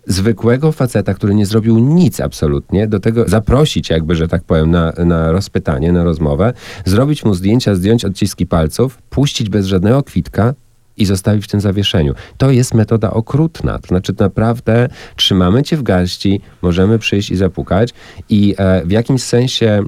zwykłego 0.09 0.71
faceta, 0.71 1.13
który 1.13 1.35
nie 1.35 1.45
zrobił 1.45 1.79
nic 1.79 2.19
absolutnie, 2.19 2.87
do 2.87 2.99
tego 2.99 3.29
zaprosić 3.29 3.89
jakby, 3.89 4.15
że 4.15 4.27
tak 4.27 4.43
powiem, 4.43 4.71
na, 4.71 4.93
na 5.05 5.31
rozpytanie, 5.31 5.91
na 5.91 6.03
rozmowę, 6.03 6.53
zrobić 6.85 7.25
mu 7.25 7.33
zdjęcia, 7.33 7.75
zdjąć 7.75 8.05
odciski 8.05 8.45
palców, 8.45 8.97
puścić 9.09 9.49
bez 9.49 9.65
żadnego 9.65 10.03
kwitka, 10.03 10.53
i 10.97 11.05
zostawić 11.05 11.45
w 11.45 11.47
tym 11.47 11.61
zawieszeniu. 11.61 12.13
To 12.37 12.51
jest 12.51 12.73
metoda 12.73 13.11
okrutna. 13.11 13.79
To 13.79 13.87
znaczy, 13.87 14.13
naprawdę 14.19 14.89
trzymamy 15.15 15.63
cię 15.63 15.77
w 15.77 15.83
garści, 15.83 16.41
możemy 16.61 16.99
przyjść 16.99 17.31
i 17.31 17.35
zapukać, 17.35 17.93
i 18.29 18.55
e, 18.57 18.85
w 18.85 18.91
jakimś 18.91 19.23
sensie 19.23 19.83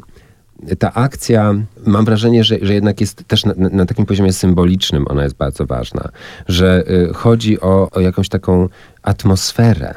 ta 0.79 0.93
akcja, 0.93 1.55
mam 1.85 2.05
wrażenie, 2.05 2.43
że, 2.43 2.57
że 2.61 2.73
jednak 2.73 3.01
jest 3.01 3.23
też 3.27 3.45
na, 3.45 3.53
na, 3.57 3.85
takim 3.85 4.05
poziomie 4.05 4.33
symbolicznym, 4.33 5.05
ona 5.07 5.23
jest 5.23 5.35
bardzo 5.35 5.65
ważna, 5.65 6.09
że 6.47 6.83
y, 7.09 7.13
chodzi 7.13 7.61
o, 7.61 7.89
o 7.91 7.99
jakąś 7.99 8.29
taką 8.29 8.69
atmosferę 9.03 9.95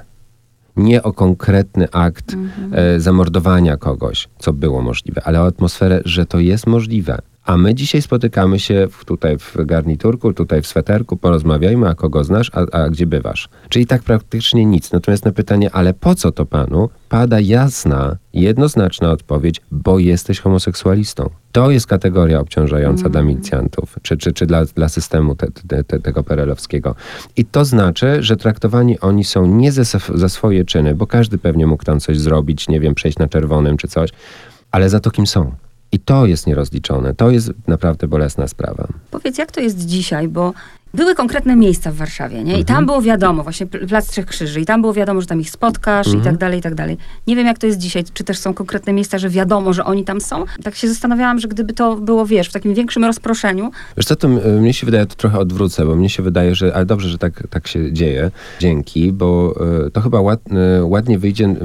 nie 0.77 1.03
o 1.03 1.13
konkretny 1.13 1.91
akt 1.93 2.35
mhm. 2.35 2.75
e, 2.75 3.01
zamordowania 3.01 3.77
kogoś, 3.77 4.29
co 4.39 4.53
było 4.53 4.83
możliwe, 4.83 5.23
ale 5.25 5.43
o 5.43 5.47
atmosferę, 5.47 6.01
że 6.05 6.27
to 6.27 6.39
jest 6.39 6.67
możliwe. 6.67 7.19
A 7.45 7.57
my 7.57 7.75
dzisiaj 7.75 8.03
spotykamy 8.03 8.59
się 8.59 8.89
w, 8.91 9.05
tutaj 9.05 9.39
w 9.39 9.57
garniturku, 9.57 10.33
tutaj 10.33 10.63
w 10.63 10.67
sweterku, 10.67 11.17
porozmawiajmy, 11.17 11.89
a 11.89 11.95
kogo 11.95 12.25
znasz, 12.25 12.51
a, 12.55 12.79
a 12.79 12.91
gdzie 12.91 13.07
bywasz. 13.07 13.49
Czyli 13.69 13.87
tak 13.87 14.03
praktycznie 14.03 14.65
nic. 14.65 14.93
Natomiast 14.93 15.25
na 15.25 15.33
pytanie, 15.33 15.71
ale 15.73 15.95
po 15.95 16.15
co 16.15 16.33
to 16.33 16.47
panu, 16.47 16.89
pada 17.09 17.41
jasna, 17.41 18.17
jednoznaczna 18.33 19.11
odpowiedź, 19.11 19.61
bo 19.71 19.99
jesteś 19.99 20.41
homoseksualistą. 20.41 21.31
To 21.53 21.71
jest 21.71 21.87
kategoria 21.87 22.41
obciążająca 22.41 23.01
mm. 23.01 23.13
dla 23.13 23.23
milicjantów, 23.23 23.97
czy, 24.03 24.17
czy, 24.17 24.33
czy 24.33 24.47
dla, 24.47 24.65
dla 24.65 24.89
systemu 24.89 25.35
te, 25.35 25.47
te, 25.69 25.85
te, 25.85 26.01
tego 26.01 26.23
perelowskiego. 26.23 26.95
I 27.37 27.45
to 27.45 27.65
znaczy, 27.65 28.23
że 28.23 28.37
traktowani 28.37 29.01
oni 29.01 29.25
są 29.25 29.47
nie 29.47 29.73
za, 29.73 29.99
za 30.15 30.29
swoje 30.29 30.65
czyny, 30.65 30.95
bo 30.95 31.07
każdy 31.07 31.39
pewnie 31.39 31.67
mógł 31.67 31.85
tam 31.85 32.01
coś 32.01 32.19
zrobić, 32.19 32.69
nie 32.69 32.81
wiem, 32.81 32.95
przejść 32.95 33.19
na 33.19 33.29
czerwonym 33.29 33.77
czy 33.77 33.89
coś, 33.89 34.11
ale 34.71 34.89
za 34.89 35.01
to, 35.01 35.11
kim 35.11 35.27
są. 35.27 35.53
I 35.95 35.99
to 35.99 36.27
jest 36.27 36.47
nierozliczone. 36.47 37.15
To 37.15 37.31
jest 37.31 37.53
naprawdę 37.67 38.09
bolesna 38.09 38.49
sprawa. 38.49 38.89
Powiedz, 39.11 39.39
jak 39.39 39.53
to 39.53 39.61
jest 39.61 39.87
dzisiaj, 39.87 40.29
bo 40.29 40.53
były 40.95 41.15
konkretne 41.15 41.57
miejsca 41.57 41.91
w 41.91 41.95
Warszawie, 41.95 42.37
nie? 42.45 42.53
I 42.53 42.61
mhm. 42.61 42.65
tam 42.65 42.87
było 42.87 43.03
wiadomo, 43.03 43.43
właśnie 43.43 43.67
Plac 43.67 44.11
Trzech 44.11 44.27
Krzyży, 44.27 44.61
i 44.61 44.67
tam 44.67 44.81
było 44.81 44.93
wiadomo, 44.93 45.21
że 45.21 45.27
tam 45.27 45.41
ich 45.41 45.51
spotkasz 45.51 46.07
mhm. 46.07 46.23
i 46.23 46.25
tak 46.25 46.37
dalej, 46.37 46.59
i 46.59 46.63
tak 46.63 46.75
dalej. 46.75 46.97
Nie 47.27 47.37
wiem, 47.37 47.47
jak 47.47 47.59
to 47.59 47.67
jest 47.67 47.79
dzisiaj, 47.79 48.05
czy 48.15 48.25
też 48.25 48.39
są 48.39 48.55
konkretne 48.55 48.93
miejsca, 48.93 49.19
że 49.19 49.29
wiadomo, 49.31 49.73
że 49.73 49.85
oni 49.85 50.05
tam 50.05 50.21
są. 50.21 50.45
Tak 50.63 50.75
się 50.75 50.89
zastanawiałam, 50.89 51.39
że 51.39 51.49
gdyby 51.49 51.73
to 51.73 51.97
było, 51.97 52.27
wiesz, 52.27 52.49
w 52.49 52.53
takim 52.53 52.75
większym 52.75 53.05
rozproszeniu. 53.05 53.71
Wiesz 53.97 54.07
co, 54.07 54.17
to 54.17 54.29
mnie 54.29 54.75
się 54.75 54.87
wydaje, 54.87 55.07
to 55.07 55.15
trochę 55.15 55.39
odwrócę, 55.39 55.87
bo 55.87 55.97
mnie 55.97 56.11
się 56.11 56.23
wydaje, 56.23 56.55
że, 56.55 56.75
ale 56.75 56.87
dobrze, 56.87 57.09
że 57.09 57.19
tak, 57.19 57.47
tak 57.51 57.69
się 57.69 57.93
dzieje, 57.93 58.31
dzięki, 58.61 59.13
bo 59.13 59.55
y, 59.87 59.91
to 59.91 60.01
chyba 60.01 60.21
ład, 60.21 60.41
y, 60.81 60.85
ładnie 60.85 61.19
wyjdzie 61.19 61.45
y, 61.45 61.57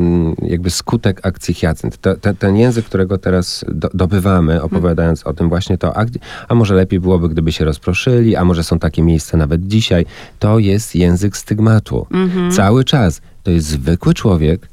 jakby 0.41 0.69
skutek 0.69 1.27
akcji 1.27 1.53
Hyacynt. 1.53 1.97
Te, 1.97 2.15
te, 2.15 2.33
ten 2.33 2.57
język, 2.57 2.85
którego 2.85 3.17
teraz 3.17 3.65
do, 3.67 3.89
dobywamy, 3.93 4.61
opowiadając 4.61 5.23
o 5.23 5.33
tym 5.33 5.49
właśnie 5.49 5.77
to, 5.77 5.97
a, 5.97 6.05
a 6.47 6.55
może 6.55 6.75
lepiej 6.75 6.99
byłoby, 6.99 7.29
gdyby 7.29 7.51
się 7.51 7.65
rozproszyli, 7.65 8.35
a 8.35 8.45
może 8.45 8.63
są 8.63 8.79
takie 8.79 9.01
miejsca, 9.01 9.18
miejsce 9.19 9.37
nawet 9.37 9.67
dzisiaj, 9.67 10.05
to 10.39 10.59
jest 10.59 10.95
język 10.95 11.37
stygmatu. 11.37 12.07
Mhm. 12.11 12.51
Cały 12.51 12.83
czas. 12.83 13.21
To 13.43 13.51
jest 13.51 13.67
zwykły 13.67 14.13
człowiek, 14.13 14.67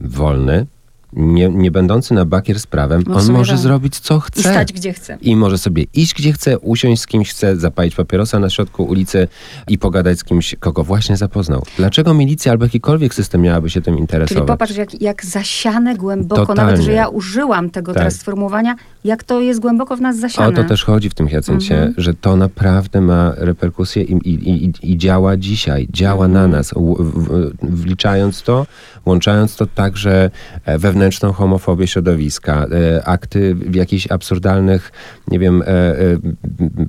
wolny, 0.00 0.66
nie, 1.12 1.48
nie 1.48 1.70
będący 1.70 2.14
na 2.14 2.24
bakier 2.24 2.60
z 2.60 2.66
prawem, 2.66 3.02
no 3.06 3.16
on 3.16 3.32
może 3.32 3.58
zrobić 3.58 4.00
co 4.00 4.20
chce. 4.20 4.40
I 4.40 4.42
stać 4.42 4.72
gdzie 4.72 4.92
chce. 4.92 5.18
I 5.20 5.36
może 5.36 5.58
sobie 5.58 5.84
iść 5.94 6.14
gdzie 6.14 6.32
chce, 6.32 6.58
usiąść 6.58 7.02
z 7.02 7.06
kimś 7.06 7.30
chce, 7.30 7.56
zapalić 7.56 7.94
papierosa 7.94 8.38
na 8.38 8.50
środku 8.50 8.84
ulicy 8.84 9.28
i 9.68 9.78
pogadać 9.78 10.18
z 10.18 10.24
kimś, 10.24 10.54
kogo 10.60 10.84
właśnie 10.84 11.16
zapoznał. 11.16 11.62
Dlaczego 11.76 12.14
milicja 12.14 12.52
albo 12.52 12.64
jakikolwiek 12.64 13.14
system 13.14 13.40
miałaby 13.40 13.70
się 13.70 13.80
tym 13.80 13.98
interesować? 13.98 14.38
Czyli 14.38 14.48
popatrz, 14.48 14.76
jak, 14.76 15.02
jak 15.02 15.24
zasiane 15.24 15.96
głęboko, 15.96 16.46
Totalnie. 16.46 16.72
nawet, 16.72 16.84
że 16.84 16.92
ja 16.92 17.08
użyłam 17.08 17.70
tego 17.70 17.92
tak. 17.92 18.00
teraz 18.00 18.14
sformułowania, 18.14 18.76
jak 19.04 19.24
to 19.24 19.40
jest 19.40 19.60
głęboko 19.60 19.96
w 19.96 20.00
nas 20.00 20.18
zasiane. 20.18 20.48
O 20.48 20.52
to 20.52 20.64
też 20.64 20.84
chodzi 20.84 21.10
w 21.10 21.14
tym 21.14 21.28
Hiacyncie, 21.28 21.74
mhm. 21.74 21.94
że 21.96 22.14
to 22.14 22.36
naprawdę 22.36 23.00
ma 23.00 23.32
reperkusje 23.36 24.02
i, 24.02 24.12
i, 24.12 24.64
i, 24.64 24.72
i 24.92 24.98
działa 24.98 25.36
dzisiaj, 25.36 25.88
działa 25.90 26.26
mhm. 26.26 26.32
na 26.32 26.56
nas, 26.56 26.74
w, 26.76 26.96
w, 26.98 27.52
wliczając 27.62 28.42
to, 28.42 28.66
łączając 29.06 29.56
to 29.56 29.66
także 29.66 30.30
wewnętrznie 30.78 31.01
wewnętrzną 31.02 31.32
homofobię 31.32 31.86
środowiska, 31.86 32.66
e, 32.96 33.04
akty 33.04 33.54
w 33.54 33.74
jakichś 33.74 34.10
absurdalnych, 34.10 34.92
nie 35.28 35.38
wiem, 35.38 35.62
e, 35.62 35.66
e, 35.66 35.94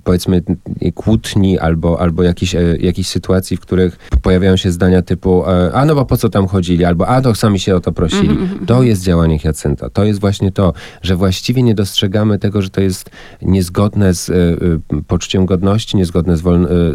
powiedzmy 0.04 0.44
kłótni 0.96 1.60
albo, 1.60 2.00
albo 2.00 2.24
jakichś, 2.24 2.56
jakichś 2.80 3.10
sytuacji, 3.10 3.58
w 3.58 3.60
których 3.60 3.98
pojawiają 4.22 4.58
się 4.58 4.72
zdania 4.72 5.02
typu 5.02 5.44
a 5.74 5.86
no 5.86 5.96
bo 5.96 6.06
po 6.06 6.18
co 6.18 6.30
tam 6.30 6.48
chodzili, 6.48 6.86
albo 6.86 7.08
a 7.08 7.22
to 7.22 7.36
sami 7.36 7.60
się 7.60 7.76
o 7.76 7.80
to 7.80 7.92
prosili. 7.92 8.30
Mm 8.30 8.48
-hmm. 8.48 8.66
To 8.66 8.84
jest 8.84 9.04
działanie 9.04 9.40
Hiacynta. 9.40 9.90
To 9.90 10.04
jest 10.04 10.20
właśnie 10.20 10.52
to, 10.52 10.74
że 11.02 11.16
właściwie 11.16 11.64
nie 11.64 11.76
dostrzegamy 11.76 12.40
tego, 12.40 12.62
że 12.62 12.70
to 12.70 12.82
jest 12.82 13.10
niezgodne 13.42 14.14
z 14.14 14.32
poczuciem 15.08 15.46
godności, 15.46 15.98
niezgodne 15.98 16.38
z, 16.38 16.42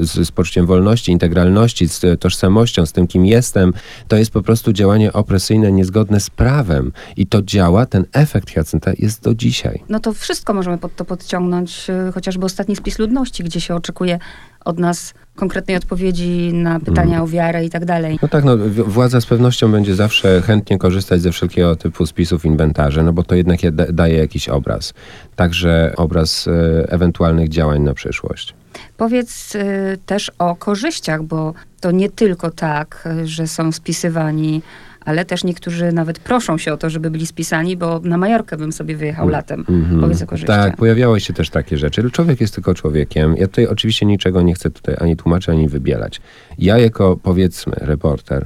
z, 0.00 0.28
z 0.28 0.30
poczuciem 0.30 0.66
wolności, 0.66 1.12
integralności, 1.12 1.88
z 1.88 2.20
tożsamością, 2.20 2.86
z 2.86 2.92
tym, 2.92 3.06
kim 3.06 3.26
jestem. 3.26 3.72
To 4.08 4.16
jest 4.16 4.30
po 4.30 4.42
prostu 4.42 4.72
działanie 4.72 5.12
opresyjne, 5.12 5.72
niezgodne 5.72 6.20
z 6.20 6.30
prawem. 6.30 6.92
I 7.16 7.26
to 7.26 7.42
działa, 7.42 7.86
ten 7.86 8.04
efekt 8.12 8.50
Hyacynta 8.50 8.90
jest 8.98 9.22
do 9.22 9.34
dzisiaj. 9.34 9.82
No 9.88 10.00
to 10.00 10.12
wszystko 10.12 10.54
możemy 10.54 10.78
pod 10.78 10.96
to 10.96 11.04
podciągnąć, 11.04 11.90
y, 12.08 12.12
chociażby 12.12 12.46
ostatni 12.46 12.76
spis 12.76 12.98
ludności, 12.98 13.44
gdzie 13.44 13.60
się 13.60 13.74
oczekuje 13.74 14.18
od 14.64 14.78
nas 14.78 15.14
konkretnej 15.36 15.76
odpowiedzi 15.76 16.50
na 16.54 16.80
pytania 16.80 17.14
mm. 17.14 17.22
o 17.22 17.26
wiarę 17.26 17.64
i 17.64 17.70
tak 17.70 17.84
dalej. 17.84 18.18
No 18.22 18.28
tak, 18.28 18.44
no, 18.44 18.56
władza 18.86 19.20
z 19.20 19.26
pewnością 19.26 19.72
będzie 19.72 19.94
zawsze 19.94 20.42
chętnie 20.42 20.78
korzystać 20.78 21.20
ze 21.20 21.32
wszelkiego 21.32 21.76
typu 21.76 22.06
spisów 22.06 22.44
inwentarzy, 22.44 23.02
no 23.02 23.12
bo 23.12 23.22
to 23.22 23.34
jednak 23.34 23.60
daje 23.92 24.16
jakiś 24.16 24.48
obraz. 24.48 24.94
Także 25.36 25.92
obraz 25.96 26.48
e, 26.48 26.92
ewentualnych 26.92 27.48
działań 27.48 27.82
na 27.82 27.94
przyszłość. 27.94 28.54
Powiedz 28.96 29.54
y, 29.54 29.98
też 30.06 30.32
o 30.38 30.56
korzyściach, 30.56 31.22
bo 31.22 31.54
to 31.80 31.90
nie 31.90 32.10
tylko 32.10 32.50
tak, 32.50 33.08
że 33.24 33.46
są 33.46 33.72
spisywani 33.72 34.62
ale 35.08 35.24
też 35.24 35.44
niektórzy 35.44 35.92
nawet 35.92 36.18
proszą 36.18 36.58
się 36.58 36.72
o 36.72 36.76
to, 36.76 36.90
żeby 36.90 37.10
byli 37.10 37.26
spisani, 37.26 37.76
bo 37.76 38.00
na 38.00 38.18
Majorkę 38.18 38.56
bym 38.56 38.72
sobie 38.72 38.96
wyjechał 38.96 39.24
mm, 39.24 39.32
latem. 39.32 39.64
Mm-hmm. 39.64 40.00
Powiedz 40.00 40.22
o 40.22 40.26
korzyściach. 40.26 40.64
Tak, 40.64 40.76
pojawiały 40.76 41.20
się 41.20 41.32
też 41.32 41.50
takie 41.50 41.78
rzeczy. 41.78 42.10
Człowiek 42.10 42.40
jest 42.40 42.54
tylko 42.54 42.74
człowiekiem. 42.74 43.36
Ja 43.36 43.46
tutaj 43.46 43.66
oczywiście 43.66 44.06
niczego 44.06 44.42
nie 44.42 44.54
chcę 44.54 44.70
tutaj 44.70 44.96
ani 44.98 45.16
tłumaczyć, 45.16 45.48
ani 45.48 45.68
wybielać. 45.68 46.20
Ja 46.58 46.78
jako, 46.78 47.16
powiedzmy, 47.22 47.72
reporter, 47.80 48.44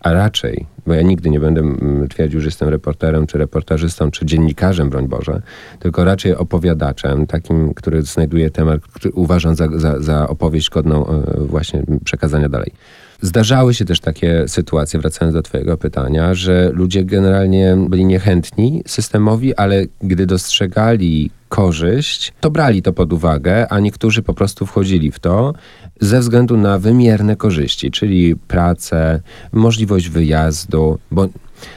a 0.00 0.12
raczej, 0.12 0.66
bo 0.86 0.94
ja 0.94 1.02
nigdy 1.02 1.30
nie 1.30 1.40
będę 1.40 1.60
mm, 1.60 2.08
twierdził, 2.08 2.40
że 2.40 2.46
jestem 2.46 2.68
reporterem, 2.68 3.26
czy 3.26 3.38
reportażystą, 3.38 4.10
czy 4.10 4.26
dziennikarzem, 4.26 4.90
broń 4.90 5.08
Boże, 5.08 5.42
tylko 5.78 6.04
raczej 6.04 6.36
opowiadaczem, 6.36 7.26
takim, 7.26 7.74
który 7.74 8.02
znajduje 8.02 8.50
temat, 8.50 8.80
który 8.80 9.14
uważam 9.14 9.54
za, 9.54 9.68
za, 9.78 10.00
za 10.00 10.28
opowieść 10.28 10.70
godną 10.70 11.06
e, 11.06 11.22
właśnie 11.40 11.82
przekazania 12.04 12.48
dalej 12.48 12.72
Zdarzały 13.20 13.74
się 13.74 13.84
też 13.84 14.00
takie 14.00 14.48
sytuacje, 14.48 15.00
wracając 15.00 15.34
do 15.34 15.42
Twojego 15.42 15.76
pytania, 15.76 16.34
że 16.34 16.70
ludzie 16.72 17.04
generalnie 17.04 17.76
byli 17.88 18.04
niechętni 18.04 18.82
systemowi, 18.86 19.54
ale 19.54 19.84
gdy 20.00 20.26
dostrzegali 20.26 21.30
korzyść, 21.48 22.32
to 22.40 22.50
brali 22.50 22.82
to 22.82 22.92
pod 22.92 23.12
uwagę, 23.12 23.68
a 23.68 23.80
niektórzy 23.80 24.22
po 24.22 24.34
prostu 24.34 24.66
wchodzili 24.66 25.12
w 25.12 25.18
to 25.18 25.54
ze 26.00 26.20
względu 26.20 26.56
na 26.56 26.78
wymierne 26.78 27.36
korzyści, 27.36 27.90
czyli 27.90 28.36
pracę, 28.36 29.20
możliwość 29.52 30.08
wyjazdu, 30.08 30.98
bo 31.10 31.28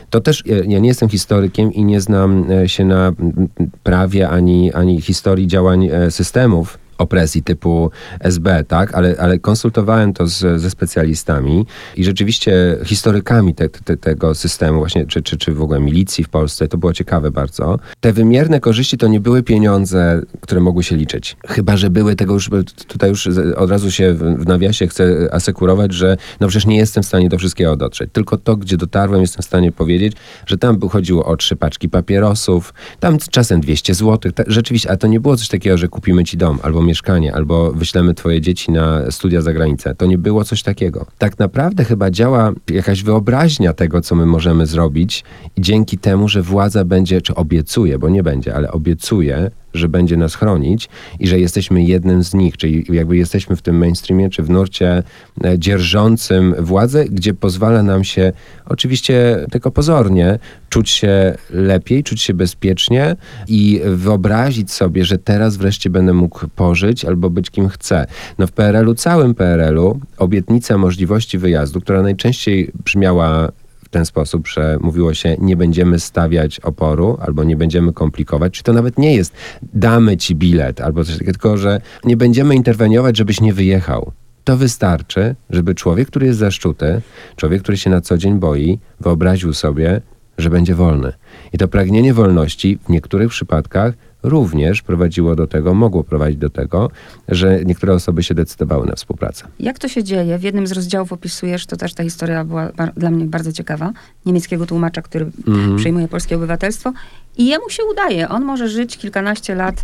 to 0.09 0.21
też, 0.21 0.43
ja 0.45 0.79
nie 0.79 0.87
jestem 0.87 1.09
historykiem 1.09 1.73
i 1.73 1.83
nie 1.85 2.01
znam 2.01 2.51
e, 2.51 2.69
się 2.69 2.85
na 2.85 3.11
prawie 3.83 4.29
ani, 4.29 4.73
ani 4.73 5.01
historii 5.01 5.47
działań 5.47 5.89
e, 5.91 6.11
systemów 6.11 6.77
opresji 7.01 7.43
typu 7.43 7.91
SB, 8.19 8.63
tak? 8.67 8.93
Ale, 8.93 9.15
ale 9.19 9.39
konsultowałem 9.39 10.13
to 10.13 10.27
z, 10.27 10.61
ze 10.61 10.69
specjalistami 10.69 11.65
i 11.97 12.03
rzeczywiście 12.03 12.77
historykami 12.85 13.55
te, 13.55 13.69
te, 13.69 13.97
tego 13.97 14.35
systemu, 14.35 14.79
właśnie, 14.79 15.05
czy, 15.05 15.21
czy, 15.21 15.37
czy 15.37 15.53
w 15.53 15.61
ogóle 15.61 15.79
milicji 15.79 16.23
w 16.23 16.29
Polsce, 16.29 16.67
to 16.67 16.77
było 16.77 16.93
ciekawe 16.93 17.31
bardzo. 17.31 17.79
Te 17.99 18.13
wymierne 18.13 18.59
korzyści 18.59 18.97
to 18.97 19.07
nie 19.07 19.19
były 19.19 19.43
pieniądze, 19.43 20.21
które 20.41 20.61
mogły 20.61 20.83
się 20.83 20.95
liczyć. 20.95 21.37
Chyba, 21.47 21.77
że 21.77 21.89
były 21.89 22.15
tego 22.15 22.33
już, 22.33 22.49
tutaj 22.87 23.09
już 23.09 23.29
od 23.55 23.69
razu 23.69 23.91
się 23.91 24.13
w 24.13 24.47
nawiasie 24.47 24.87
chcę 24.87 25.29
asekurować, 25.31 25.93
że 25.93 26.17
no 26.39 26.47
przecież 26.47 26.65
nie 26.65 26.77
jestem 26.77 27.03
w 27.03 27.05
stanie 27.05 27.29
do 27.29 27.37
wszystkiego 27.37 27.75
dotrzeć. 27.75 28.09
Tylko 28.13 28.37
to, 28.37 28.55
gdzie 28.57 28.77
dotarłem, 28.77 29.21
jestem 29.21 29.41
w 29.41 29.45
stanie 29.45 29.71
powiedzieć, 29.71 30.13
że 30.45 30.57
tam 30.57 30.89
chodziło 30.89 31.25
o 31.25 31.37
trzy 31.37 31.55
paczki 31.55 31.89
papierosów, 31.89 32.73
tam 32.99 33.17
czasem 33.17 33.61
200 33.61 33.93
zł. 33.93 34.31
Rzeczywiście, 34.47 34.91
a 34.91 34.97
to 34.97 35.07
nie 35.07 35.19
było 35.19 35.37
coś 35.37 35.47
takiego, 35.47 35.77
że 35.77 35.87
kupimy 35.87 36.23
ci 36.23 36.37
dom 36.37 36.59
albo 36.63 36.81
mieszkanie, 36.91 37.35
albo 37.35 37.71
wyślemy 37.71 38.13
twoje 38.13 38.41
dzieci 38.41 38.71
na 38.71 39.11
studia 39.11 39.41
za 39.41 39.53
granicę. 39.53 39.95
To 39.95 40.05
nie 40.05 40.17
było 40.17 40.43
coś 40.43 40.63
takiego. 40.63 41.05
Tak 41.17 41.39
naprawdę 41.39 41.85
chyba 41.85 42.11
działa 42.11 42.51
jakaś 42.71 43.03
wyobraźnia 43.03 43.73
tego, 43.73 44.01
co 44.01 44.15
my 44.15 44.25
możemy 44.25 44.65
zrobić 44.65 45.23
i 45.57 45.61
dzięki 45.61 45.97
temu, 45.97 46.27
że 46.27 46.41
władza 46.41 46.85
będzie, 46.85 47.21
czy 47.21 47.35
obiecuje, 47.35 47.99
bo 47.99 48.09
nie 48.09 48.23
będzie, 48.23 48.55
ale 48.55 48.71
obiecuje, 48.71 49.51
że 49.73 49.89
będzie 49.89 50.17
nas 50.17 50.35
chronić 50.35 50.89
i 51.19 51.27
że 51.27 51.39
jesteśmy 51.39 51.83
jednym 51.83 52.23
z 52.23 52.33
nich, 52.33 52.57
czyli 52.57 52.85
jakby 52.89 53.17
jesteśmy 53.17 53.55
w 53.55 53.61
tym 53.61 53.77
mainstreamie, 53.77 54.29
czy 54.29 54.43
w 54.43 54.49
nurcie 54.49 55.03
e, 55.43 55.59
dzierżącym 55.59 56.55
władzę, 56.59 57.05
gdzie 57.05 57.33
pozwala 57.33 57.83
nam 57.83 58.03
się, 58.03 58.31
oczywiście 58.65 59.45
tylko 59.51 59.71
pozornie, 59.71 60.39
czuć 60.69 60.89
się 60.89 61.35
lepiej, 61.49 62.03
czuć 62.03 62.21
się 62.21 62.33
bezpiecznie 62.33 63.15
i 63.47 63.81
wyobrazić 63.85 64.71
sobie, 64.71 65.05
że 65.05 65.17
teraz 65.17 65.57
wreszcie 65.57 65.89
będę 65.89 66.13
mógł 66.13 66.47
pożyć 66.47 67.05
albo 67.05 67.29
być 67.29 67.49
kim 67.49 67.69
chcę. 67.69 68.05
No 68.39 68.47
w 68.47 68.51
PRL-u, 68.51 68.95
całym 68.95 69.35
PRL-u, 69.35 69.99
obietnica 70.17 70.77
możliwości 70.77 71.37
wyjazdu, 71.37 71.81
która 71.81 72.01
najczęściej 72.01 72.71
brzmiała 72.85 73.51
ten 73.91 74.05
sposób, 74.05 74.47
że 74.47 74.77
mówiło 74.81 75.13
się, 75.13 75.35
nie 75.39 75.57
będziemy 75.57 75.99
stawiać 75.99 76.59
oporu 76.59 77.17
albo 77.21 77.43
nie 77.43 77.55
będziemy 77.55 77.93
komplikować, 77.93 78.53
czy 78.53 78.63
to 78.63 78.73
nawet 78.73 78.97
nie 78.97 79.15
jest 79.15 79.33
damy 79.73 80.17
ci 80.17 80.35
bilet 80.35 80.81
albo 80.81 81.03
coś 81.03 81.13
takiego, 81.13 81.31
tylko 81.31 81.57
że 81.57 81.81
nie 82.03 82.17
będziemy 82.17 82.55
interweniować, 82.55 83.17
żebyś 83.17 83.41
nie 83.41 83.53
wyjechał. 83.53 84.11
To 84.43 84.57
wystarczy, 84.57 85.35
żeby 85.49 85.75
człowiek, 85.75 86.07
który 86.07 86.25
jest 86.25 86.39
zaszczuty, 86.39 87.01
człowiek, 87.35 87.61
który 87.61 87.77
się 87.77 87.89
na 87.89 88.01
co 88.01 88.17
dzień 88.17 88.39
boi, 88.39 88.79
wyobraził 88.99 89.53
sobie, 89.53 90.01
że 90.37 90.49
będzie 90.49 90.75
wolny. 90.75 91.13
I 91.53 91.57
to 91.57 91.67
pragnienie 91.67 92.13
wolności 92.13 92.79
w 92.85 92.89
niektórych 92.89 93.29
przypadkach 93.29 93.93
również 94.23 94.81
prowadziło 94.81 95.35
do 95.35 95.47
tego, 95.47 95.73
mogło 95.73 96.03
prowadzić 96.03 96.37
do 96.37 96.49
tego, 96.49 96.89
że 97.27 97.65
niektóre 97.65 97.93
osoby 97.93 98.23
się 98.23 98.33
decydowały 98.33 98.87
na 98.87 98.95
współpracę. 98.95 99.47
Jak 99.59 99.79
to 99.79 99.87
się 99.87 100.03
dzieje? 100.03 100.37
W 100.37 100.43
jednym 100.43 100.67
z 100.67 100.71
rozdziałów 100.71 101.13
opisujesz, 101.13 101.65
to 101.65 101.77
też 101.77 101.93
ta 101.93 102.03
historia 102.03 102.45
była 102.45 102.71
dla 102.97 103.11
mnie 103.11 103.25
bardzo 103.25 103.51
ciekawa, 103.51 103.93
niemieckiego 104.25 104.65
tłumacza, 104.65 105.01
który 105.01 105.31
mm. 105.47 105.77
przyjmuje 105.77 106.07
polskie 106.07 106.35
obywatelstwo 106.35 106.93
i 107.37 107.47
jemu 107.47 107.69
się 107.69 107.83
udaje. 107.91 108.29
On 108.29 108.45
może 108.45 108.69
żyć 108.69 108.97
kilkanaście 108.97 109.55
lat 109.55 109.83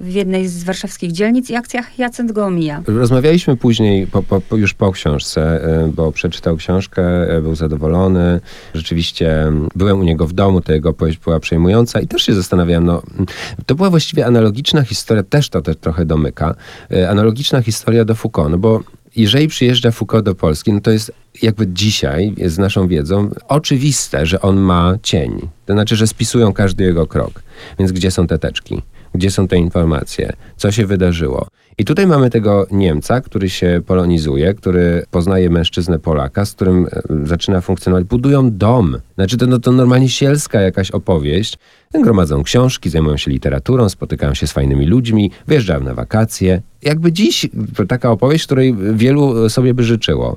w 0.00 0.12
jednej 0.12 0.48
z 0.48 0.64
warszawskich 0.64 1.12
dzielnic 1.12 1.50
i 1.50 1.54
akcjach 1.54 1.98
Jacent 1.98 2.32
go 2.32 2.44
omija. 2.44 2.82
Rozmawialiśmy 2.86 3.56
później, 3.56 4.06
po, 4.06 4.22
po, 4.22 4.56
już 4.56 4.74
po 4.74 4.92
książce, 4.92 5.64
e, 5.64 5.88
bo 5.88 6.12
przeczytał 6.12 6.56
książkę, 6.56 7.02
e, 7.36 7.42
był 7.42 7.54
zadowolony. 7.54 8.40
Rzeczywiście 8.74 9.52
byłem 9.74 10.00
u 10.00 10.02
niego 10.02 10.26
w 10.26 10.32
domu, 10.32 10.60
to 10.60 10.72
jego 10.72 10.88
opowieść 10.88 11.18
była 11.18 11.40
przejmująca 11.40 12.00
i 12.00 12.06
też 12.06 12.22
się 12.22 12.34
zastanawiałem, 12.34 12.84
no, 12.84 13.02
to 13.66 13.74
była 13.74 13.90
właściwie 13.90 14.26
analogiczna 14.26 14.82
historia, 14.82 15.22
też 15.22 15.48
to 15.48 15.62
też 15.62 15.76
trochę 15.76 16.04
domyka, 16.04 16.54
e, 16.92 17.10
analogiczna 17.10 17.62
historia 17.62 18.04
do 18.04 18.14
Foucault, 18.14 18.50
no 18.50 18.58
bo 18.58 18.80
jeżeli 19.16 19.48
przyjeżdża 19.48 19.90
Foucault 19.90 20.24
do 20.24 20.34
Polski, 20.34 20.72
no 20.72 20.80
to 20.80 20.90
jest 20.90 21.12
jakby 21.42 21.66
dzisiaj, 21.66 22.34
z 22.46 22.58
naszą 22.58 22.88
wiedzą, 22.88 23.30
oczywiste, 23.48 24.26
że 24.26 24.40
on 24.40 24.56
ma 24.56 24.94
cień. 25.02 25.48
To 25.66 25.72
znaczy, 25.72 25.96
że 25.96 26.06
spisują 26.06 26.52
każdy 26.52 26.84
jego 26.84 27.06
krok. 27.06 27.42
Więc 27.78 27.92
gdzie 27.92 28.10
są 28.10 28.26
te 28.26 28.38
teczki? 28.38 28.82
Gdzie 29.16 29.30
są 29.30 29.48
te 29.48 29.56
informacje? 29.56 30.32
Co 30.56 30.70
się 30.70 30.86
wydarzyło? 30.86 31.48
I 31.78 31.84
tutaj 31.84 32.06
mamy 32.06 32.30
tego 32.30 32.66
Niemca, 32.70 33.20
który 33.20 33.50
się 33.50 33.80
polonizuje, 33.86 34.54
który 34.54 35.06
poznaje 35.10 35.50
mężczyznę 35.50 35.98
Polaka, 35.98 36.44
z 36.44 36.52
którym 36.52 36.86
e, 36.86 37.26
zaczyna 37.26 37.60
funkcjonować. 37.60 38.04
Budują 38.04 38.50
dom. 38.50 38.96
Znaczy 39.14 39.36
to, 39.36 39.46
no, 39.46 39.58
to 39.58 39.72
normalnie 39.72 40.08
sielska 40.08 40.60
jakaś 40.60 40.90
opowieść. 40.90 41.58
Gromadzą 41.94 42.42
książki, 42.42 42.90
zajmują 42.90 43.16
się 43.16 43.30
literaturą, 43.30 43.88
spotykają 43.88 44.34
się 44.34 44.46
z 44.46 44.52
fajnymi 44.52 44.86
ludźmi, 44.86 45.30
wyjeżdżają 45.46 45.80
na 45.80 45.94
wakacje. 45.94 46.62
Jakby 46.82 47.12
dziś 47.12 47.48
taka 47.88 48.10
opowieść, 48.10 48.46
której 48.46 48.74
wielu 48.94 49.48
sobie 49.48 49.74
by 49.74 49.84
życzyło. 49.84 50.36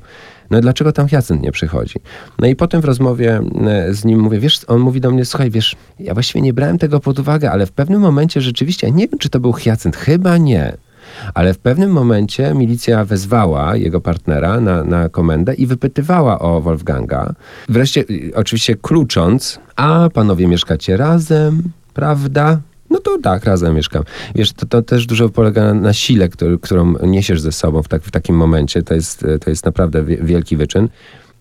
No 0.51 0.61
dlaczego 0.61 0.91
tam 0.91 1.07
Hyacynt 1.07 1.41
nie 1.41 1.51
przychodzi? 1.51 1.95
No 2.39 2.47
i 2.47 2.55
potem 2.55 2.81
w 2.81 2.85
rozmowie 2.85 3.41
e, 3.67 3.93
z 3.93 4.05
nim 4.05 4.19
mówię, 4.19 4.39
wiesz, 4.39 4.61
on 4.67 4.79
mówi 4.79 5.01
do 5.01 5.11
mnie, 5.11 5.25
słuchaj, 5.25 5.51
wiesz, 5.51 5.75
ja 5.99 6.13
właściwie 6.13 6.41
nie 6.41 6.53
brałem 6.53 6.77
tego 6.77 6.99
pod 6.99 7.19
uwagę, 7.19 7.51
ale 7.51 7.65
w 7.65 7.71
pewnym 7.71 8.01
momencie 8.01 8.41
rzeczywiście, 8.41 8.91
nie 8.91 9.07
wiem, 9.07 9.19
czy 9.19 9.29
to 9.29 9.39
był 9.39 9.51
Hyacynt, 9.51 9.95
chyba 9.95 10.37
nie. 10.37 10.77
Ale 11.33 11.53
w 11.53 11.57
pewnym 11.57 11.91
momencie 11.91 12.53
milicja 12.53 13.05
wezwała 13.05 13.75
jego 13.75 14.01
partnera 14.01 14.59
na, 14.61 14.83
na 14.83 15.09
komendę 15.09 15.53
i 15.53 15.67
wypytywała 15.67 16.39
o 16.39 16.61
Wolfganga. 16.61 17.33
Wreszcie, 17.69 18.03
oczywiście 18.35 18.75
klucząc, 18.75 19.59
a 19.75 20.09
panowie 20.13 20.47
mieszkacie 20.47 20.97
razem, 20.97 21.63
prawda? 21.93 22.59
No 22.89 22.99
to 22.99 23.17
tak, 23.23 23.45
razem 23.45 23.75
mieszkam. 23.75 24.03
Wiesz, 24.35 24.53
to, 24.53 24.65
to 24.65 24.81
też 24.81 25.05
dużo 25.05 25.29
polega 25.29 25.63
na, 25.63 25.73
na 25.73 25.93
sile, 25.93 26.29
który, 26.29 26.59
którą 26.59 26.93
niesiesz 27.07 27.41
ze 27.41 27.51
sobą 27.51 27.83
w, 27.83 27.87
tak, 27.87 28.03
w 28.03 28.11
takim 28.11 28.35
momencie. 28.35 28.83
To 28.83 28.93
jest, 28.93 29.25
to 29.41 29.49
jest 29.49 29.65
naprawdę 29.65 30.03
wielki 30.03 30.57
wyczyn. 30.57 30.89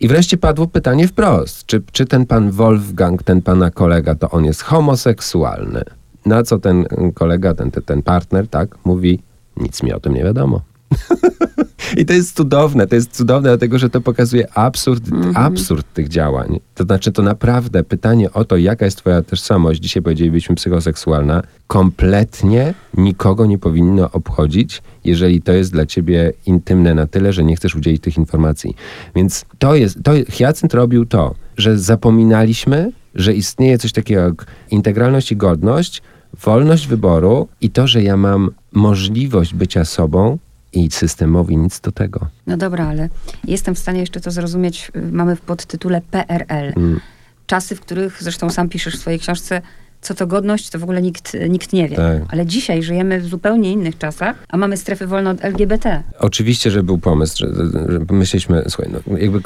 I 0.01 0.09
wreszcie 0.09 0.37
padło 0.37 0.67
pytanie 0.67 1.09
wprost, 1.09 1.67
czy, 1.67 1.83
czy 1.93 2.07
ten 2.07 2.27
pan 2.27 2.51
Wolfgang, 2.51 3.23
ten 3.23 3.43
pana 3.43 3.71
kolega, 3.71 4.15
to 4.15 4.31
on 4.31 4.45
jest 4.45 4.63
homoseksualny? 4.63 5.83
Na 6.27 6.43
co 6.43 6.59
ten 6.59 6.87
kolega, 7.15 7.55
ten, 7.55 7.71
ten 7.71 8.03
partner, 8.03 8.49
tak, 8.49 8.77
mówi, 8.85 9.23
nic 9.57 9.83
mi 9.83 9.93
o 9.93 10.01
tym 10.01 10.15
nie 10.15 10.25
wiadomo. 10.25 10.61
I 11.97 12.07
to 12.07 12.13
jest 12.13 12.37
cudowne, 12.37 12.87
to 12.87 12.95
jest 12.95 13.17
cudowne, 13.17 13.49
dlatego 13.49 13.79
że 13.79 13.91
to 13.91 14.01
pokazuje 14.01 14.53
absurd, 14.55 15.09
mm 15.09 15.23
-hmm. 15.23 15.33
absurd 15.35 15.93
tych 15.95 16.09
działań. 16.09 16.61
To 16.75 16.85
znaczy, 16.85 17.13
to 17.13 17.23
naprawdę 17.23 17.85
pytanie 17.85 18.33
o 18.33 18.45
to, 18.45 18.57
jaka 18.57 18.85
jest 18.85 18.99
twoja 18.99 19.23
tożsamość, 19.23 19.81
dzisiaj 19.81 20.03
powiedzielibyśmy 20.03 20.57
psychoseksualna, 20.57 21.43
kompletnie 21.67 22.75
nikogo 22.97 23.47
nie 23.47 23.59
powinno 23.59 24.11
obchodzić, 24.11 24.83
jeżeli 25.05 25.43
to 25.43 25.53
jest 25.53 25.73
dla 25.73 25.87
ciebie 25.87 26.33
intymne 26.47 26.95
na 26.95 27.07
tyle, 27.07 27.33
że 27.33 27.45
nie 27.45 27.57
chcesz 27.57 27.75
udzielić 27.75 28.03
tych 28.03 28.17
informacji. 28.17 28.77
Więc 29.17 29.45
to 29.59 29.75
jest, 29.75 29.99
to 30.03 30.13
Hyacynt 30.31 30.75
robił 30.75 31.07
to, 31.07 31.35
że 31.57 31.79
zapominaliśmy, 31.79 32.93
że 33.15 33.35
istnieje 33.35 33.79
coś 33.79 33.93
takiego 33.93 34.21
jak 34.21 34.47
integralność 34.71 35.33
i 35.33 35.37
godność, 35.37 36.03
wolność 36.45 36.87
wyboru 36.87 37.49
i 37.61 37.71
to, 37.71 37.87
że 37.87 38.03
ja 38.03 38.17
mam 38.17 38.51
możliwość 38.73 39.55
bycia 39.55 39.85
sobą 39.85 40.39
i 40.73 40.91
systemowi 40.91 41.57
nic 41.57 41.81
do 41.81 41.93
tego. 41.93 42.27
No 42.47 42.57
dobra, 42.57 42.89
ale 42.89 43.09
jestem 43.45 43.75
w 43.75 43.79
stanie 43.79 44.01
jeszcze 44.01 44.21
to 44.21 44.31
zrozumieć. 44.31 44.93
Mamy 45.13 45.37
w 45.37 45.41
podtytule 45.41 46.01
PRL. 46.11 46.73
Mm. 46.77 47.01
Czasy, 47.47 47.77
w 47.77 47.81
których 47.81 48.23
zresztą 48.23 48.51
sam 48.51 48.69
piszesz 48.69 48.97
w 48.97 49.01
swojej 49.01 49.19
książce, 49.19 49.63
co 50.09 50.15
to 50.15 50.27
godność, 50.27 50.71
to 50.71 50.79
w 50.79 50.83
ogóle 50.83 51.03
nikt, 51.03 51.37
nikt 51.49 51.73
nie 51.73 51.89
wie. 51.89 51.97
Tak. 51.97 52.23
Ale 52.29 52.47
dzisiaj 52.47 52.83
żyjemy 52.83 53.21
w 53.21 53.27
zupełnie 53.27 53.73
innych 53.73 53.99
czasach, 53.99 54.37
a 54.49 54.57
mamy 54.57 54.77
strefy 54.77 55.07
wolne 55.07 55.31
od 55.31 55.45
LGBT. 55.45 56.03
Oczywiście, 56.19 56.71
że 56.71 56.83
był 56.83 56.99
pomysł, 56.99 57.37
że, 57.39 57.47
że 57.89 58.01
myśleliśmy, 58.11 58.65
słuchaj, 58.69 58.93
no, 58.93 59.19
jakby 59.19 59.41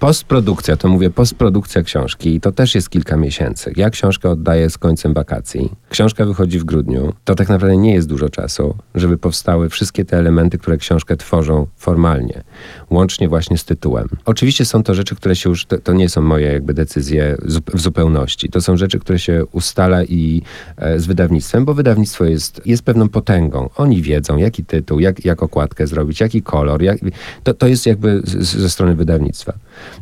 postprodukcja, 0.00 0.76
to 0.76 0.88
mówię, 0.88 1.10
postprodukcja 1.10 1.82
książki, 1.82 2.34
i 2.34 2.40
to 2.40 2.52
też 2.52 2.74
jest 2.74 2.90
kilka 2.90 3.16
miesięcy. 3.16 3.72
Ja 3.76 3.90
książkę 3.90 4.30
oddaję 4.30 4.70
z 4.70 4.78
końcem 4.78 5.14
wakacji. 5.14 5.72
Książka 5.90 6.24
wychodzi 6.24 6.58
w 6.58 6.64
grudniu. 6.64 7.12
To 7.24 7.34
tak 7.34 7.48
naprawdę 7.48 7.76
nie 7.76 7.94
jest 7.94 8.08
dużo 8.08 8.28
czasu, 8.28 8.74
żeby 8.94 9.18
powstały 9.18 9.68
wszystkie 9.68 10.04
te 10.04 10.18
elementy, 10.18 10.58
które 10.58 10.76
książkę 10.76 11.16
tworzą 11.16 11.66
formalnie, 11.76 12.42
łącznie 12.90 13.28
właśnie 13.28 13.58
z 13.58 13.64
tytułem. 13.64 14.08
Oczywiście 14.24 14.64
są 14.64 14.82
to 14.82 14.94
rzeczy, 14.94 15.16
które 15.16 15.36
się 15.36 15.50
już, 15.50 15.66
to, 15.66 15.78
to 15.78 15.92
nie 15.92 16.08
są 16.08 16.22
moje 16.22 16.52
jakby 16.52 16.74
decyzje 16.74 17.36
w 17.74 17.80
zupełności. 17.80 18.48
To 18.48 18.60
są 18.60 18.76
rzeczy, 18.76 18.98
które 18.98 19.18
się 19.18 19.44
ustala 19.52 20.02
i 20.08 20.42
e, 20.76 21.00
z 21.00 21.06
wydawnictwem, 21.06 21.64
bo 21.64 21.74
wydawnictwo 21.74 22.24
jest, 22.24 22.60
jest 22.66 22.82
pewną 22.82 23.08
potęgą. 23.08 23.70
Oni 23.76 24.02
wiedzą, 24.02 24.36
jaki 24.36 24.64
tytuł, 24.64 25.00
jak, 25.00 25.24
jak 25.24 25.42
okładkę 25.42 25.86
zrobić, 25.86 26.20
jaki 26.20 26.42
kolor. 26.42 26.82
Jak, 26.82 26.98
to, 27.42 27.54
to 27.54 27.66
jest 27.66 27.86
jakby 27.86 28.22
ze 28.24 28.70
strony 28.70 28.94
wydawnictwa. 28.94 29.52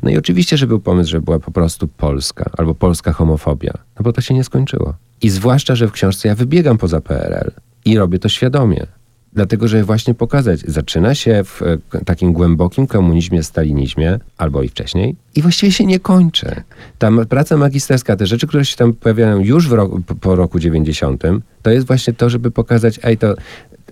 No 0.02 0.11
i 0.11 0.16
oczywiście, 0.18 0.57
że 0.57 0.66
był 0.66 0.80
pomysł, 0.80 1.11
że 1.11 1.20
była 1.20 1.38
po 1.38 1.50
prostu 1.50 1.88
polska 1.88 2.50
albo 2.59 2.74
polska 2.74 3.12
homofobia, 3.12 3.72
no 3.98 4.02
bo 4.02 4.12
to 4.12 4.20
się 4.20 4.34
nie 4.34 4.44
skończyło. 4.44 4.94
I 5.22 5.30
zwłaszcza, 5.30 5.74
że 5.74 5.88
w 5.88 5.92
książce 5.92 6.28
ja 6.28 6.34
wybiegam 6.34 6.78
poza 6.78 7.00
PRL 7.00 7.50
i 7.84 7.98
robię 7.98 8.18
to 8.18 8.28
świadomie. 8.28 8.86
Dlatego, 9.35 9.68
żeby 9.68 9.85
właśnie 9.85 10.14
pokazać, 10.14 10.61
zaczyna 10.61 11.14
się 11.14 11.45
w 11.45 11.62
e, 11.62 12.05
takim 12.05 12.32
głębokim 12.32 12.87
komunizmie, 12.87 13.43
stalinizmie, 13.43 14.18
albo 14.39 14.62
i 14.62 14.68
wcześniej, 14.68 15.16
i 15.35 15.43
właściwie 15.43 15.72
się 15.72 15.87
nie 15.87 16.01
kończy. 16.01 16.62
Tam 16.99 17.26
praca 17.26 17.57
magisterska, 17.57 18.16
te 18.16 18.26
rzeczy, 18.26 18.47
które 18.47 18.64
się 18.64 18.76
tam 18.76 18.93
pojawiają 18.93 19.41
już 19.41 19.70
roku, 19.70 20.01
po 20.20 20.37
roku 20.37 20.59
90, 20.59 21.22
to 21.62 21.70
jest 21.70 21.87
właśnie 21.87 22.12
to, 22.12 22.30
żeby 22.30 22.51
pokazać, 22.51 23.01
ej, 23.03 23.18
to 23.18 23.35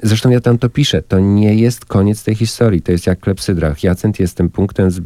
Zresztą 0.03 0.31
ja 0.31 0.41
tam 0.41 0.59
to 0.59 0.69
piszę. 0.69 1.03
To 1.03 1.19
nie 1.19 1.55
jest 1.55 1.85
koniec 1.85 2.25
tej 2.25 2.35
historii. 2.35 2.83
To 2.83 2.93
jest 2.93 3.07
jak 3.07 3.21
klepsydra. 3.21 3.75
Hyacynt 3.75 4.21
jest 4.21 4.37
tym 4.37 4.51
punktem 4.51 4.91
z, 4.91 5.01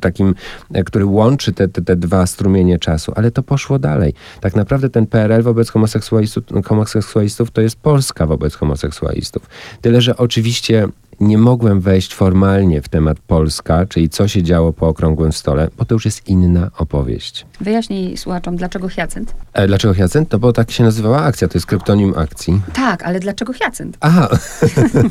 takim, 0.00 0.34
e, 0.74 0.84
który 0.84 1.04
łączy 1.04 1.52
te, 1.52 1.68
te, 1.68 1.82
te, 1.82 1.96
dwa 1.96 2.26
strumienie 2.26 2.78
czasu, 2.78 3.12
ale 3.16 3.30
to 3.30 3.42
poszło 3.42 3.78
dalej. 3.78 4.14
Tak 4.40 4.56
naprawdę 4.56 4.90
ten 4.90 5.06
PRL 5.06 5.42
wobec 5.42 5.70
homoseksualistów, 5.70 6.44
homoseksualistów 6.64 7.50
to 7.50 7.60
jest 7.60 7.76
Polska 7.76 8.26
wobec 8.26 8.54
homoseksualistów. 8.54 9.48
Tyle, 9.80 10.00
że 10.00 10.16
oczywiście 10.16 10.88
nie 11.20 11.38
mogłem 11.38 11.80
wejść 11.80 12.14
formalnie 12.14 12.82
w 12.82 12.88
temat 12.88 13.18
Polska, 13.26 13.86
czyli 13.88 14.08
co 14.08 14.28
się 14.28 14.42
działo 14.42 14.72
po 14.72 14.88
okrągłym 14.88 15.32
stole, 15.32 15.68
bo 15.78 15.84
to 15.84 15.94
już 15.94 16.04
jest 16.04 16.28
inna 16.28 16.70
opowieść. 16.78 17.46
Wyjaśnij 17.60 18.16
słuchaczom, 18.16 18.56
dlaczego 18.56 18.88
Hyacynt? 18.88 19.34
E, 19.52 19.66
dlaczego 19.66 19.94
Hyacynt? 19.94 20.32
No 20.32 20.38
bo 20.38 20.52
tak 20.52 20.70
się 20.70 20.84
nazywała 20.84 21.22
akcja, 21.22 21.48
to 21.48 21.58
jest 21.58 21.66
kryptonim 21.66 22.14
akcji. 22.16 22.60
Tak, 22.72 23.02
ale 23.02 23.20
dlaczego 23.20 23.52
Hyacynt? 23.52 23.96
Aha. 24.00 24.28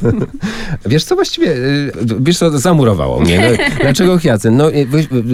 wiesz 0.86 1.04
co, 1.04 1.16
właściwie, 1.16 1.52
y, 1.52 1.92
wiesz 2.20 2.38
co, 2.38 2.60
zamurowało 2.60 3.20
mnie. 3.20 3.52
No, 3.52 3.66
dlaczego 3.82 4.18
Hyacynt? 4.18 4.58
No, 4.58 4.70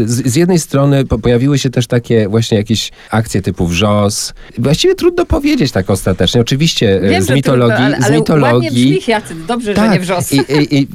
z, 0.05 0.27
z, 0.31 0.35
jednej 0.35 0.59
strony 0.59 1.05
pojawiły 1.05 1.59
się 1.59 1.69
też 1.69 1.87
takie 1.87 2.29
właśnie 2.29 2.57
jakieś 2.57 2.91
akcje 3.09 3.41
typu 3.41 3.67
wrzos. 3.67 4.33
Właściwie 4.57 4.95
trudno 4.95 5.25
powiedzieć 5.25 5.71
tak 5.71 5.89
ostatecznie. 5.89 6.41
Oczywiście 6.41 7.03
y, 7.03 7.09
Wiem, 7.09 7.23
z 7.23 7.29
mitologii... 7.29 7.77
Trudno, 7.77 7.95
ale, 7.95 8.07
z 8.07 8.11
mitologii... 8.11 8.67
Ale 8.69 8.71
brzmi 8.71 9.01
Hyacynt. 9.01 9.45
Dobrze, 9.45 9.73
tak, 9.73 9.85
że 9.85 9.93
nie 9.93 9.99
wrzos. 9.99 10.33
I, 10.33 10.60
i, 10.61 10.75
i, 10.75 10.87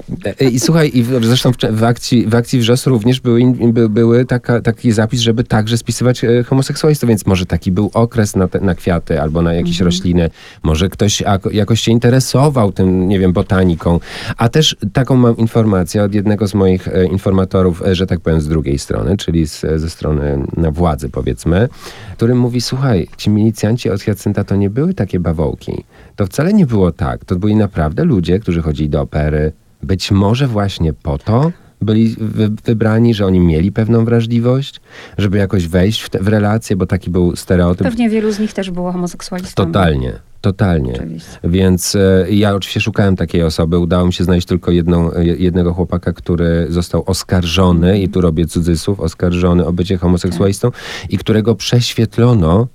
i, 0.55 0.61
słuchaj, 0.61 0.91
i 0.95 1.03
zresztą 1.23 1.53
w, 1.53 1.57
w, 1.71 1.85
akcji, 1.85 2.27
w 2.27 2.35
akcji 2.35 2.59
wrzos 2.59 2.87
również 2.87 3.21
były, 3.21 3.41
by, 3.73 3.89
były 3.89 4.25
taka, 4.25 4.61
taki 4.61 4.93
zapis, 4.93 5.21
żeby 5.21 5.45
także 5.45 5.79
spisywać 5.79 6.25
e, 6.25 6.43
homoseksualistów, 6.43 7.09
więc 7.09 7.27
może 7.27 7.47
taki 7.47 7.73
był 7.73 7.91
okres 7.95 8.37
na, 8.37 8.49
te, 8.49 8.61
na 8.61 8.75
kwiaty 8.75 9.21
albo 9.21 9.43
na 9.43 9.55
jakieś 9.55 9.81
mhm. 9.81 9.87
rośliny. 9.87 10.31
Może 10.63 10.89
ktoś 10.89 11.23
jakoś 11.53 11.81
się 11.81 11.93
interesował 11.93 12.73
tym, 12.73 13.09
nie 13.09 13.19
wiem, 13.19 13.33
botaniką. 13.33 14.01
A 14.37 14.49
też 14.49 14.77
taką 14.93 15.17
mam 15.17 15.37
informację 15.37 16.03
od 16.03 16.15
jednego 16.15 16.49
z 16.49 16.55
moich 16.55 16.89
e, 16.89 17.05
informatorów, 17.05 17.83
e, 17.83 17.95
że 17.95 18.07
tak 18.07 18.21
powiem, 18.21 18.41
z 18.41 18.49
drugiej 18.49 18.79
strony, 18.79 19.17
czyli 19.17 19.47
z, 19.47 19.61
ze 19.77 19.91
strony 19.91 20.47
władzy, 20.73 21.09
powiedzmy, 21.09 21.69
który 22.17 22.35
mówi, 22.35 22.61
słuchaj, 22.61 23.09
ci 23.17 23.31
milicjanci 23.31 23.91
od 23.91 24.03
Hyacynta 24.03 24.45
to 24.45 24.57
nie 24.57 24.71
były 24.71 24.95
takie 24.95 25.21
bawołki. 25.21 25.85
To 26.17 26.27
wcale 26.27 26.53
nie 26.53 26.67
było 26.67 26.93
tak. 26.93 27.25
To 27.25 27.37
byli 27.37 27.57
naprawdę 27.57 28.05
ludzie, 28.05 28.39
którzy 28.39 28.63
chodzili 28.63 28.89
do 28.89 29.01
opery. 29.01 29.53
Być 29.83 30.11
może 30.11 30.49
właśnie 30.49 30.93
po 30.93 31.19
to 31.19 31.53
byli 31.81 32.17
wy, 32.19 32.51
wybrani, 32.65 33.15
że 33.15 33.27
oni 33.27 33.41
mieli 33.41 33.73
pewną 33.73 34.05
wrażliwość, 34.05 34.81
żeby 35.19 35.39
jakoś 35.39 35.69
wejść 35.69 36.03
w, 36.03 36.11
te, 36.11 36.19
w 36.19 36.29
relacje, 36.29 36.77
bo 36.77 36.87
taki 36.87 37.11
był 37.11 37.37
stereotyp. 37.37 37.87
Pewnie 37.87 38.11
wielu 38.11 38.33
z 38.33 38.39
nich 38.39 38.53
też 38.53 38.71
było 38.71 38.93
homoseksualistami. 38.93 39.73
Totalnie. 39.73 40.13
Totalnie. 40.41 40.93
Oczywiście. 40.95 41.39
Więc 41.45 41.97
e, 41.97 42.27
ja 42.31 42.55
oczywiście 42.55 42.81
szukałem 42.81 43.17
takiej 43.17 43.43
osoby. 43.43 43.79
Udało 43.79 44.07
mi 44.07 44.13
się 44.13 44.25
znaleźć 44.25 44.47
tylko 44.47 44.71
jedną, 44.71 45.11
jednego 45.39 45.75
chłopaka, 45.75 46.13
który 46.13 46.67
został 46.69 47.03
oskarżony, 47.07 48.01
i 48.01 48.09
tu 48.09 48.21
robię 48.21 48.47
cudzysłów, 48.47 49.01
oskarżony 49.01 49.67
o 49.67 49.73
bycie 49.73 49.97
homoseksualistą 49.97 50.71
tak. 50.71 50.81
i 51.13 51.19
którego 51.19 51.55
prześwietlono 51.55 52.67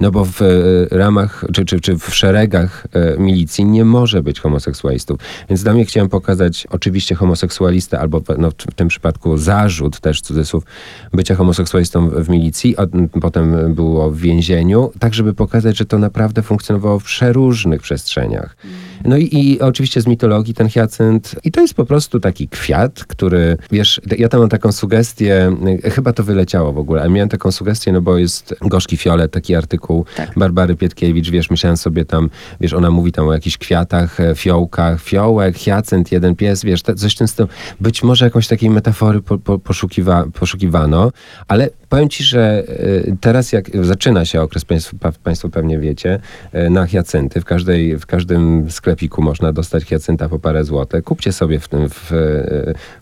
no 0.00 0.10
bo 0.10 0.24
w 0.24 0.42
e, 0.42 0.46
ramach, 0.90 1.44
czy, 1.52 1.64
czy, 1.64 1.80
czy 1.80 1.98
w 1.98 2.14
szeregach 2.14 2.86
e, 2.92 3.18
milicji 3.18 3.64
nie 3.64 3.84
może 3.84 4.22
być 4.22 4.40
homoseksualistów. 4.40 5.20
Więc 5.48 5.62
dla 5.62 5.72
mnie 5.72 5.84
chciałem 5.84 6.08
pokazać 6.08 6.66
oczywiście 6.70 7.14
homoseksualistę, 7.14 8.00
albo 8.00 8.22
no, 8.38 8.50
w 8.50 8.74
tym 8.74 8.88
przypadku 8.88 9.36
zarzut 9.36 10.00
też 10.00 10.20
cudzysłów 10.20 10.64
bycia 11.12 11.34
homoseksualistą 11.34 12.10
w 12.10 12.28
milicji, 12.28 12.76
potem 13.20 13.74
było 13.74 14.10
w 14.10 14.18
więzieniu, 14.18 14.92
tak 14.98 15.14
żeby 15.14 15.34
pokazać, 15.34 15.76
że 15.76 15.84
to 15.84 15.98
naprawdę 15.98 16.42
funkcjonowało 16.42 16.98
w 16.98 17.04
przeróżnych 17.04 17.82
przestrzeniach. 17.82 18.56
No 19.04 19.16
i, 19.16 19.28
i 19.32 19.60
oczywiście 19.60 20.00
z 20.00 20.06
mitologii 20.06 20.54
ten 20.54 20.68
hiacynt. 20.68 21.34
I 21.44 21.50
to 21.50 21.60
jest 21.60 21.74
po 21.74 21.84
prostu 21.84 22.20
taki 22.20 22.48
kwiat, 22.48 23.04
który, 23.04 23.56
wiesz, 23.72 24.00
ja 24.18 24.28
tam 24.28 24.40
mam 24.40 24.48
taką 24.48 24.72
sugestię, 24.72 25.56
chyba 25.84 26.12
to 26.12 26.24
wyleciało 26.24 26.72
w 26.72 26.78
ogóle, 26.78 27.00
ale 27.00 27.10
miałem 27.10 27.28
taką 27.28 27.52
sugestię, 27.52 27.92
no 27.92 28.02
bo 28.02 28.18
jest 28.18 28.54
Gorzki 28.60 28.96
Fiolet, 28.96 29.32
taki 29.32 29.54
artykuł 29.54 29.89
tak. 30.16 30.38
Barbary 30.38 30.76
Pietkiewicz, 30.76 31.30
wiesz, 31.30 31.50
myślałem 31.50 31.76
sobie 31.76 32.04
tam, 32.04 32.30
wiesz, 32.60 32.72
ona 32.72 32.90
mówi 32.90 33.12
tam 33.12 33.28
o 33.28 33.32
jakichś 33.32 33.58
kwiatach, 33.58 34.20
e, 34.20 34.34
fiołkach, 34.34 35.02
fiołek, 35.02 35.56
hiacynt, 35.56 36.12
jeden 36.12 36.36
pies, 36.36 36.64
wiesz, 36.64 36.82
coś 36.82 37.14
tym 37.14 37.28
stylu. 37.28 37.48
Być 37.80 38.02
może 38.02 38.24
jakąś 38.24 38.48
takiej 38.48 38.70
metafory 38.70 39.22
po, 39.22 39.38
po, 39.38 39.58
poszukiwa, 39.58 40.24
poszukiwano, 40.34 41.12
ale 41.48 41.70
powiem 41.90 42.08
ci, 42.08 42.24
że 42.24 42.64
e, 43.08 43.16
teraz 43.20 43.52
jak 43.52 43.70
zaczyna 43.84 44.24
się 44.24 44.42
okres, 44.42 44.64
państwo, 44.64 44.96
państwo 45.24 45.48
pewnie 45.48 45.78
wiecie, 45.78 46.20
e, 46.52 46.70
na 46.70 46.86
hiacynty, 46.86 47.40
w, 47.40 47.44
każdej, 47.44 47.98
w 47.98 48.06
każdym 48.06 48.70
sklepiku 48.70 49.22
można 49.22 49.52
dostać 49.52 49.84
hiacynta 49.84 50.28
po 50.28 50.38
parę 50.38 50.64
złotych. 50.64 51.04
Kupcie 51.04 51.32
sobie 51.32 51.60
w 51.60 51.68
tym, 51.68 51.88
w, 51.88 52.10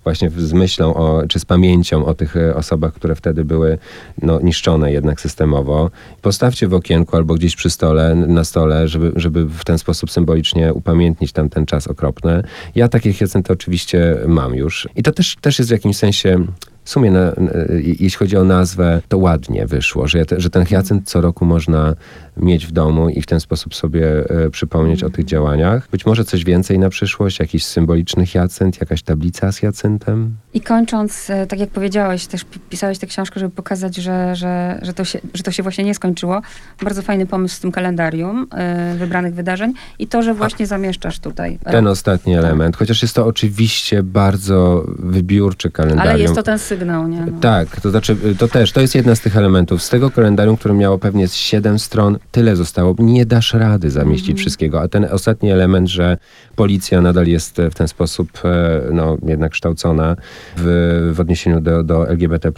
właśnie 0.04 0.30
z 0.30 0.52
myślą 0.52 0.94
o, 0.94 1.22
czy 1.28 1.38
z 1.38 1.44
pamięcią 1.44 2.04
o 2.06 2.14
tych 2.14 2.36
e, 2.36 2.54
osobach, 2.54 2.92
które 2.92 3.14
wtedy 3.14 3.44
były 3.44 3.78
no, 4.22 4.40
niszczone 4.40 4.92
jednak 4.92 5.20
systemowo. 5.20 5.90
Postawcie 6.22 6.68
w 6.68 6.74
okienku 6.74 7.16
albo 7.16 7.34
gdzieś 7.34 7.56
przy 7.56 7.70
stole, 7.70 8.14
na 8.14 8.44
stole, 8.44 8.88
żeby, 8.88 9.12
żeby 9.16 9.44
w 9.44 9.64
ten 9.64 9.78
sposób 9.78 10.10
symbolicznie 10.10 10.74
upamiętnić 10.74 11.32
tam 11.32 11.48
ten 11.48 11.66
czas 11.66 11.86
okropny. 11.86 12.42
Ja 12.74 12.88
takie 12.88 13.12
hiacynty 13.12 13.52
oczywiście 13.52 14.16
mam 14.26 14.54
już. 14.54 14.88
I 14.96 15.02
to 15.02 15.12
też, 15.12 15.36
też 15.40 15.58
jest 15.58 15.70
w 15.70 15.72
jakimś 15.72 15.96
sensie 15.96 16.46
w 16.88 16.90
sumie, 16.90 17.10
na, 17.10 17.32
jeśli 17.80 18.10
chodzi 18.10 18.36
o 18.36 18.44
nazwę, 18.44 19.02
to 19.08 19.18
ładnie 19.18 19.66
wyszło, 19.66 20.08
że, 20.08 20.24
że 20.36 20.50
ten 20.50 20.66
hiacynt 20.66 21.08
co 21.08 21.20
roku 21.20 21.44
można 21.44 21.94
mieć 22.38 22.66
w 22.66 22.72
domu 22.72 23.08
i 23.08 23.22
w 23.22 23.26
ten 23.26 23.40
sposób 23.40 23.74
sobie 23.74 24.30
e, 24.30 24.50
przypomnieć 24.50 25.04
o 25.04 25.10
tych 25.10 25.24
działaniach. 25.24 25.88
Być 25.90 26.06
może 26.06 26.24
coś 26.24 26.44
więcej 26.44 26.78
na 26.78 26.88
przyszłość, 26.88 27.38
jakiś 27.38 27.64
symboliczny 27.64 28.26
hiacynt, 28.26 28.80
jakaś 28.80 29.02
tablica 29.02 29.52
z 29.52 29.56
hiacyntem? 29.56 30.36
I 30.54 30.60
kończąc, 30.60 31.30
e, 31.30 31.46
tak 31.46 31.60
jak 31.60 31.70
powiedziałeś, 31.70 32.26
też 32.26 32.44
pisałeś 32.70 32.98
tę 32.98 33.06
książkę, 33.06 33.40
żeby 33.40 33.54
pokazać, 33.54 33.96
że, 33.96 34.36
że, 34.36 34.78
że, 34.82 34.94
to, 34.94 35.04
się, 35.04 35.18
że 35.34 35.42
to 35.42 35.50
się 35.50 35.62
właśnie 35.62 35.84
nie 35.84 35.94
skończyło. 35.94 36.40
Bardzo 36.82 37.02
fajny 37.02 37.26
pomysł 37.26 37.56
z 37.56 37.60
tym 37.60 37.72
kalendarium 37.72 38.46
y, 38.94 38.98
wybranych 38.98 39.34
wydarzeń 39.34 39.72
i 39.98 40.06
to, 40.06 40.22
że 40.22 40.34
właśnie 40.34 40.64
A, 40.64 40.66
zamieszczasz 40.66 41.18
tutaj. 41.18 41.58
Ten 41.64 41.86
ostatni 41.86 42.34
tak. 42.34 42.44
element, 42.44 42.76
chociaż 42.76 43.02
jest 43.02 43.14
to 43.14 43.26
oczywiście 43.26 44.02
bardzo 44.02 44.84
wybiórczy 44.98 45.70
kalendarium. 45.70 46.14
Ale 46.14 46.22
jest 46.22 46.34
to 46.34 46.42
ten 46.42 46.58
sygnał, 46.58 47.08
nie? 47.08 47.20
No. 47.20 47.40
Tak, 47.40 47.80
to 47.80 47.90
znaczy, 47.90 48.16
to 48.38 48.48
też, 48.48 48.72
to 48.72 48.80
jest 48.80 48.94
jedna 48.94 49.14
z 49.14 49.20
tych 49.20 49.36
elementów. 49.36 49.82
Z 49.82 49.88
tego 49.88 50.10
kalendarium, 50.10 50.56
które 50.56 50.74
miało 50.74 50.98
pewnie 50.98 51.28
7 51.28 51.78
stron, 51.78 52.18
tyle 52.32 52.56
zostało. 52.56 52.94
Nie 52.98 53.26
dasz 53.26 53.54
rady 53.54 53.90
zamieścić 53.90 54.30
mm. 54.30 54.38
wszystkiego. 54.38 54.80
A 54.80 54.88
ten 54.88 55.04
ostatni 55.04 55.50
element, 55.50 55.88
że 55.88 56.18
policja 56.56 57.00
nadal 57.00 57.26
jest 57.26 57.56
w 57.70 57.74
ten 57.74 57.88
sposób 57.88 58.28
e, 58.44 58.80
no, 58.92 59.16
jednak 59.26 59.52
kształcona 59.52 60.16
w, 60.56 61.10
w 61.14 61.20
odniesieniu 61.20 61.60
do, 61.60 61.82
do 61.82 62.08
LGBT 62.08 62.52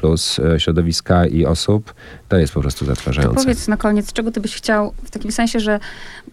e, 0.54 0.60
środowiska 0.60 1.26
i 1.26 1.46
osób, 1.46 1.94
to 2.28 2.38
jest 2.38 2.52
po 2.52 2.60
prostu 2.60 2.84
zatrważające. 2.84 3.36
To 3.36 3.42
powiedz 3.42 3.68
na 3.68 3.76
koniec, 3.76 4.12
czego 4.12 4.30
ty 4.30 4.40
byś 4.40 4.54
chciał, 4.54 4.92
w 5.04 5.10
takim 5.10 5.32
sensie, 5.32 5.60
że 5.60 5.80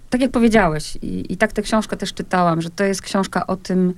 tak 0.09 0.21
jak 0.21 0.31
powiedziałeś 0.31 0.95
i, 1.01 1.33
i 1.33 1.37
tak 1.37 1.53
tę 1.53 1.61
książkę 1.61 1.97
też 1.97 2.13
czytałam, 2.13 2.61
że 2.61 2.69
to 2.69 2.83
jest 2.83 3.01
książka 3.01 3.47
o 3.47 3.55
tym, 3.55 3.93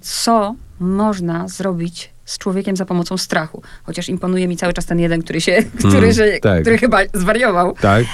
co 0.00 0.54
można 0.80 1.48
zrobić 1.48 2.10
z 2.24 2.38
człowiekiem 2.38 2.76
za 2.76 2.84
pomocą 2.84 3.16
strachu. 3.16 3.62
Chociaż 3.84 4.08
imponuje 4.08 4.48
mi 4.48 4.56
cały 4.56 4.72
czas 4.72 4.86
ten 4.86 4.98
jeden, 4.98 5.22
który 5.22 5.40
się, 5.40 5.62
który, 5.78 5.98
mm, 5.98 6.12
że, 6.12 6.38
tak. 6.42 6.60
który 6.60 6.78
chyba 6.78 6.98
zwariował. 7.14 7.74
Tak. 7.80 8.04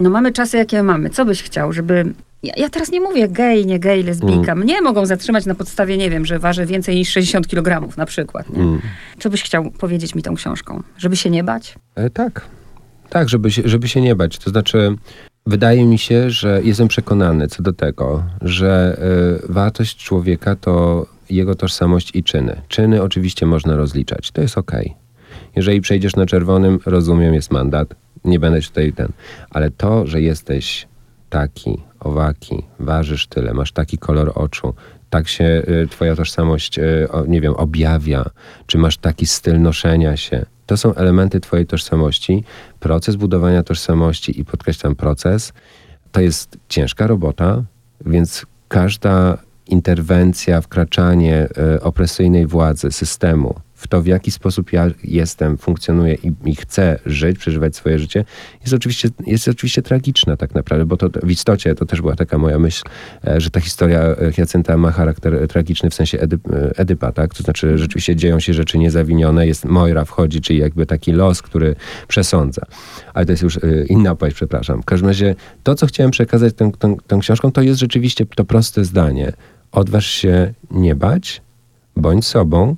No 0.00 0.10
mamy 0.10 0.32
czasy, 0.32 0.56
jakie 0.56 0.82
mamy. 0.82 1.10
Co 1.10 1.24
byś 1.24 1.42
chciał, 1.42 1.72
żeby... 1.72 2.14
Ja, 2.42 2.54
ja 2.56 2.68
teraz 2.68 2.90
nie 2.90 3.00
mówię 3.00 3.28
gej, 3.28 3.66
nie 3.66 3.78
gej, 3.78 4.02
lesbijka. 4.02 4.52
Mm. 4.52 4.58
Mnie 4.58 4.82
mogą 4.82 5.06
zatrzymać 5.06 5.46
na 5.46 5.54
podstawie, 5.54 5.96
nie 5.96 6.10
wiem, 6.10 6.26
że 6.26 6.38
waży 6.38 6.66
więcej 6.66 6.96
niż 6.96 7.08
60 7.08 7.48
kg 7.48 7.96
na 7.96 8.06
przykład. 8.06 8.50
Nie? 8.50 8.62
Mm. 8.62 8.80
Co 9.18 9.30
byś 9.30 9.42
chciał 9.42 9.70
powiedzieć 9.70 10.14
mi 10.14 10.22
tą 10.22 10.34
książką? 10.34 10.82
Żeby 10.98 11.16
się 11.16 11.30
nie 11.30 11.44
bać? 11.44 11.74
E, 11.94 12.10
tak. 12.10 12.46
Tak, 13.10 13.28
żeby 13.28 13.50
się, 13.50 13.62
żeby 13.64 13.88
się 13.88 14.00
nie 14.00 14.16
bać. 14.16 14.38
To 14.38 14.50
znaczy, 14.50 14.96
wydaje 15.46 15.84
mi 15.84 15.98
się, 15.98 16.30
że 16.30 16.60
jestem 16.64 16.88
przekonany 16.88 17.48
co 17.48 17.62
do 17.62 17.72
tego, 17.72 18.24
że 18.42 19.00
y, 19.48 19.52
wartość 19.52 20.04
człowieka 20.04 20.56
to 20.56 21.06
jego 21.30 21.54
tożsamość 21.54 22.10
i 22.14 22.24
czyny. 22.24 22.62
Czyny 22.68 23.02
oczywiście 23.02 23.46
można 23.46 23.76
rozliczać. 23.76 24.30
To 24.30 24.42
jest. 24.42 24.58
Okay. 24.58 24.90
Jeżeli 25.56 25.80
przejdziesz 25.80 26.16
na 26.16 26.26
czerwonym, 26.26 26.78
rozumiem, 26.86 27.34
jest 27.34 27.50
mandat 27.50 27.94
Nie 28.24 28.40
będę 28.40 28.60
tutaj 28.60 28.92
ten. 28.92 29.08
Ale 29.50 29.70
to, 29.70 30.06
że 30.06 30.20
jesteś 30.20 30.88
taki, 31.30 31.78
owaki, 32.00 32.62
ważysz 32.78 33.26
tyle, 33.26 33.54
masz 33.54 33.72
taki 33.72 33.98
kolor 33.98 34.32
oczu, 34.34 34.74
tak 35.10 35.28
się 35.28 35.44
y, 35.44 35.88
twoja 35.90 36.16
tożsamość, 36.16 36.78
y, 36.78 37.08
o, 37.10 37.26
nie 37.26 37.40
wiem, 37.40 37.54
objawia, 37.54 38.24
czy 38.66 38.78
masz 38.78 38.96
taki 38.96 39.26
styl 39.26 39.60
noszenia 39.60 40.16
się. 40.16 40.46
To 40.66 40.76
są 40.76 40.94
elementy 40.94 41.40
twojej 41.40 41.66
tożsamości. 41.66 42.44
Proces 42.80 43.16
budowania 43.16 43.62
tożsamości 43.62 44.40
i 44.40 44.44
podkreślam 44.44 44.94
proces, 44.94 45.52
to 46.12 46.20
jest 46.20 46.58
ciężka 46.68 47.06
robota, 47.06 47.62
więc 48.06 48.46
każda 48.68 49.38
interwencja, 49.70 50.60
wkraczanie 50.60 51.48
y, 51.76 51.82
opresyjnej 51.82 52.46
władzy, 52.46 52.92
systemu 52.92 53.54
w 53.80 53.88
to, 53.88 54.02
w 54.02 54.06
jaki 54.06 54.30
sposób 54.30 54.72
ja 54.72 54.90
jestem, 55.04 55.58
funkcjonuję 55.58 56.14
i, 56.14 56.32
i 56.44 56.54
chcę 56.56 56.98
żyć, 57.06 57.38
przeżywać 57.38 57.76
swoje 57.76 57.98
życie, 57.98 58.24
jest 58.60 58.74
oczywiście, 58.74 59.08
jest 59.26 59.48
oczywiście 59.48 59.82
tragiczna 59.82 60.36
tak 60.36 60.54
naprawdę, 60.54 60.86
bo 60.86 60.96
to 60.96 61.08
w 61.22 61.30
istocie 61.30 61.74
to 61.74 61.86
też 61.86 62.00
była 62.00 62.16
taka 62.16 62.38
moja 62.38 62.58
myśl, 62.58 62.82
e, 63.26 63.40
że 63.40 63.50
ta 63.50 63.60
historia 63.60 64.00
e, 64.00 64.32
Hiacynta 64.32 64.76
ma 64.76 64.90
charakter 64.90 65.48
tragiczny 65.48 65.90
w 65.90 65.94
sensie 65.94 66.20
Edyp, 66.20 66.52
e, 66.52 66.78
Edypa, 66.78 67.12
tak? 67.12 67.34
To 67.34 67.42
znaczy 67.42 67.78
rzeczywiście 67.78 68.16
dzieją 68.16 68.40
się 68.40 68.54
rzeczy 68.54 68.78
niezawinione, 68.78 69.46
jest 69.46 69.64
Moira 69.64 70.04
wchodzi, 70.04 70.40
czyli 70.40 70.58
jakby 70.58 70.86
taki 70.86 71.12
los, 71.12 71.42
który 71.42 71.76
przesądza. 72.08 72.62
Ale 73.14 73.26
to 73.26 73.32
jest 73.32 73.42
już 73.42 73.58
inna 73.88 74.10
opowieść, 74.10 74.36
przepraszam. 74.36 74.82
W 74.82 74.84
każdym 74.84 75.08
razie 75.08 75.34
to, 75.62 75.74
co 75.74 75.86
chciałem 75.86 76.10
przekazać 76.10 76.54
tą, 76.54 76.72
tą, 76.72 76.96
tą 77.06 77.20
książką, 77.20 77.52
to 77.52 77.62
jest 77.62 77.80
rzeczywiście 77.80 78.26
to 78.26 78.44
proste 78.44 78.84
zdanie. 78.84 79.32
Odważ 79.72 80.06
się 80.06 80.54
nie 80.70 80.94
bać, 80.94 81.42
bądź 81.96 82.26
sobą, 82.26 82.76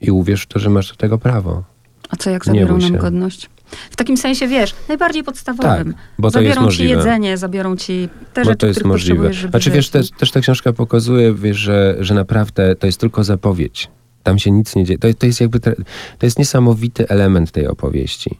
i 0.00 0.10
uwierz 0.10 0.42
w 0.42 0.46
to, 0.46 0.58
że 0.58 0.70
masz 0.70 0.88
do 0.88 0.96
tego 0.96 1.18
prawo. 1.18 1.62
A 2.08 2.16
co 2.16 2.30
jak 2.30 2.44
zabiorą 2.44 2.78
nam 2.78 2.96
godność? 2.96 3.50
W 3.90 3.96
takim 3.96 4.16
sensie, 4.16 4.48
wiesz, 4.48 4.74
najbardziej 4.88 5.24
podstawowym. 5.24 5.92
Tak, 5.92 6.02
bo 6.18 6.28
to 6.28 6.32
zabiorą 6.32 6.50
jest 6.50 6.60
możliwe. 6.60 6.92
ci 6.92 6.96
jedzenie, 6.98 7.36
zabiorą 7.36 7.76
ci 7.76 8.08
te 8.34 8.40
bo 8.40 8.44
rzeczy, 8.44 8.56
to 8.58 8.66
jest 8.66 8.84
możliwe. 8.84 9.32
Żeby 9.32 9.50
znaczy, 9.50 9.70
wiesz, 9.70 9.90
też, 9.90 10.10
też 10.10 10.30
ta 10.30 10.40
książka 10.40 10.72
pokazuje, 10.72 11.34
wiesz, 11.34 11.56
że, 11.56 11.96
że 12.00 12.14
naprawdę 12.14 12.76
to 12.76 12.86
jest 12.86 13.00
tylko 13.00 13.24
zapowiedź. 13.24 13.90
Tam 14.22 14.38
się 14.38 14.50
nic 14.50 14.76
nie 14.76 14.84
dzieje. 14.84 14.98
To, 14.98 15.08
to 15.14 15.26
jest 15.26 15.40
jakby, 15.40 15.60
to 15.60 15.72
jest 16.22 16.38
niesamowity 16.38 17.08
element 17.08 17.50
tej 17.50 17.66
opowieści. 17.66 18.38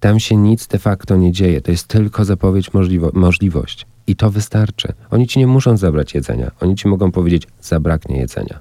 Tam 0.00 0.20
się 0.20 0.36
nic 0.36 0.66
de 0.66 0.78
facto 0.78 1.16
nie 1.16 1.32
dzieje. 1.32 1.60
To 1.60 1.70
jest 1.70 1.86
tylko 1.86 2.24
zapowiedź, 2.24 2.72
możliwo, 2.72 3.10
możliwość. 3.14 3.86
I 4.10 4.16
to 4.16 4.30
wystarczy. 4.30 4.92
Oni 5.10 5.26
ci 5.26 5.38
nie 5.38 5.46
muszą 5.46 5.76
zabrać 5.76 6.14
jedzenia. 6.14 6.50
Oni 6.60 6.74
ci 6.74 6.88
mogą 6.88 7.12
powiedzieć, 7.12 7.46
zabraknie 7.60 8.18
jedzenia. 8.18 8.60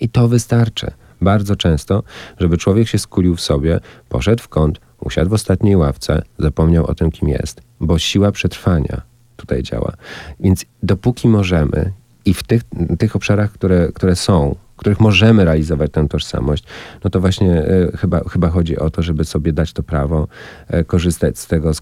I 0.00 0.08
to 0.08 0.28
wystarczy 0.28 0.90
bardzo 1.20 1.56
często, 1.56 2.02
żeby 2.38 2.56
człowiek 2.56 2.88
się 2.88 2.98
skulił 2.98 3.36
w 3.36 3.40
sobie, 3.40 3.80
poszedł 4.08 4.42
w 4.42 4.48
kąt, 4.48 4.80
usiadł 5.00 5.30
w 5.30 5.32
ostatniej 5.32 5.76
ławce, 5.76 6.22
zapomniał 6.38 6.86
o 6.86 6.94
tym, 6.94 7.10
kim 7.10 7.28
jest, 7.28 7.60
bo 7.80 7.98
siła 7.98 8.32
przetrwania 8.32 9.02
tutaj 9.36 9.62
działa. 9.62 9.92
Więc 10.40 10.64
dopóki 10.82 11.28
możemy 11.28 11.92
i 12.24 12.34
w 12.34 12.42
tych, 12.42 12.62
tych 12.98 13.16
obszarach, 13.16 13.52
które, 13.52 13.92
które 13.94 14.16
są, 14.16 14.56
których 14.80 15.00
możemy 15.00 15.44
realizować 15.44 15.90
tę 15.90 16.08
tożsamość, 16.08 16.64
no 17.04 17.10
to 17.10 17.20
właśnie 17.20 17.52
e, 17.52 17.96
chyba, 17.96 18.20
chyba 18.28 18.48
chodzi 18.48 18.78
o 18.78 18.90
to, 18.90 19.02
żeby 19.02 19.24
sobie 19.24 19.52
dać 19.52 19.72
to 19.72 19.82
prawo, 19.82 20.28
e, 20.68 20.84
korzystać 20.84 21.38
z 21.38 21.46
tego, 21.46 21.72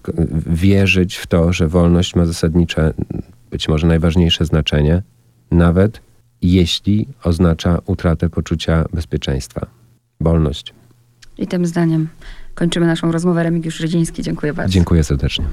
wierzyć 0.47 1.15
w 1.15 1.27
to, 1.27 1.53
że 1.53 1.67
wolność 1.67 2.15
ma 2.15 2.25
zasadnicze, 2.25 2.93
być 3.51 3.67
może 3.67 3.87
najważniejsze 3.87 4.45
znaczenie, 4.45 5.01
nawet 5.51 6.01
jeśli 6.41 7.07
oznacza 7.23 7.79
utratę 7.85 8.29
poczucia 8.29 8.85
bezpieczeństwa. 8.93 9.67
Wolność. 10.21 10.73
I 11.37 11.47
tym 11.47 11.65
zdaniem 11.65 12.07
kończymy 12.55 12.87
naszą 12.87 13.11
rozmowę. 13.11 13.43
Remigiusz 13.43 13.79
Rydziński, 13.79 14.23
dziękuję 14.23 14.53
bardzo. 14.53 14.73
Dziękuję 14.73 15.03
serdecznie. 15.03 15.45